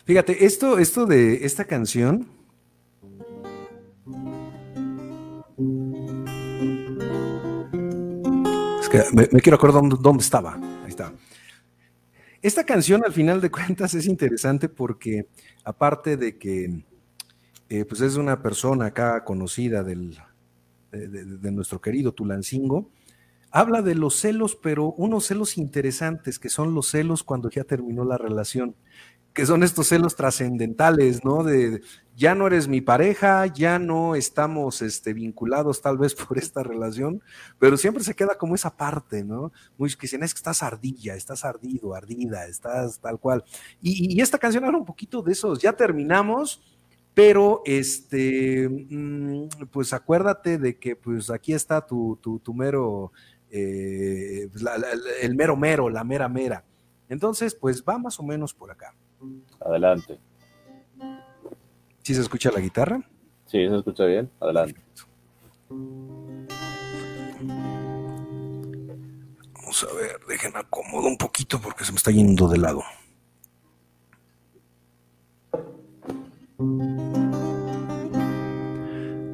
Fíjate, 0.05 0.43
esto, 0.43 0.79
esto 0.79 1.05
de 1.05 1.45
esta 1.45 1.65
canción 1.65 2.27
me, 9.13 9.27
quiero 9.41 9.55
acordar 9.55 9.81
dónde, 9.99 10.23
estaba. 10.23 10.55
Ahí 10.55 10.89
está. 10.89 11.13
Esta 12.41 12.65
canción, 12.65 13.03
al 13.03 13.13
final 13.13 13.41
de 13.41 13.51
cuentas, 13.51 13.93
es 13.93 14.05
interesante 14.05 14.69
porque, 14.69 15.27
aparte 15.63 16.17
de 16.17 16.37
que 16.37 16.83
eh, 17.69 17.85
pues 17.85 18.01
es 18.01 18.15
una 18.15 18.41
persona 18.41 18.87
acá 18.87 19.23
conocida 19.25 19.83
del, 19.83 20.17
de, 20.91 21.51
nuestro 21.51 21.81
querido 21.81 22.13
Tulancingo, 22.13 22.89
habla 23.51 23.81
de 23.81 23.95
los 23.95 24.15
celos, 24.15 24.55
pero 24.55 24.93
unos 24.93 25.25
celos 25.25 25.57
interesantes, 25.57 26.39
que 26.39 26.49
son 26.49 26.73
los 26.73 26.89
celos 26.89 27.23
cuando 27.23 27.49
ya 27.49 27.63
terminó 27.63 28.05
la 28.05 28.17
relación 28.17 28.75
que 29.37 29.45
son 29.45 29.61
estos 29.61 29.89
celos 29.89 30.15
trascendentales, 30.15 31.23
¿no? 31.23 31.43
De 31.43 31.83
ya 32.15 32.33
no 32.33 32.47
eres 32.47 32.67
mi 32.67 32.81
pareja, 32.81 33.45
ya 33.45 33.77
no 33.77 34.15
estamos 34.15 34.81
este, 34.81 35.13
vinculados 35.13 35.79
tal 35.79 35.99
vez 35.99 36.15
por 36.27 36.39
esta 36.39 36.63
relación, 36.63 37.21
pero 37.59 37.77
siempre 37.77 38.03
se 38.03 38.15
queda 38.15 38.35
como 38.35 38.55
esa 38.55 38.75
parte, 38.75 39.23
¿no? 39.23 39.51
Muy 39.77 39.91
que 39.91 40.01
dicen, 40.01 40.23
es 40.23 40.33
que 40.33 40.39
estás 40.39 40.63
ardilla, 40.63 41.13
estás 41.13 41.45
ardido, 41.45 41.93
ardida, 41.93 42.47
estás 42.47 42.99
tal 42.99 43.19
cual. 43.19 43.43
Y, 43.79 44.19
esta 44.19 44.39
canción 44.39 44.65
habla 44.65 44.79
un 44.79 44.85
poquito 44.85 45.21
de 45.21 45.33
esos, 45.33 45.59
ya 45.59 45.71
terminamos, 45.71 46.59
pero 47.13 47.61
este, 47.63 48.67
mm, 48.67 49.49
pues 49.71 49.93
acuérdate 49.93 50.57
de 50.57 50.79
que 50.79 50.95
pues 50.95 51.29
aquí 51.29 51.53
está 51.53 51.85
tu, 51.85 52.17
tu, 52.23 52.53
mero, 52.55 53.11
eh, 53.51 54.49
pues, 54.51 54.65
el 55.21 55.35
mero 55.35 55.55
mero, 55.55 55.91
la 55.91 56.03
mera 56.03 56.27
mera. 56.27 56.63
Entonces, 57.07 57.53
pues 57.53 57.83
va 57.83 57.99
más 57.99 58.19
o 58.19 58.23
menos 58.23 58.51
por 58.51 58.71
acá. 58.71 58.95
Adelante. 59.59 60.19
¿Sí 62.03 62.13
se 62.13 62.21
escucha 62.21 62.51
la 62.51 62.59
guitarra? 62.59 63.01
Sí, 63.45 63.67
se 63.67 63.75
escucha 63.75 64.05
bien. 64.05 64.29
Adelante. 64.39 64.79
Vamos 69.53 69.83
a 69.83 69.95
ver, 69.95 70.19
dejen 70.27 70.55
acomodo 70.55 71.07
un 71.07 71.17
poquito 71.17 71.59
porque 71.59 71.83
se 71.83 71.91
me 71.91 71.97
está 71.97 72.11
yendo 72.11 72.47
de 72.47 72.57
lado. 72.57 72.83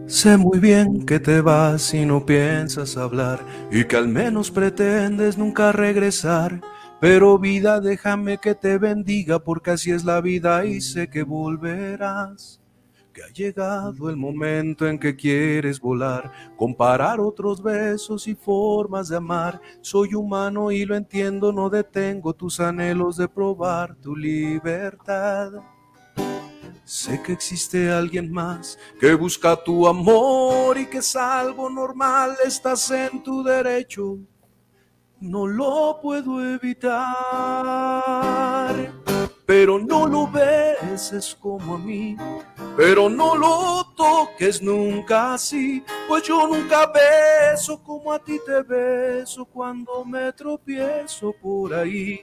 Sé 0.08 0.38
muy 0.38 0.60
bien 0.60 1.06
que 1.06 1.20
te 1.20 1.42
vas 1.42 1.94
y 1.94 2.06
no 2.06 2.26
piensas 2.26 2.98
hablar 2.98 3.40
y 3.72 3.86
que 3.86 3.98
al 3.98 4.08
menos 4.08 4.52
pretendes 4.52 5.38
nunca 5.38 5.72
regresar 5.72 6.62
pero 7.04 7.38
vida, 7.38 7.82
déjame 7.82 8.38
que 8.38 8.56
te 8.56 8.78
bendiga, 8.78 9.38
porque 9.38 9.72
así 9.72 9.92
es 9.92 10.06
la 10.06 10.22
vida 10.22 10.66
y 10.66 10.80
sé 10.80 11.10
que 11.10 11.24
volverás. 11.24 12.62
Que 13.12 13.24
ha 13.24 13.28
llegado 13.28 14.10
el 14.10 14.16
momento 14.16 14.88
en 14.88 14.98
que 14.98 15.14
quieres 15.14 15.82
volar, 15.82 16.32
comparar 16.56 17.20
otros 17.20 17.62
besos 17.62 18.26
y 18.30 18.36
formas 18.36 19.10
de 19.10 19.18
amar. 19.18 19.60
Soy 19.82 20.14
humano 20.14 20.72
y 20.72 20.86
lo 20.86 20.96
entiendo, 20.96 21.52
no 21.52 21.70
detengo 21.70 22.34
tus 22.34 22.62
anhelos 22.62 23.18
de 23.18 23.28
probar 23.28 23.98
tu 23.98 24.16
libertad. 24.16 25.52
Sé 26.86 27.22
que 27.22 27.34
existe 27.34 27.92
alguien 27.92 28.32
más 28.32 28.80
que 28.98 29.14
busca 29.14 29.62
tu 29.62 29.90
amor 29.90 30.78
y 30.78 30.86
que 30.86 31.00
es 31.00 31.18
algo 31.18 31.70
normal, 31.70 32.38
estás 32.46 32.90
en 32.92 33.22
tu 33.22 33.44
derecho 33.44 34.20
no 35.24 35.48
lo 35.48 36.00
puedo 36.02 36.44
evitar. 36.44 37.02
Pero 39.46 39.80
no 39.80 40.06
lo 40.08 40.28
beses 40.28 41.36
como 41.40 41.76
a 41.76 41.78
mí, 41.78 42.18
pero 42.78 43.10
no 43.10 43.36
lo 43.36 43.94
toques 43.96 44.62
nunca 44.62 45.34
así, 45.34 45.84
pues 46.08 46.24
yo 46.24 46.48
nunca 46.48 46.88
beso 46.88 47.84
como 47.84 48.14
a 48.14 48.20
ti 48.20 48.40
te 48.46 48.62
beso 48.64 49.44
cuando 49.46 50.06
me 50.06 50.32
tropiezo 50.32 51.34
por 51.42 51.74
ahí. 51.74 52.22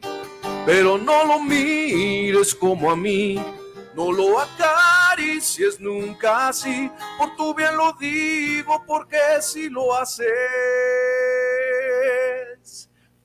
Pero 0.64 0.96
no 0.96 1.24
lo 1.24 1.40
mires 1.40 2.54
como 2.54 2.90
a 2.90 2.96
mí, 2.96 3.38
no 3.94 4.12
lo 4.12 4.38
acaricies 4.38 5.78
nunca 5.78 6.48
así, 6.48 6.90
por 7.18 7.36
tu 7.36 7.54
bien 7.54 7.76
lo 7.76 7.92
digo, 8.00 8.82
porque 8.86 9.18
si 9.40 9.68
lo 9.68 9.94
haces 9.94 10.26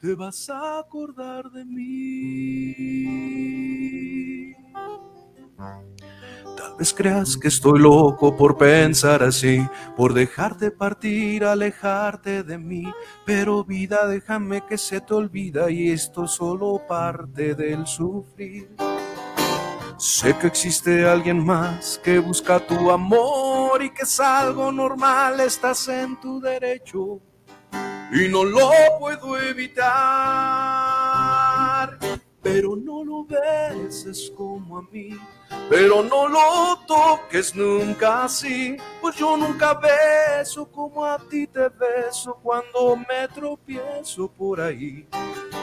te 0.05 0.13
vas 0.13 0.49
a 0.51 0.77
acordar 0.77 1.49
de 1.49 1.65
mí. 1.65 2.75
Tal 6.55 6.75
vez 6.77 6.93
creas 6.93 7.35
que 7.35 7.47
estoy 7.47 7.79
loco 7.79 8.37
por 8.37 8.55
pensar 8.55 9.23
así, 9.23 9.67
por 9.97 10.13
dejarte 10.13 10.69
partir, 10.69 11.43
alejarte 11.43 12.43
de 12.43 12.59
mí. 12.59 12.83
Pero 13.25 13.63
vida, 13.63 14.05
déjame 14.05 14.63
que 14.67 14.77
se 14.77 15.01
te 15.01 15.15
olvida 15.15 15.71
y 15.71 15.89
esto 15.89 16.27
solo 16.27 16.79
parte 16.87 17.55
del 17.55 17.87
sufrir. 17.87 18.75
Sé 19.97 20.37
que 20.37 20.45
existe 20.45 21.09
alguien 21.09 21.43
más 21.43 21.99
que 22.03 22.19
busca 22.19 22.59
tu 22.59 22.91
amor 22.91 23.81
y 23.81 23.89
que 23.89 24.03
es 24.03 24.19
algo 24.19 24.71
normal, 24.71 25.39
estás 25.39 25.87
en 25.87 26.19
tu 26.19 26.39
derecho 26.39 27.21
y 28.11 28.27
no 28.27 28.43
lo 28.43 28.69
puedo 28.99 29.39
evitar. 29.39 29.85
Pero 32.41 32.75
no 32.75 33.03
lo 33.03 33.23
beses 33.23 34.31
como 34.37 34.77
a 34.77 34.83
mí, 34.91 35.17
pero 35.67 36.03
no 36.03 36.27
lo 36.27 36.77
toques 36.85 37.55
nunca 37.55 38.25
así, 38.25 38.77
pues 39.01 39.15
yo 39.15 39.35
nunca 39.35 39.73
beso 39.73 40.69
como 40.71 41.03
a 41.03 41.17
ti 41.17 41.47
te 41.47 41.69
beso 41.69 42.37
cuando 42.43 42.97
me 42.97 43.27
tropiezo 43.33 44.27
por 44.27 44.61
ahí. 44.61 45.07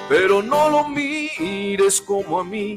Pero 0.09 0.43
no 0.43 0.69
lo 0.71 0.89
mires 0.89 2.01
como 2.01 2.41
a 2.41 2.45
mí, 2.45 2.77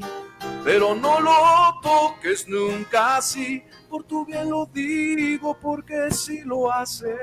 pero 0.63 0.93
no 0.93 1.20
lo 1.20 1.34
toques 1.82 2.47
nunca 2.47 3.18
así, 3.18 3.63
por 3.89 4.03
tu 4.03 4.24
bien 4.24 4.51
lo 4.51 4.68
digo, 4.68 5.57
porque 5.59 6.11
si 6.11 6.41
lo 6.41 6.72
haces 6.72 7.16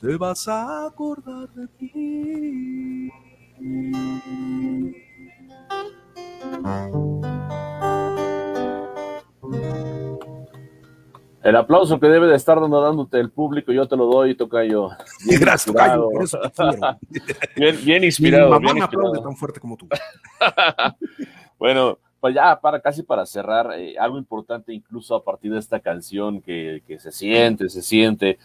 te 0.00 0.16
vas 0.16 0.46
a 0.48 0.86
acordar 0.86 1.48
de 1.54 1.68
mí. 1.80 3.10
El 11.42 11.56
aplauso 11.56 11.98
que 11.98 12.08
debe 12.08 12.26
de 12.26 12.36
estar 12.36 12.60
dándote 12.60 13.18
el 13.18 13.30
público, 13.30 13.72
yo 13.72 13.88
te 13.88 13.96
lo 13.96 14.06
doy, 14.06 14.34
Tocayo. 14.34 14.90
Bien 15.26 15.40
Gracias, 15.40 15.64
Tocayo, 15.64 16.10
por 16.10 16.22
eso 16.22 16.38
bien, 17.56 17.76
bien, 17.84 18.04
inspirado. 18.04 18.46
Mi 18.46 18.50
mamá 18.50 18.60
bien 18.60 18.74
me 18.74 18.80
inspirado. 18.80 19.08
aplaude 19.08 19.26
tan 19.26 19.36
fuerte 19.36 19.58
como 19.58 19.76
tú. 19.76 19.88
bueno, 21.58 21.98
pues 22.20 22.34
ya 22.34 22.60
para 22.60 22.80
casi 22.80 23.02
para 23.02 23.24
cerrar, 23.24 23.72
eh, 23.78 23.96
algo 23.98 24.18
importante 24.18 24.72
incluso 24.74 25.14
a 25.14 25.24
partir 25.24 25.52
de 25.52 25.58
esta 25.58 25.80
canción 25.80 26.42
que, 26.42 26.82
que 26.86 26.98
se 26.98 27.12
siente, 27.12 27.68
se 27.68 27.82
siente, 27.82 28.38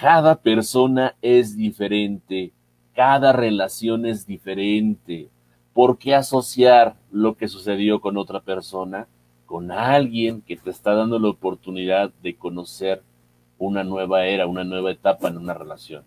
cada 0.00 0.40
persona 0.40 1.14
es 1.20 1.58
diferente, 1.58 2.52
cada 2.94 3.34
relación 3.34 4.06
es 4.06 4.26
diferente. 4.26 5.28
¿Por 5.74 5.98
qué 5.98 6.14
asociar 6.14 6.96
lo 7.12 7.36
que 7.36 7.48
sucedió 7.48 8.00
con 8.00 8.16
otra 8.16 8.40
persona 8.40 9.06
con 9.44 9.70
alguien 9.70 10.40
que 10.40 10.56
te 10.56 10.70
está 10.70 10.94
dando 10.94 11.18
la 11.18 11.28
oportunidad 11.28 12.12
de 12.22 12.34
conocer 12.34 13.02
una 13.58 13.84
nueva 13.84 14.24
era, 14.24 14.46
una 14.46 14.64
nueva 14.64 14.90
etapa 14.90 15.28
en 15.28 15.36
una 15.36 15.52
relación? 15.52 16.02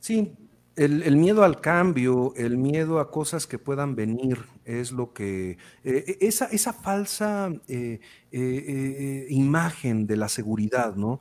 Sí, 0.00 0.32
el, 0.76 1.16
miedo 1.16 1.44
al 1.44 1.60
cambio, 1.60 2.34
el 2.36 2.58
miedo 2.58 3.00
a 3.00 3.10
cosas 3.10 3.46
que 3.46 3.58
puedan 3.58 3.94
venir, 3.94 4.38
es 4.66 4.92
lo 4.92 5.14
que, 5.14 5.56
eh, 5.84 6.18
esa, 6.20 6.46
esa, 6.46 6.74
falsa 6.74 7.50
eh, 7.68 8.00
eh, 8.32 9.26
imagen 9.30 10.06
de 10.06 10.16
la 10.16 10.28
seguridad, 10.28 10.94
¿no? 10.94 11.20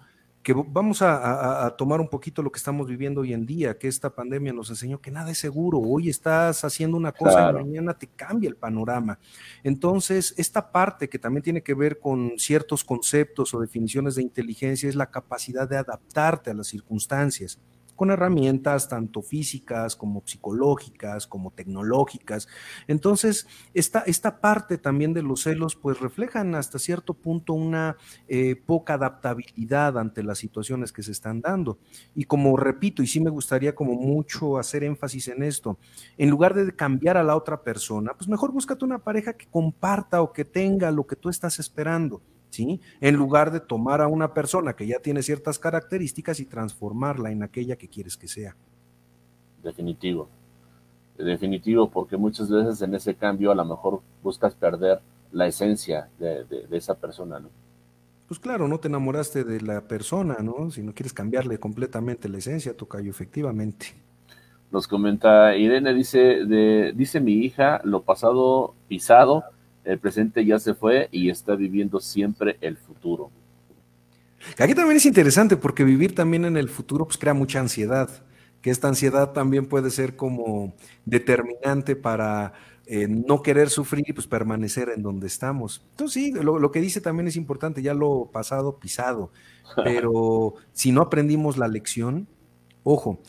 Que 0.50 0.64
vamos 0.68 1.04
a, 1.04 1.16
a, 1.16 1.68
a, 1.68 1.78
tomar 1.78 2.02
un 2.02 2.08
poquito 2.08 2.41
lo 2.41 2.52
que 2.52 2.58
estamos 2.58 2.88
viviendo 2.88 3.22
hoy 3.22 3.34
en 3.34 3.45
día, 3.45 3.78
que 3.78 3.88
esta 3.88 4.16
pandemia 4.16 4.52
nos 4.52 4.72
enseñó 4.72 5.00
que 5.00 5.12
nada 5.12 5.30
es 5.30 5.38
seguro. 5.38 5.78
Hoy 5.78 6.10
estás 6.10 6.64
haciendo 6.64 6.97
una 6.97 7.12
cosa 7.12 7.34
claro. 7.34 7.60
y 7.60 7.66
mañana 7.66 7.93
te 7.93 8.08
cambia 8.08 8.50
el 8.50 8.56
panorama. 8.56 9.20
Entonces, 9.64 10.34
esta 10.38 10.72
parte 10.72 11.08
que 11.08 11.20
también 11.20 11.43
tiene 11.43 11.62
que 11.62 11.76
ver 11.76 12.00
con 12.00 12.39
ciertos 12.39 12.84
conceptos 12.84 13.54
o 13.54 13.60
definiciones 13.60 14.16
de 14.16 14.24
inteligencia 14.24 14.89
es 14.89 14.95
la 14.95 15.12
capacidad 15.12 15.70
de 15.70 15.78
adaptarte 15.78 16.50
a 16.50 16.56
las 16.56 16.66
circunstancias 16.66 17.60
con 18.00 18.12
herramientas 18.12 18.88
tanto 18.88 19.22
físicas 19.22 19.97
como 19.97 20.24
psicológicas, 20.26 21.28
como 21.28 21.52
tecnológicas. 21.52 22.47
Entonces, 22.88 23.45
esta, 23.74 24.00
esta 24.08 24.39
parte 24.39 24.78
también 24.78 25.14
de 25.14 25.22
los 25.22 25.41
celos, 25.41 25.76
pues 25.76 26.00
reflejan 26.00 26.56
hasta 26.56 26.80
cierto 26.80 27.14
punto 27.14 27.52
una 27.52 27.97
eh, 28.30 28.56
poca 28.56 28.93
adaptabilidad 28.93 29.97
ante 29.97 30.24
las 30.24 30.38
situaciones 30.38 30.93
que 30.93 31.04
se 31.04 31.12
están 31.12 31.41
dando. 31.41 31.78
Y 32.16 32.24
como 32.24 32.56
repito, 32.56 33.04
y 33.04 33.08
sí 33.08 33.20
me 33.20 33.30
gustaría 33.30 33.76
como 33.76 33.95
mucho 33.95 34.58
hacer 34.58 34.86
énfasis 34.86 35.28
en 35.28 35.43
esto, 35.43 35.78
en 36.18 36.30
lugar 36.30 36.54
de 36.54 36.74
cambiar 36.74 37.18
a 37.18 37.24
la 37.24 37.36
otra 37.36 37.64
persona, 37.64 38.14
pues 38.14 38.30
mejor 38.30 38.54
búscate 38.54 38.86
una 38.86 39.00
pareja 39.00 39.34
que 39.34 39.47
comparta 39.47 40.22
o 40.22 40.32
que 40.32 40.45
tenga 40.45 40.89
lo 40.89 41.06
que 41.06 41.18
tú 41.18 41.28
estás 41.28 41.60
esperando. 41.60 42.22
¿Sí? 42.50 42.82
En 43.00 43.16
lugar 43.16 43.52
de 43.52 43.60
tomar 43.60 44.02
a 44.02 44.08
una 44.08 44.34
persona 44.34 44.76
que 44.76 44.88
ya 44.88 45.00
tiene 45.00 45.22
ciertas 45.22 45.60
características 45.60 46.39
y 46.39 46.45
transformarla 46.45 47.32
en 47.32 47.43
aquella 47.43 47.76
que 47.76 47.88
quieres 47.88 48.18
que 48.18 48.28
sea. 48.28 48.56
Definitivo. 49.64 50.28
Definitivo, 51.18 51.89
porque 51.89 52.18
muchas 52.18 52.50
veces 52.50 52.82
en 52.82 52.95
ese 52.95 53.14
cambio 53.14 53.52
a 53.52 53.56
lo 53.56 53.66
mejor 53.66 54.02
buscas 54.24 54.56
perder 54.56 55.00
la 55.32 55.45
esencia 55.47 56.10
de, 56.18 56.43
de, 56.45 56.66
de 56.68 56.78
esa 56.78 56.95
persona, 56.95 57.39
¿no? 57.39 57.50
Pues 58.30 58.39
claro, 58.39 58.68
no 58.68 58.80
te 58.80 58.88
enamoraste 58.88 59.43
de 59.43 59.60
la 59.60 59.82
persona, 59.82 60.38
¿no? 60.41 60.70
Si 60.70 60.84
no 60.84 60.93
quieres 60.93 61.14
cambiarle 61.14 61.60
completamente 61.60 62.30
la 62.30 62.38
esencia, 62.38 62.78
Tocayo, 62.78 63.10
efectivamente. 63.10 63.88
Nos 64.72 64.88
comenta 64.88 65.56
Irene, 65.56 65.95
dice, 65.95 66.45
de, 66.45 66.93
dice 66.95 67.20
mi 67.20 67.34
hija, 67.34 67.82
lo 67.84 68.04
pasado 68.04 68.76
pisado, 68.88 69.45
el 69.90 69.98
presente 70.00 70.46
ya 70.46 70.60
se 70.60 70.76
fue 70.76 71.10
y 71.12 71.30
está 71.30 71.56
viviendo 71.56 72.00
siempre 72.00 72.58
el 72.62 72.78
futuro. 72.78 73.32
Aquí 74.58 74.76
también 74.76 74.98
es 74.98 75.06
interesante 75.06 75.58
porque 75.58 75.84
vivir 75.84 76.14
también 76.14 76.46
en 76.46 76.58
el 76.58 76.70
futuro 76.70 77.06
pues 77.06 77.18
crea 77.18 77.34
mucha 77.34 77.60
ansiedad, 77.60 78.10
que 78.62 78.70
esta 78.70 78.88
ansiedad 78.88 79.32
también 79.32 79.66
puede 79.66 79.90
ser 79.90 80.16
como 80.16 80.74
determinante 81.06 81.96
para 81.96 82.54
eh, 82.86 83.08
no 83.08 83.42
querer 83.42 83.70
sufrir 83.70 84.06
y 84.08 84.14
pues 84.14 84.28
permanecer 84.28 84.90
en 84.90 85.02
donde 85.02 85.26
estamos. 85.26 85.82
Entonces 85.92 86.14
sí, 86.14 86.32
lo, 86.32 86.60
lo, 86.60 86.72
que 86.72 86.82
dice 86.82 87.02
también 87.02 87.28
es 87.28 87.36
importante, 87.36 87.82
ya 87.82 87.96
lo 87.96 88.30
pasado 88.32 88.78
pisado, 88.78 89.32
pero 89.84 90.54
si 90.72 90.92
no 90.92 91.02
aprendimos 91.02 91.58
la 91.58 91.68
lección, 91.68 92.28
ojo, 92.84 93.20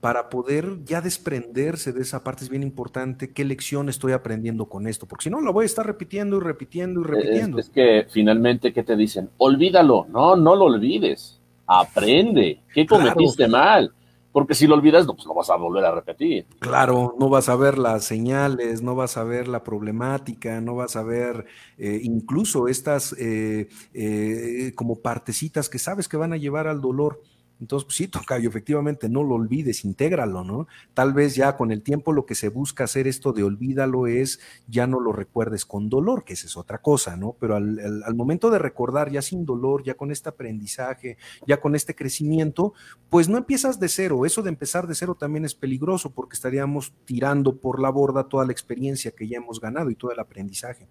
para 0.00 0.30
poder 0.30 0.78
ya 0.84 1.00
desprenderse 1.00 1.92
de 1.92 2.00
esa 2.00 2.24
parte 2.24 2.44
es 2.44 2.50
bien 2.50 2.62
importante 2.62 3.32
qué 3.32 3.44
lección 3.44 3.88
estoy 3.88 4.12
aprendiendo 4.12 4.66
con 4.66 4.86
esto, 4.86 5.06
porque 5.06 5.24
si 5.24 5.30
no 5.30 5.40
lo 5.40 5.52
voy 5.52 5.64
a 5.64 5.66
estar 5.66 5.86
repitiendo 5.86 6.38
y 6.38 6.40
repitiendo 6.40 7.00
y 7.00 7.04
repitiendo. 7.04 7.58
Es, 7.58 7.66
es, 7.66 7.72
que 7.72 8.06
finalmente, 8.08 8.72
¿qué 8.72 8.82
te 8.82 8.96
dicen? 8.96 9.28
Olvídalo, 9.36 10.06
no, 10.08 10.36
no 10.36 10.56
lo 10.56 10.64
olvides, 10.64 11.40
aprende, 11.66 12.62
¿qué 12.72 12.86
cometiste 12.86 13.46
claro. 13.46 13.52
mal? 13.52 13.92
Porque 14.32 14.54
si 14.54 14.66
lo 14.66 14.76
olvidas, 14.76 15.06
no, 15.06 15.14
pues 15.14 15.26
lo 15.26 15.34
vas 15.34 15.50
a 15.50 15.56
volver 15.56 15.84
a 15.84 15.92
repetir. 15.92 16.46
Claro, 16.60 17.16
no 17.18 17.28
vas 17.28 17.48
a 17.48 17.56
ver 17.56 17.78
las 17.78 18.04
señales, 18.04 18.80
no 18.80 18.94
vas 18.94 19.16
a 19.16 19.24
ver 19.24 19.48
la 19.48 19.64
problemática, 19.64 20.60
no 20.60 20.76
vas 20.76 20.94
a 20.94 21.02
ver 21.02 21.46
eh, 21.78 22.00
incluso 22.04 22.68
estas 22.68 23.12
eh, 23.18 23.68
eh, 23.92 24.72
como 24.76 25.00
partecitas 25.00 25.68
que 25.68 25.80
sabes 25.80 26.06
que 26.06 26.16
van 26.16 26.32
a 26.32 26.36
llevar 26.36 26.68
al 26.68 26.80
dolor. 26.80 27.20
Entonces, 27.60 27.84
pues 27.84 27.96
sí, 27.96 28.08
Tocayo, 28.08 28.48
efectivamente, 28.48 29.08
no 29.08 29.22
lo 29.22 29.34
olvides, 29.34 29.84
intégralo, 29.84 30.44
¿no? 30.44 30.66
Tal 30.94 31.12
vez 31.12 31.34
ya 31.34 31.56
con 31.56 31.70
el 31.70 31.82
tiempo 31.82 32.12
lo 32.12 32.24
que 32.24 32.34
se 32.34 32.48
busca 32.48 32.84
hacer 32.84 33.06
esto 33.06 33.32
de 33.32 33.42
olvídalo 33.42 34.06
es 34.06 34.40
ya 34.66 34.86
no 34.86 34.98
lo 34.98 35.12
recuerdes 35.12 35.66
con 35.66 35.90
dolor, 35.90 36.24
que 36.24 36.32
esa 36.32 36.46
es 36.46 36.56
otra 36.56 36.78
cosa, 36.78 37.16
¿no? 37.16 37.36
Pero 37.38 37.56
al, 37.56 38.14
momento 38.14 38.50
de 38.50 38.58
recordar 38.58 39.10
ya 39.10 39.20
sin 39.20 39.44
dolor, 39.44 39.84
ya 39.84 39.94
con 39.94 40.10
este 40.10 40.30
aprendizaje, 40.30 41.18
ya 41.46 41.60
con 41.60 41.74
este 41.74 41.94
crecimiento, 41.94 42.72
pues 43.10 43.28
no 43.28 43.36
empiezas 43.36 43.78
de 43.78 43.88
cero. 43.88 44.24
Eso 44.24 44.42
de 44.42 44.48
empezar 44.48 44.86
de 44.86 44.94
cero 44.94 45.14
también 45.14 45.44
es 45.44 45.54
peligroso 45.54 46.10
porque 46.10 46.34
estaríamos 46.34 46.94
tirando 47.04 47.56
por 47.56 47.80
la 47.80 47.90
borda 47.90 48.28
toda 48.28 48.46
la 48.46 48.52
experiencia 48.52 49.10
que 49.10 49.28
ya 49.28 49.36
hemos 49.36 49.60
ganado 49.60 49.90
y 49.90 49.94
todo 49.96 50.12
el 50.12 50.18
aprendizaje. 50.18 50.88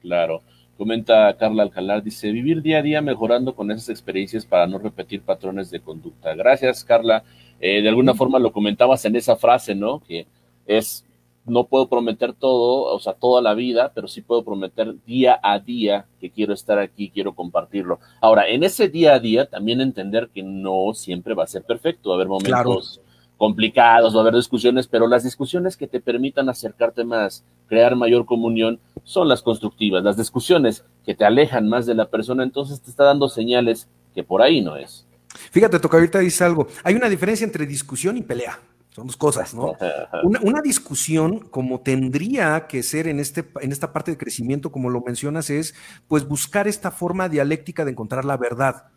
Claro. 0.00 0.42
Comenta 0.82 1.32
Carla 1.36 1.62
Alcalá, 1.62 2.00
dice, 2.00 2.32
vivir 2.32 2.60
día 2.60 2.78
a 2.78 2.82
día 2.82 3.00
mejorando 3.00 3.54
con 3.54 3.70
esas 3.70 3.88
experiencias 3.88 4.44
para 4.44 4.66
no 4.66 4.78
repetir 4.78 5.22
patrones 5.22 5.70
de 5.70 5.78
conducta. 5.78 6.34
Gracias, 6.34 6.82
Carla. 6.82 7.22
Eh, 7.60 7.82
de 7.82 7.88
alguna 7.88 8.14
forma 8.14 8.40
lo 8.40 8.52
comentabas 8.52 9.04
en 9.04 9.14
esa 9.14 9.36
frase, 9.36 9.76
¿no? 9.76 10.00
Que 10.00 10.26
es, 10.66 11.06
no 11.46 11.68
puedo 11.68 11.86
prometer 11.86 12.32
todo, 12.32 12.92
o 12.92 12.98
sea, 12.98 13.12
toda 13.12 13.40
la 13.40 13.54
vida, 13.54 13.92
pero 13.94 14.08
sí 14.08 14.22
puedo 14.22 14.42
prometer 14.42 14.96
día 15.04 15.38
a 15.40 15.60
día 15.60 16.06
que 16.20 16.30
quiero 16.30 16.52
estar 16.52 16.80
aquí, 16.80 17.10
quiero 17.10 17.32
compartirlo. 17.32 18.00
Ahora, 18.20 18.48
en 18.48 18.64
ese 18.64 18.88
día 18.88 19.14
a 19.14 19.20
día, 19.20 19.48
también 19.48 19.80
entender 19.80 20.30
que 20.34 20.42
no 20.42 20.94
siempre 20.94 21.34
va 21.34 21.44
a 21.44 21.46
ser 21.46 21.62
perfecto, 21.62 22.08
va 22.08 22.16
a 22.16 22.18
haber 22.18 22.28
momentos... 22.28 22.98
Claro 22.98 23.11
complicados, 23.42 24.14
va 24.14 24.18
a 24.18 24.20
haber 24.20 24.36
discusiones, 24.36 24.86
pero 24.86 25.08
las 25.08 25.24
discusiones 25.24 25.76
que 25.76 25.88
te 25.88 25.98
permitan 25.98 26.48
acercarte 26.48 27.02
más, 27.02 27.44
crear 27.66 27.96
mayor 27.96 28.24
comunión, 28.24 28.78
son 29.02 29.28
las 29.28 29.42
constructivas. 29.42 30.04
Las 30.04 30.16
discusiones 30.16 30.84
que 31.04 31.16
te 31.16 31.24
alejan 31.24 31.68
más 31.68 31.84
de 31.84 31.96
la 31.96 32.08
persona, 32.08 32.44
entonces 32.44 32.80
te 32.80 32.88
está 32.88 33.02
dando 33.02 33.28
señales 33.28 33.88
que 34.14 34.22
por 34.22 34.42
ahí 34.42 34.60
no 34.60 34.76
es. 34.76 35.08
Fíjate, 35.50 35.80
toca 35.80 35.96
ahorita 35.96 36.20
dice 36.20 36.44
algo. 36.44 36.68
Hay 36.84 36.94
una 36.94 37.08
diferencia 37.08 37.44
entre 37.44 37.66
discusión 37.66 38.16
y 38.16 38.22
pelea. 38.22 38.60
Son 38.90 39.08
dos 39.08 39.16
cosas, 39.16 39.52
¿no? 39.54 39.74
Una, 40.22 40.38
una, 40.42 40.62
discusión, 40.62 41.40
como 41.40 41.80
tendría 41.80 42.68
que 42.68 42.84
ser 42.84 43.08
en, 43.08 43.18
este, 43.18 43.44
en 43.60 43.72
esta 43.72 43.92
parte 43.92 44.12
de 44.12 44.18
crecimiento, 44.18 44.70
como 44.70 44.88
lo 44.88 45.00
mencionas, 45.00 45.50
es 45.50 45.74
pues 46.06 46.28
buscar 46.28 46.68
esta 46.68 46.92
forma 46.92 47.28
dialéctica 47.28 47.84
de 47.84 47.90
encontrar 47.90 48.24
la 48.24 48.36
verdad. 48.36 48.91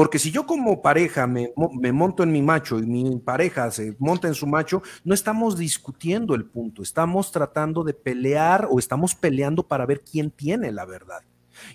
Porque 0.00 0.18
si 0.18 0.30
yo 0.30 0.46
como 0.46 0.80
pareja 0.80 1.26
me, 1.26 1.52
me, 1.78 1.92
monto 1.92 2.22
en 2.22 2.32
mi 2.32 2.40
macho 2.40 2.78
y 2.78 2.86
mi 2.86 3.18
pareja 3.18 3.70
se 3.70 3.94
monta 3.98 4.28
en 4.28 4.34
su 4.34 4.46
macho, 4.46 4.80
no 5.04 5.12
estamos 5.12 5.58
discutiendo 5.58 6.34
el 6.34 6.46
punto, 6.46 6.82
estamos 6.82 7.30
tratando 7.30 7.84
de 7.84 7.92
pelear 7.92 8.66
o 8.70 8.78
estamos 8.78 9.14
peleando 9.14 9.62
para 9.62 9.84
ver 9.84 10.00
quién 10.00 10.30
tiene 10.30 10.72
la 10.72 10.86
verdad. 10.86 11.20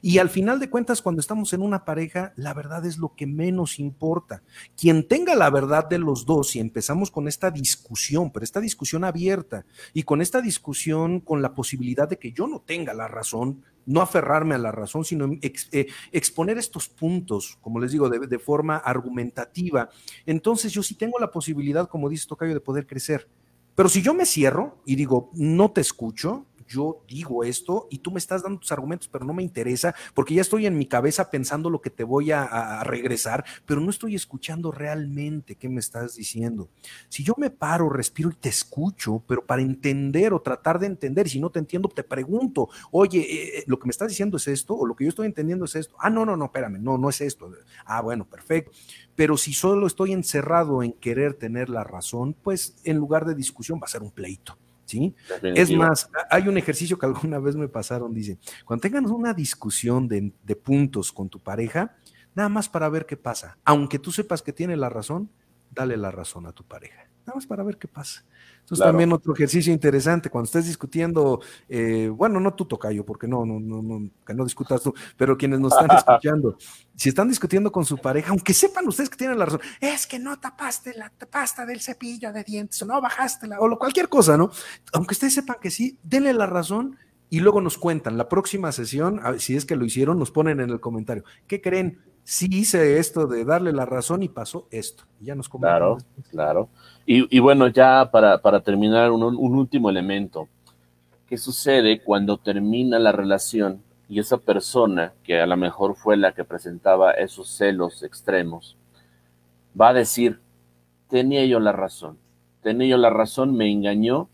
Y 0.02 0.18
al 0.18 0.32
final 0.32 0.60
de 0.60 0.72
cuentas, 0.72 1.04
cuando 1.04 1.20
estamos 1.20 1.54
en 1.54 1.62
una 1.62 1.86
pareja, 1.86 2.34
la 2.36 2.56
verdad 2.56 2.84
es 2.88 2.98
lo 2.98 3.14
que 3.16 3.28
menos 3.28 3.78
importa. 3.78 4.42
Quien 4.76 5.08
tenga 5.08 5.36
la 5.36 5.52
verdad 5.52 5.88
de 5.88 6.00
los 6.00 6.26
dos, 6.26 6.56
y 6.56 6.60
empezamos 6.60 7.12
con 7.12 7.28
esta 7.28 7.52
discusión, 7.52 8.32
pero 8.32 8.44
esta 8.44 8.60
discusión 8.60 9.04
abierta, 9.04 9.68
y 9.94 10.02
con 10.02 10.24
esta 10.24 10.42
discusión 10.42 11.20
con 11.20 11.44
la 11.44 11.54
posibilidad 11.54 12.10
de 12.10 12.18
que 12.18 12.32
yo 12.32 12.48
no 12.48 12.60
tenga 12.60 12.96
la 12.96 13.08
razón, 13.08 13.64
no 13.86 14.02
aferrarme 14.02 14.56
a 14.56 14.60
la 14.60 14.72
razón, 14.72 15.06
sino 15.06 15.30
eh, 15.42 15.88
exponer 16.12 16.58
estos 16.58 16.90
puntos, 16.90 17.58
como 17.62 17.80
les 17.80 17.92
digo, 17.92 18.10
de, 18.10 18.20
de, 18.28 18.40
forma 18.40 18.78
argumentativa, 18.78 19.90
entonces 20.26 20.72
yo 20.72 20.84
sí 20.84 20.96
tengo 20.96 21.20
la 21.20 21.32
posibilidad, 21.32 21.88
como 21.88 22.10
dice 22.10 22.28
Tocayo, 22.28 22.54
de 22.54 22.62
poder 22.62 22.88
crecer. 22.88 23.28
Pero 23.76 23.90
si 23.90 24.02
yo 24.02 24.14
me 24.14 24.26
cierro 24.26 24.78
y 24.86 24.96
digo, 24.96 25.30
no 25.34 25.72
te 25.72 25.82
escucho, 25.82 26.46
yo 26.68 27.04
digo 27.08 27.44
esto 27.44 27.88
y 27.90 28.00
tú 28.00 28.12
me 28.12 28.20
estás 28.20 28.44
dando 28.44 28.60
tus 28.60 28.72
argumentos, 28.72 29.08
pero 29.08 29.26
no 29.26 29.34
me 29.34 29.44
interesa 29.44 29.96
porque 30.14 30.34
ya 30.34 30.42
estoy 30.42 30.66
en 30.66 30.78
mi 30.78 30.86
cabeza 30.86 31.30
pensando 31.30 31.70
lo 31.70 31.82
que 31.82 31.90
te 31.90 32.04
voy 32.04 32.32
a, 32.32 32.84
regresar, 32.84 33.46
pero 33.66 33.82
no 33.82 33.90
estoy 33.90 34.16
escuchando 34.16 34.72
realmente 34.72 35.56
qué 35.56 35.70
me 35.70 35.80
estás 35.80 36.16
diciendo. 36.16 36.70
Si 37.10 37.24
yo 37.24 37.34
me 37.38 37.50
paro, 37.50 37.90
respiro 37.90 38.30
y 38.30 38.36
te 38.36 38.50
escucho, 38.50 39.24
pero 39.28 39.46
para 39.46 39.62
entender 39.62 40.34
o 40.34 40.42
tratar 40.42 40.80
de 40.80 40.88
entender, 40.88 41.30
si 41.30 41.40
no 41.40 41.50
te 41.50 41.60
entiendo, 41.60 41.90
te 41.90 42.04
pregunto, 42.04 42.70
oye, 42.92 43.20
eh, 43.20 43.60
eh, 43.60 43.64
lo 43.68 43.80
que 43.80 43.86
me 43.88 43.92
estás 43.92 44.10
diciendo 44.10 44.38
es 44.38 44.48
esto 44.48 44.76
o 44.76 44.86
lo 44.86 44.96
que 44.96 45.06
yo 45.06 45.10
estoy 45.10 45.28
entendiendo 45.28 45.66
es 45.66 45.76
esto. 45.76 45.96
Ah, 46.00 46.10
no, 46.10 46.26
no, 46.26 46.36
no, 46.38 46.46
espérame, 46.46 46.82
no, 46.82 46.98
no 46.98 47.10
es 47.10 47.22
esto. 47.22 47.52
Ah, 47.86 48.02
bueno, 48.02 48.26
perfecto. 48.26 48.72
Pero 49.16 49.38
si 49.38 49.54
solo 49.54 49.88
estoy 49.88 50.14
encerrado 50.14 50.84
en 50.84 50.92
querer 50.94 51.34
tener 51.34 51.70
la 51.70 51.84
razón, 51.84 52.34
pues 52.34 52.76
en 52.84 52.98
lugar 52.98 53.26
de 53.26 53.36
discusión 53.36 53.80
va 53.82 53.86
a 53.86 53.90
ser 53.90 54.02
un 54.02 54.12
pleito. 54.12 54.58
¿Sí? 54.86 55.16
Es 55.42 55.72
más, 55.72 56.10
hay 56.30 56.48
un 56.48 56.58
ejercicio 56.58 56.98
que 56.98 57.06
alguna 57.06 57.40
vez 57.40 57.56
me 57.56 57.68
pasaron, 57.68 58.14
dice, 58.14 58.38
cuando 58.66 58.82
tengan 58.82 59.06
una 59.06 59.34
discusión 59.34 60.08
de, 60.08 60.32
de, 60.44 60.56
puntos 60.56 61.12
con 61.12 61.30
tu 61.30 61.40
pareja, 61.40 61.96
nada 62.34 62.50
más 62.50 62.70
para 62.70 62.90
ver 62.90 63.06
qué 63.06 63.18
pasa. 63.18 63.58
Aunque 63.66 64.00
tú 64.00 64.12
sepas 64.12 64.42
que 64.42 64.54
tiene 64.54 64.78
la 64.78 64.90
razón, 64.90 65.30
dale 65.72 65.98
la 65.98 66.12
razón 66.12 66.46
a 66.46 66.52
tu 66.52 66.64
pareja. 66.64 67.10
Nada 67.26 67.36
más 67.36 67.48
para 67.48 67.64
ver 67.64 67.78
qué 67.78 67.88
pasa. 67.88 68.24
Entonces 68.60 68.78
claro. 68.78 68.92
también 68.92 69.14
otro 69.14 69.34
ejercicio 69.34 69.72
interesante, 69.74 70.30
cuando 70.30 70.46
estés 70.46 70.66
discutiendo, 70.66 71.40
eh, 71.70 72.10
bueno, 72.12 72.40
no 72.40 72.54
tú 72.54 72.66
tocayo, 72.66 73.06
porque 73.06 73.28
no, 73.28 73.46
no, 73.46 73.60
no, 73.60 73.82
no, 73.82 74.10
que 74.26 74.34
no 74.34 74.44
discutas 74.44 74.82
tú, 74.82 74.94
pero 75.18 75.38
quienes 75.38 75.60
nos 75.60 75.74
están 75.74 75.90
escuchando, 75.98 76.58
si 76.96 77.10
están 77.10 77.30
discutiendo 77.30 77.72
con 77.72 77.86
su 77.86 77.98
pareja, 77.98 78.32
aunque 78.32 78.54
sepan 78.54 78.88
ustedes 78.88 79.10
que 79.10 79.18
tienen 79.18 79.38
la 79.38 79.46
razón, 79.46 79.62
es 79.80 80.08
que 80.08 80.20
no 80.20 80.40
tapaste 80.40 80.94
la 80.96 81.12
pasta 81.30 81.66
del 81.66 81.82
cepillo 81.82 82.32
de 82.32 82.44
dientes, 82.44 82.82
o 82.82 82.86
no 82.86 83.00
bajaste 83.02 83.48
la, 83.48 83.60
o 83.60 83.68
lo, 83.68 83.78
cualquier 83.78 84.10
cosa, 84.10 84.38
¿no? 84.38 84.52
Aunque 84.94 85.14
ustedes 85.14 85.34
sepan 85.34 85.58
que 85.62 85.70
sí, 85.70 86.00
denle 86.04 86.34
la 86.34 86.46
razón 86.46 86.98
y 87.30 87.40
luego 87.40 87.62
nos 87.62 87.78
cuentan. 87.78 88.18
La 88.18 88.30
próxima 88.30 88.72
sesión, 88.72 89.22
si 89.40 89.56
es 89.56 89.66
que 89.66 89.76
lo 89.76 89.86
hicieron, 89.86 90.20
nos 90.20 90.32
ponen 90.32 90.60
en 90.60 90.70
el 90.70 90.80
comentario. 90.80 91.24
¿Qué 91.48 91.62
creen? 91.62 92.00
Sí 92.24 92.48
hice 92.50 92.98
esto 92.98 93.28
de 93.28 93.46
darle 93.46 93.72
la 93.72 93.86
razón 93.86 94.24
y 94.24 94.30
pasó 94.30 94.68
esto. 94.72 95.04
Y 95.20 95.26
ya 95.26 95.36
nos 95.36 95.50
comentan. 95.50 95.78
Claro, 95.78 95.98
claro. 96.32 96.70
Y, 97.06 97.36
y, 97.36 97.40
bueno, 97.40 97.68
ya 97.68 98.10
para, 98.12 98.40
para 98.40 98.62
terminar, 98.62 99.12
un, 99.12 99.24
un, 99.24 99.56
último 99.56 99.90
elemento. 99.90 100.48
¿Qué 101.28 101.38
sucede 101.38 102.02
cuando 102.02 102.38
termina 102.38 102.98
la 102.98 103.12
relación 103.12 103.82
y 104.10 104.20
esa 104.20 104.38
persona, 104.38 105.14
que 105.24 105.40
a 105.40 105.46
lo 105.46 105.58
mejor 105.58 105.96
fue 105.96 106.18
la 106.18 106.32
que 106.34 106.44
presentaba 106.44 107.12
esos 107.12 107.50
celos 107.50 108.04
extremos, 108.04 108.78
va 109.80 109.90
a 109.90 109.94
decir, 109.94 110.40
tenía 111.10 111.46
yo 111.46 111.60
la 111.60 111.72
razón, 111.72 112.18
tenía 112.62 112.88
yo 112.88 112.98
la 112.98 113.10
razón, 113.10 113.56
me 113.56 113.72
engañó 113.72 114.30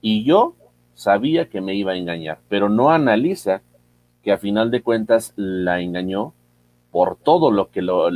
y 0.00 0.24
yo 0.24 0.54
sabía 0.94 1.48
que 1.48 1.60
me 1.60 1.74
iba 1.74 1.92
a 1.92 1.96
engañar, 1.96 2.38
pero 2.48 2.68
no 2.68 2.90
analiza 2.90 3.62
que 4.22 4.32
a 4.32 4.38
final 4.38 4.70
de 4.70 4.82
cuentas 4.82 5.32
la 5.36 5.80
engañó 5.80 6.32
por 6.90 7.16
todo 7.16 7.50
lo 7.50 7.70
que 7.70 7.82
lo 7.82 8.10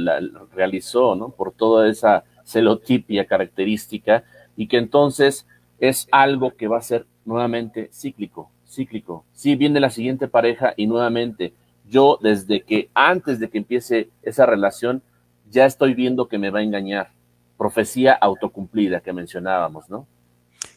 realizó, 0.52 1.14
¿no? 1.14 1.30
Por 1.30 1.52
toda 1.52 1.88
esa 1.88 2.24
celotipia 2.44 3.26
característica 3.26 4.24
y 4.56 4.66
que 4.66 4.78
entonces 4.78 5.46
es 5.78 6.08
algo 6.12 6.56
que 6.56 6.68
va 6.68 6.78
a 6.78 6.82
ser 6.82 7.06
nuevamente 7.24 7.90
cíclico, 7.92 8.50
cíclico. 8.66 9.24
Si 9.32 9.50
sí, 9.50 9.56
viene 9.56 9.80
la 9.80 9.90
siguiente 9.90 10.28
pareja 10.28 10.74
y 10.76 10.86
nuevamente 10.86 11.52
yo 11.88 12.18
desde 12.22 12.62
que 12.62 12.90
antes 12.94 13.38
de 13.40 13.48
que 13.48 13.58
empiece 13.58 14.10
esa 14.22 14.46
relación 14.46 15.02
ya 15.50 15.66
estoy 15.66 15.94
viendo 15.94 16.28
que 16.28 16.38
me 16.38 16.50
va 16.50 16.60
a 16.60 16.62
engañar. 16.62 17.10
Profecía 17.58 18.12
autocumplida 18.12 19.00
que 19.00 19.12
mencionábamos, 19.12 19.90
¿no? 19.90 20.06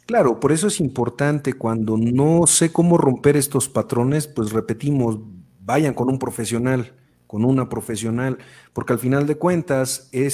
Claro, 0.05 0.39
por 0.39 0.51
eso 0.51 0.67
es 0.67 0.81
importante 0.81 1.53
cuando 1.53 1.95
no 1.97 2.45
sé 2.45 2.73
cómo 2.73 2.97
romper 2.97 3.37
estos 3.37 3.69
patrones, 3.69 4.27
pues 4.27 4.51
repetimos, 4.51 5.17
vayan 5.61 5.93
con 5.93 6.09
un 6.09 6.19
profesional 6.19 6.93
con 7.33 7.45
una 7.45 7.67
profesional, 7.67 8.37
porque 8.73 8.93
al 8.93 8.99
final 8.99 9.25
de 9.25 9.39
cuentas, 9.39 10.07
eh, 10.11 10.27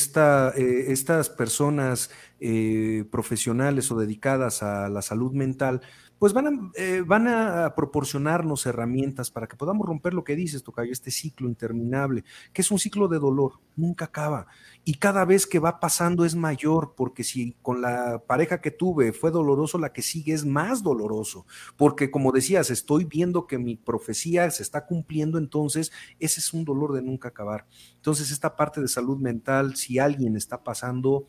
estas 0.90 1.30
personas 1.30 2.12
eh, 2.42 3.06
profesionales 3.10 3.90
o 3.90 3.98
dedicadas 3.98 4.64
a 4.64 4.90
la 4.90 5.02
salud 5.02 5.32
mental, 5.32 5.80
pues 6.20 6.34
van 6.34 6.48
a, 6.48 6.72
eh, 6.76 7.02
van 7.06 7.28
a 7.28 7.74
proporcionarnos 7.76 8.66
herramientas 8.66 9.32
para 9.32 9.48
que 9.48 9.56
podamos 9.56 9.88
romper 9.88 10.14
lo 10.14 10.24
que 10.24 10.36
dices, 10.36 10.64
Tocayo, 10.64 10.92
este 10.92 11.12
ciclo 11.12 11.48
interminable, 11.48 12.26
que 12.54 12.62
es 12.62 12.70
un 12.70 12.78
ciclo 12.78 13.08
de 13.08 13.20
dolor, 13.20 13.54
nunca 13.78 14.06
acaba. 14.06 14.48
Y 14.84 14.96
cada 14.96 15.24
vez 15.24 15.48
que 15.48 15.60
va 15.60 15.80
pasando 15.80 16.26
es 16.26 16.36
mayor, 16.36 16.94
porque 16.96 17.24
si 17.24 17.56
con 17.62 17.82
la 17.82 18.22
pareja 18.28 18.60
que 18.60 18.72
tuve 18.72 19.14
fue 19.14 19.32
doloroso, 19.32 19.78
la 19.78 19.94
que 19.94 20.02
sigue 20.02 20.34
es 20.34 20.46
más 20.46 20.84
doloroso, 20.84 21.46
porque 21.78 22.12
como 22.12 22.34
decías, 22.34 22.70
estoy 22.70 23.06
viendo 23.06 23.48
que 23.48 23.58
mi 23.58 23.78
profecía 23.78 24.50
se 24.52 24.64
está 24.64 24.86
cumpliendo, 24.86 25.38
entonces 25.38 25.92
ese 26.20 26.42
es 26.42 26.54
un 26.54 26.66
dolor 26.66 26.94
de 26.94 27.02
nunca 27.02 27.30
acabar. 27.30 27.66
Entonces 27.96 28.30
esta 28.32 28.56
parte 28.58 28.82
de 28.82 28.88
salud 28.90 29.18
mental, 29.18 29.78
si 29.78 30.00
alguien 30.00 30.36
está 30.36 30.64
pasando 30.64 31.26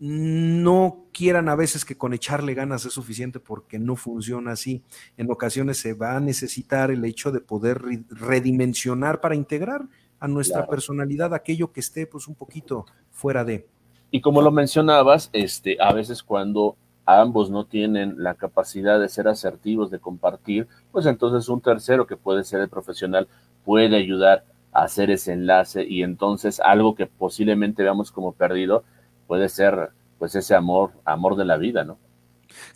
no 0.00 1.06
quieran 1.12 1.48
a 1.48 1.56
veces 1.56 1.84
que 1.84 1.96
con 1.96 2.14
echarle 2.14 2.54
ganas 2.54 2.84
es 2.84 2.92
suficiente 2.92 3.40
porque 3.40 3.78
no 3.78 3.96
funciona 3.96 4.52
así. 4.52 4.82
En 5.16 5.30
ocasiones 5.30 5.78
se 5.78 5.94
va 5.94 6.16
a 6.16 6.20
necesitar 6.20 6.90
el 6.90 7.04
hecho 7.04 7.32
de 7.32 7.40
poder 7.40 7.82
redimensionar 8.08 9.20
para 9.20 9.34
integrar 9.34 9.82
a 10.20 10.28
nuestra 10.28 10.60
claro. 10.60 10.70
personalidad 10.70 11.34
aquello 11.34 11.72
que 11.72 11.80
esté 11.80 12.06
pues 12.06 12.28
un 12.28 12.34
poquito 12.34 12.86
fuera 13.10 13.44
de. 13.44 13.66
Y 14.10 14.20
como 14.20 14.40
lo 14.40 14.50
mencionabas, 14.50 15.30
este, 15.32 15.76
a 15.80 15.92
veces 15.92 16.22
cuando 16.22 16.76
ambos 17.04 17.50
no 17.50 17.66
tienen 17.66 18.16
la 18.18 18.34
capacidad 18.34 19.00
de 19.00 19.08
ser 19.08 19.28
asertivos, 19.28 19.90
de 19.90 19.98
compartir, 19.98 20.68
pues 20.92 21.06
entonces 21.06 21.48
un 21.48 21.60
tercero 21.60 22.06
que 22.06 22.16
puede 22.16 22.44
ser 22.44 22.60
el 22.60 22.68
profesional 22.68 23.28
puede 23.64 23.96
ayudar 23.96 24.44
a 24.72 24.82
hacer 24.82 25.10
ese 25.10 25.32
enlace 25.32 25.84
y 25.84 26.02
entonces 26.02 26.60
algo 26.60 26.94
que 26.94 27.06
posiblemente 27.06 27.82
veamos 27.82 28.12
como 28.12 28.32
perdido, 28.32 28.84
puede 29.28 29.48
ser 29.48 29.90
pues 30.18 30.34
ese 30.34 30.56
amor, 30.56 30.90
amor 31.04 31.36
de 31.36 31.44
la 31.44 31.56
vida, 31.56 31.84
¿no? 31.84 31.98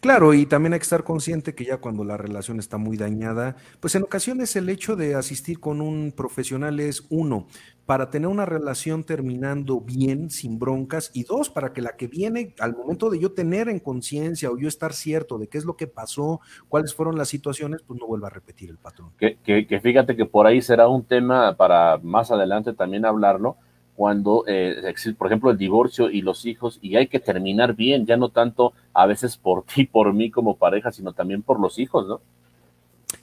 Claro, 0.00 0.34
y 0.34 0.46
también 0.46 0.74
hay 0.74 0.78
que 0.78 0.84
estar 0.84 1.02
consciente 1.02 1.54
que 1.54 1.64
ya 1.64 1.78
cuando 1.78 2.04
la 2.04 2.16
relación 2.16 2.58
está 2.58 2.76
muy 2.76 2.96
dañada, 2.96 3.56
pues 3.80 3.94
en 3.94 4.02
ocasiones 4.02 4.54
el 4.54 4.68
hecho 4.68 4.96
de 4.96 5.14
asistir 5.14 5.60
con 5.60 5.80
un 5.80 6.12
profesional 6.12 6.78
es 6.78 7.06
uno, 7.08 7.46
para 7.86 8.10
tener 8.10 8.28
una 8.28 8.46
relación 8.46 9.02
terminando 9.02 9.80
bien, 9.80 10.30
sin 10.30 10.58
broncas, 10.58 11.10
y 11.14 11.24
dos, 11.24 11.50
para 11.50 11.72
que 11.72 11.80
la 11.80 11.96
que 11.96 12.06
viene, 12.06 12.54
al 12.60 12.76
momento 12.76 13.10
de 13.10 13.18
yo 13.18 13.32
tener 13.32 13.68
en 13.68 13.80
conciencia 13.80 14.50
o 14.50 14.58
yo 14.58 14.68
estar 14.68 14.92
cierto 14.92 15.38
de 15.38 15.48
qué 15.48 15.58
es 15.58 15.64
lo 15.64 15.76
que 15.76 15.86
pasó, 15.86 16.40
cuáles 16.68 16.94
fueron 16.94 17.16
las 17.16 17.28
situaciones, 17.28 17.82
pues 17.82 17.98
no 17.98 18.06
vuelva 18.06 18.28
a 18.28 18.30
repetir 18.30 18.70
el 18.70 18.78
patrón. 18.78 19.12
Que, 19.18 19.38
que, 19.42 19.66
que 19.66 19.80
fíjate 19.80 20.16
que 20.16 20.26
por 20.26 20.46
ahí 20.46 20.60
será 20.60 20.86
un 20.86 21.04
tema 21.04 21.56
para 21.56 21.98
más 21.98 22.30
adelante 22.30 22.72
también 22.72 23.04
hablarlo, 23.04 23.56
cuando, 24.02 24.42
eh, 24.48 24.82
por 25.16 25.28
ejemplo, 25.28 25.52
el 25.52 25.56
divorcio 25.56 26.10
y 26.10 26.22
los 26.22 26.44
hijos, 26.44 26.80
y 26.82 26.96
hay 26.96 27.06
que 27.06 27.20
terminar 27.20 27.76
bien, 27.76 28.04
ya 28.04 28.16
no 28.16 28.30
tanto 28.30 28.72
a 28.92 29.06
veces 29.06 29.36
por 29.36 29.62
ti, 29.62 29.84
por 29.84 30.12
mí 30.12 30.28
como 30.28 30.56
pareja, 30.56 30.90
sino 30.90 31.12
también 31.12 31.42
por 31.42 31.60
los 31.60 31.78
hijos, 31.78 32.08
¿no? 32.08 32.20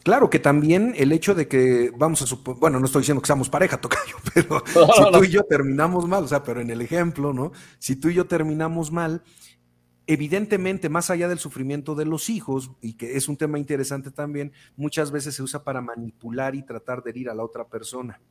Claro, 0.04 0.30
que 0.30 0.40
también 0.40 0.94
el 0.96 1.12
hecho 1.12 1.36
de 1.36 1.50
que, 1.50 1.92
vamos 1.98 2.22
a 2.22 2.28
suponer, 2.28 2.62
bueno, 2.62 2.80
no 2.80 2.86
estoy 2.86 3.02
diciendo 3.02 3.22
que 3.22 3.28
seamos 3.28 3.50
pareja, 3.50 3.76
Tocayo, 3.82 4.16
pero 4.34 4.64
no, 4.74 4.94
si 4.94 5.12
tú 5.12 5.24
y 5.26 5.28
yo 5.28 5.44
terminamos 5.44 6.08
mal, 6.08 6.24
o 6.24 6.28
sea, 6.30 6.46
pero 6.46 6.62
en 6.62 6.70
el 6.70 6.80
ejemplo, 6.80 7.34
¿no? 7.34 7.52
Si 7.78 7.98
tú 7.98 8.08
y 8.08 8.14
yo 8.14 8.26
terminamos 8.26 8.90
mal, 8.90 9.22
evidentemente, 10.08 10.88
más 10.88 11.10
allá 11.10 11.28
del 11.28 11.40
sufrimiento 11.40 11.94
de 11.94 12.06
los 12.06 12.30
hijos, 12.30 12.72
y 12.80 12.94
que 12.94 13.18
es 13.18 13.28
un 13.28 13.36
tema 13.36 13.60
interesante 13.60 14.12
también, 14.12 14.54
muchas 14.78 15.12
veces 15.12 15.36
se 15.36 15.44
usa 15.44 15.62
para 15.62 15.82
manipular 15.82 16.56
y 16.56 16.64
tratar 16.64 17.04
de 17.04 17.10
herir 17.10 17.30
a 17.30 17.36
la 17.36 17.44
otra 17.44 17.68
persona. 17.68 18.22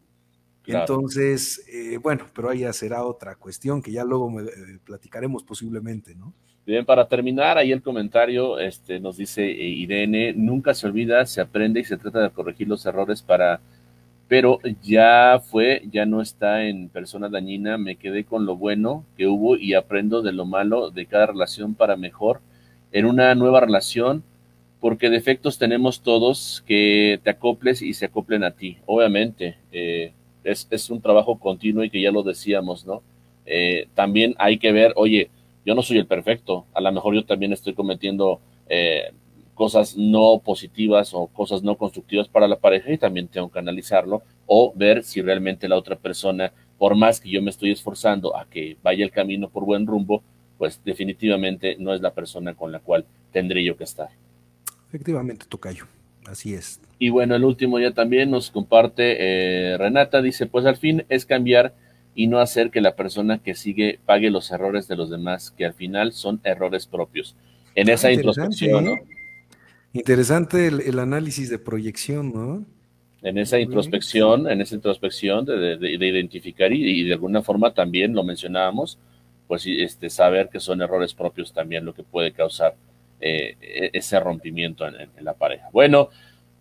Entonces, 0.77 1.65
eh, 1.73 1.99
bueno, 1.99 2.27
pero 2.35 2.51
ahí 2.51 2.61
ya 2.61 2.73
será 2.73 3.05
otra 3.05 3.35
cuestión 3.37 3.81
que 3.83 3.91
ya 3.91 4.05
luego 4.05 4.31
me, 4.31 4.43
eh, 4.43 4.79
platicaremos 4.85 5.43
posiblemente, 5.43 6.15
¿no? 6.15 6.35
Bien, 6.67 6.85
para 6.85 7.09
terminar, 7.09 7.57
ahí 7.57 7.73
el 7.73 7.81
comentario 7.81 8.59
este, 8.59 9.01
nos 9.01 9.17
dice 9.17 9.43
eh, 9.43 9.69
Irene, 9.69 10.35
nunca 10.35 10.75
se 10.75 10.87
olvida, 10.87 11.25
se 11.25 11.41
aprende 11.41 11.81
y 11.81 11.85
se 11.85 11.97
trata 11.97 12.21
de 12.21 12.31
corregir 12.31 12.69
los 12.69 12.85
errores 12.85 13.23
para, 13.23 13.61
pero 14.29 14.59
ya 14.83 15.41
fue, 15.43 15.83
ya 15.91 16.05
no 16.05 16.21
está 16.21 16.65
en 16.65 16.91
persona 16.91 17.31
dañina, 17.31 17.79
me 17.79 17.97
quedé 17.97 18.25
con 18.25 18.45
lo 18.45 18.57
bueno 18.57 19.07
que 19.17 19.27
hubo 19.27 19.57
y 19.57 19.73
aprendo 19.73 20.21
de 20.21 20.33
lo 20.33 20.45
malo 20.45 20.91
de 20.91 21.07
cada 21.07 21.27
relación 21.29 21.75
para 21.75 21.97
mejor 21.97 22.43
en 22.93 23.07
una 23.07 23.35
nueva 23.35 23.61
relación, 23.61 24.23
porque 24.81 25.09
defectos 25.09 25.59
tenemos 25.59 26.03
todos, 26.03 26.63
que 26.67 27.19
te 27.25 27.31
acoples 27.31 27.81
y 27.81 27.95
se 27.95 28.05
acoplen 28.05 28.45
a 28.45 28.51
ti, 28.51 28.77
obviamente. 28.85 29.57
Eh, 29.73 30.13
es, 30.45 30.67
es, 30.71 30.91
un 30.91 31.01
trabajo 31.01 31.39
continuo 31.39 31.85
y 31.85 31.91
que 31.91 32.01
ya 32.01 32.11
lo 32.11 32.23
decíamos, 32.23 32.87
¿no? 32.87 33.03
Eh, 33.47 33.89
también 33.95 34.35
hay 34.39 34.59
que 34.59 34.73
ver, 34.73 34.93
oye, 34.97 35.31
yo 35.65 35.75
no 35.75 35.83
soy 35.83 35.99
el 35.99 36.07
perfecto, 36.07 36.67
a 36.75 36.81
lo 36.81 36.93
mejor 36.93 37.15
yo 37.15 37.25
también 37.25 37.53
estoy 37.53 37.75
cometiendo 37.75 38.41
eh, 38.69 39.13
cosas 39.55 39.97
no 39.97 40.41
positivas 40.45 41.13
o 41.15 41.27
cosas 41.27 41.63
no 41.63 41.77
constructivas 41.77 42.29
para 42.29 42.47
la 42.47 42.59
pareja 42.59 42.93
y 42.93 42.99
también 42.99 43.27
tengo 43.27 43.51
que 43.51 43.59
analizarlo 43.59 44.23
o 44.47 44.73
ver 44.75 45.03
si 45.03 45.21
realmente 45.21 45.69
la 45.69 45.77
otra 45.77 45.97
persona, 45.97 46.53
por 46.79 46.95
más 46.95 47.21
que 47.21 47.31
yo 47.31 47.43
me 47.43 47.51
estoy 47.51 47.73
esforzando 47.73 48.37
a 48.37 48.47
que 48.49 48.77
vaya 48.83 49.05
el 49.05 49.11
camino 49.11 49.49
por 49.49 49.65
buen 49.65 49.87
rumbo, 49.87 50.23
pues 50.59 50.81
definitivamente 50.85 51.77
no 51.79 51.93
es 51.93 52.01
la 52.01 52.13
persona 52.13 52.55
con 52.55 52.71
la 52.71 52.81
cual 52.81 53.05
tendré 53.33 53.65
yo 53.65 53.77
que 53.77 53.85
estar. 53.85 54.11
Efectivamente, 54.89 55.47
Tocayo, 55.49 55.87
así 56.29 56.55
es. 56.55 56.81
Y 56.99 57.11
bueno, 57.11 57.37
el 57.37 57.45
último 57.45 57.79
ya 57.79 57.93
también 57.93 58.31
nos 58.31 58.51
comparte 58.51 59.17
eh, 59.19 59.79
Renata, 59.79 60.21
dice, 60.23 60.47
pues 60.47 60.67
al 60.67 60.77
fin 60.77 61.05
es 61.09 61.27
cambiar 61.27 61.75
y 62.15 62.27
no 62.27 62.41
hacer 62.41 62.71
que 62.71 62.81
la 62.81 62.97
persona 62.97 63.39
que 63.39 63.55
sigue 63.55 64.01
pague 64.05 64.31
los 64.31 64.51
errores 64.51 64.89
de 64.89 64.97
los 64.97 65.09
demás, 65.11 65.53
que 65.53 65.65
al 65.65 65.75
final 65.75 66.13
son 66.13 66.41
errores 66.43 66.87
propios. 66.87 67.37
En 67.75 67.89
ah, 67.89 67.93
esa 67.93 68.11
introspección, 68.11 68.85
¿no? 68.85 68.95
Interesante 69.93 70.67
el, 70.67 70.99
análisis 70.99 71.49
de 71.49 71.59
proyección, 71.59 72.33
¿no? 72.33 72.67
En 73.23 73.39
esa 73.39 73.59
introspección, 73.59 74.49
en 74.51 74.61
esa 74.61 74.75
introspección 74.75 75.45
de, 75.45 75.79
identificar 75.81 76.73
y, 76.73 77.05
de 77.05 77.13
alguna 77.13 77.43
forma 77.43 77.73
también 77.73 78.15
lo 78.15 78.23
mencionábamos, 78.23 78.99
pues 79.47 79.65
este, 79.67 80.11
saber 80.11 80.49
que 80.51 80.61
son 80.61 80.83
errores 80.83 81.15
propios 81.15 81.53
también 81.53 81.85
lo 81.85 81.95
que 81.95 82.03
puede 82.03 82.33
causar 82.33 82.75
eh, 83.21 83.57
e, 83.61 83.91
ese 83.93 84.21
rompimiento 84.21 84.87
en 84.87 85.25
la 85.25 85.35
pareja. 85.35 85.69
Bueno, 85.73 86.09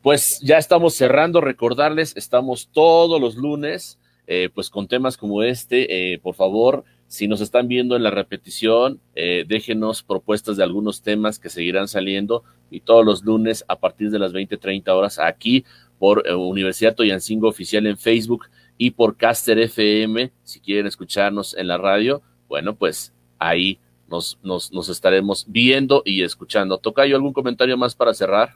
pues 0.01 0.39
ya 0.41 0.57
estamos 0.57 0.95
cerrando, 0.95 1.41
recordarles, 1.41 2.15
estamos 2.15 2.69
todos 2.71 3.19
los 3.19 3.35
lunes 3.35 3.99
eh, 4.29 4.49
pues 4.53 4.69
con 4.69 4.89
temas 4.89 5.15
como 5.15 5.41
este, 5.41 6.13
eh, 6.13 6.19
por 6.19 6.35
favor, 6.35 6.83
si 7.07 7.29
nos 7.29 7.39
están 7.39 7.69
viendo 7.69 7.95
en 7.95 8.03
la 8.03 8.11
repetición, 8.11 8.99
eh, 9.15 9.45
déjenos 9.47 10.03
propuestas 10.03 10.57
de 10.57 10.63
algunos 10.63 11.01
temas 11.01 11.39
que 11.39 11.49
seguirán 11.49 11.87
saliendo 11.87 12.43
y 12.69 12.81
todos 12.81 13.05
los 13.05 13.23
lunes 13.23 13.63
a 13.69 13.77
partir 13.77 14.11
de 14.11 14.19
las 14.19 14.33
20, 14.33 14.57
30 14.57 14.93
horas 14.93 15.17
aquí 15.17 15.63
por 15.97 16.27
Universidad 16.29 16.93
Toyancingo 16.93 17.47
Oficial 17.47 17.87
en 17.87 17.97
Facebook 17.97 18.47
y 18.77 18.91
por 18.91 19.15
Caster 19.15 19.57
FM, 19.59 20.33
si 20.43 20.59
quieren 20.59 20.87
escucharnos 20.87 21.55
en 21.55 21.69
la 21.69 21.77
radio, 21.77 22.21
bueno, 22.49 22.75
pues 22.75 23.13
ahí 23.39 23.79
nos, 24.09 24.39
nos, 24.43 24.71
nos 24.71 24.89
estaremos 24.89 25.45
viendo 25.47 26.01
y 26.05 26.23
escuchando. 26.23 26.77
¿Tocayo 26.77 27.15
algún 27.15 27.33
comentario 27.33 27.77
más 27.77 27.95
para 27.95 28.13
cerrar? 28.13 28.55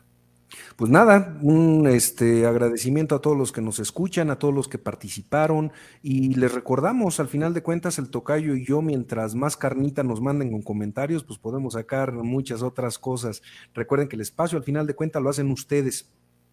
Pues 0.76 0.92
nada, 0.92 1.38
un 1.42 1.88
este, 1.88 2.46
agradecimiento 2.46 3.16
a 3.16 3.22
todos 3.22 3.38
los 3.38 3.52
que 3.52 3.62
nos 3.62 3.80
escuchan, 3.80 4.30
a 4.30 4.40
todos 4.40 4.54
los 4.54 4.68
que 4.68 4.78
participaron 4.78 5.72
y 6.02 6.34
les 6.36 6.54
recordamos, 6.54 7.20
al 7.20 7.28
final 7.28 7.54
de 7.54 7.64
cuentas, 7.64 8.00
el 8.00 8.10
tocayo 8.10 8.56
y 8.56 8.66
yo, 8.66 8.82
mientras 8.82 9.36
más 9.36 9.56
carnita 9.56 10.04
nos 10.04 10.22
manden 10.22 10.52
con 10.52 10.62
comentarios, 10.62 11.24
pues 11.24 11.40
podemos 11.40 11.74
sacar 11.74 12.12
muchas 12.14 12.64
otras 12.64 12.98
cosas. 12.98 13.42
Recuerden 13.74 14.08
que 14.08 14.16
el 14.16 14.22
espacio, 14.22 14.58
al 14.58 14.64
final 14.64 14.88
de 14.88 14.96
cuentas, 14.96 15.22
lo 15.22 15.30
hacen 15.30 15.52
ustedes. 15.52 16.10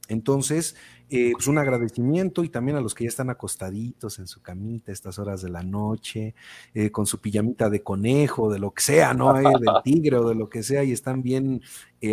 Entonces, 0.09 0.75
eh, 1.11 1.33
pues 1.33 1.47
un 1.47 1.59
agradecimiento 1.59 2.45
y 2.45 2.49
también 2.49 2.77
a 2.77 2.81
los 2.81 2.95
que 2.95 3.05
ya 3.05 3.09
están 3.09 3.31
acostaditos 3.31 4.19
en 4.19 4.27
su 4.27 4.43
camita 4.43 4.91
a 4.91 4.95
estas 4.95 5.19
horas 5.19 5.41
de 5.41 5.51
la 5.51 5.63
noche, 5.63 6.35
eh, 6.75 6.91
con 6.91 7.07
su 7.07 7.19
pijamita 7.21 7.71
de 7.71 7.83
conejo, 7.83 8.51
de 8.51 8.59
lo 8.59 8.73
que 8.73 8.83
sea, 8.83 9.15
¿no? 9.15 9.39
Eh, 9.39 9.43
del 9.43 9.83
tigre 9.85 10.17
o 10.17 10.29
de 10.29 10.35
lo 10.35 10.49
que 10.51 10.63
sea, 10.63 10.85
y 10.85 10.93
están 10.93 11.23
bien 11.23 11.63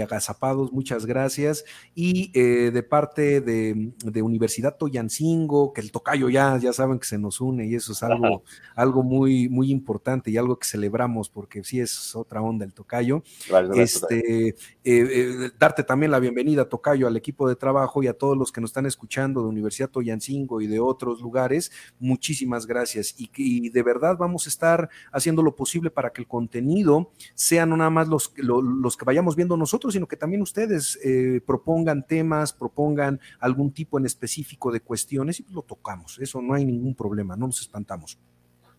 agazapados, 0.01 0.71
muchas 0.71 1.05
gracias. 1.05 1.63
Y 1.93 2.31
de 2.31 2.83
parte 2.83 3.41
de, 3.41 3.93
de, 4.03 4.21
Universidad 4.21 4.77
Toyancingo, 4.77 5.73
que 5.73 5.81
el 5.81 5.91
tocayo 5.91 6.29
ya, 6.29 6.57
ya 6.57 6.73
saben 6.73 6.99
que 6.99 7.05
se 7.05 7.17
nos 7.17 7.39
une 7.41 7.67
y 7.67 7.75
eso 7.75 7.91
es 7.91 8.03
algo, 8.03 8.43
algo 8.75 9.03
muy, 9.03 9.49
muy 9.49 9.71
importante 9.71 10.31
y 10.31 10.37
algo 10.37 10.57
que 10.57 10.67
celebramos 10.67 11.29
porque 11.29 11.63
sí 11.63 11.79
es 11.79 12.15
otra 12.15 12.41
onda 12.41 12.65
el 12.65 12.73
tocayo. 12.73 13.23
este, 13.75 14.55
darte 15.59 15.83
también 15.83 16.11
la 16.11 16.19
bienvenida, 16.19 16.67
tocayo, 16.69 17.07
al 17.07 17.17
equipo 17.17 17.47
de 17.47 17.55
trabajo 17.55 18.03
y 18.03 18.07
a 18.07 18.13
todos 18.13 18.37
los 18.37 18.51
que 18.51 18.61
nos 18.61 18.69
están 18.69 18.85
escuchando 18.85 19.41
de 19.41 19.47
Universidad 19.47 19.89
Toyancingo 19.89 20.61
y 20.61 20.67
de 20.67 20.79
otros 20.79 21.21
lugares, 21.21 21.71
muchísimas 21.99 22.65
gracias. 22.65 23.15
Y, 23.17 23.69
de 23.69 23.83
verdad 23.83 24.17
vamos 24.17 24.45
a 24.45 24.49
estar 24.49 24.89
haciendo 25.11 25.41
lo 25.41 25.55
posible 25.55 25.89
para 25.89 26.11
que 26.11 26.21
el 26.21 26.27
contenido 26.27 27.11
sea 27.33 27.65
no 27.65 27.77
nada 27.77 27.89
más 27.89 28.07
los, 28.07 28.33
los 28.37 28.97
que 28.97 29.05
vayamos 29.05 29.35
viendo 29.35 29.57
nosotros, 29.75 29.93
sino 29.93 30.07
que 30.07 30.15
también 30.15 30.41
ustedes 30.41 30.97
eh, 31.03 31.41
propongan 31.45 32.07
temas, 32.07 32.53
propongan 32.53 33.19
algún 33.39 33.71
tipo 33.71 33.99
en 33.99 34.05
específico 34.05 34.71
de 34.71 34.79
cuestiones 34.79 35.39
y 35.39 35.43
pues 35.43 35.53
lo 35.53 35.63
tocamos. 35.63 36.17
Eso 36.19 36.41
no 36.41 36.53
hay 36.53 36.63
ningún 36.63 36.95
problema, 36.95 37.35
no 37.35 37.47
nos 37.47 37.59
espantamos. 37.59 38.17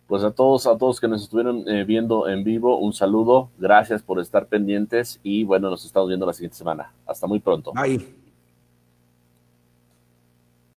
Pues 0.07 0.23
a 0.23 0.31
todos, 0.31 0.65
a 0.65 0.77
todos 0.77 0.99
que 0.99 1.07
nos 1.07 1.21
estuvieron 1.21 1.67
eh, 1.67 1.83
viendo 1.83 2.27
en 2.29 2.43
vivo, 2.43 2.79
un 2.79 2.93
saludo, 2.93 3.51
gracias 3.59 4.01
por 4.01 4.19
estar 4.19 4.47
pendientes 4.47 5.19
y 5.21 5.43
bueno, 5.43 5.69
nos 5.69 5.85
estamos 5.85 6.07
viendo 6.07 6.25
la 6.25 6.33
siguiente 6.33 6.57
semana. 6.57 6.93
Hasta 7.05 7.27
muy 7.27 7.39
pronto. 7.39 7.73
Bye. 7.73 8.26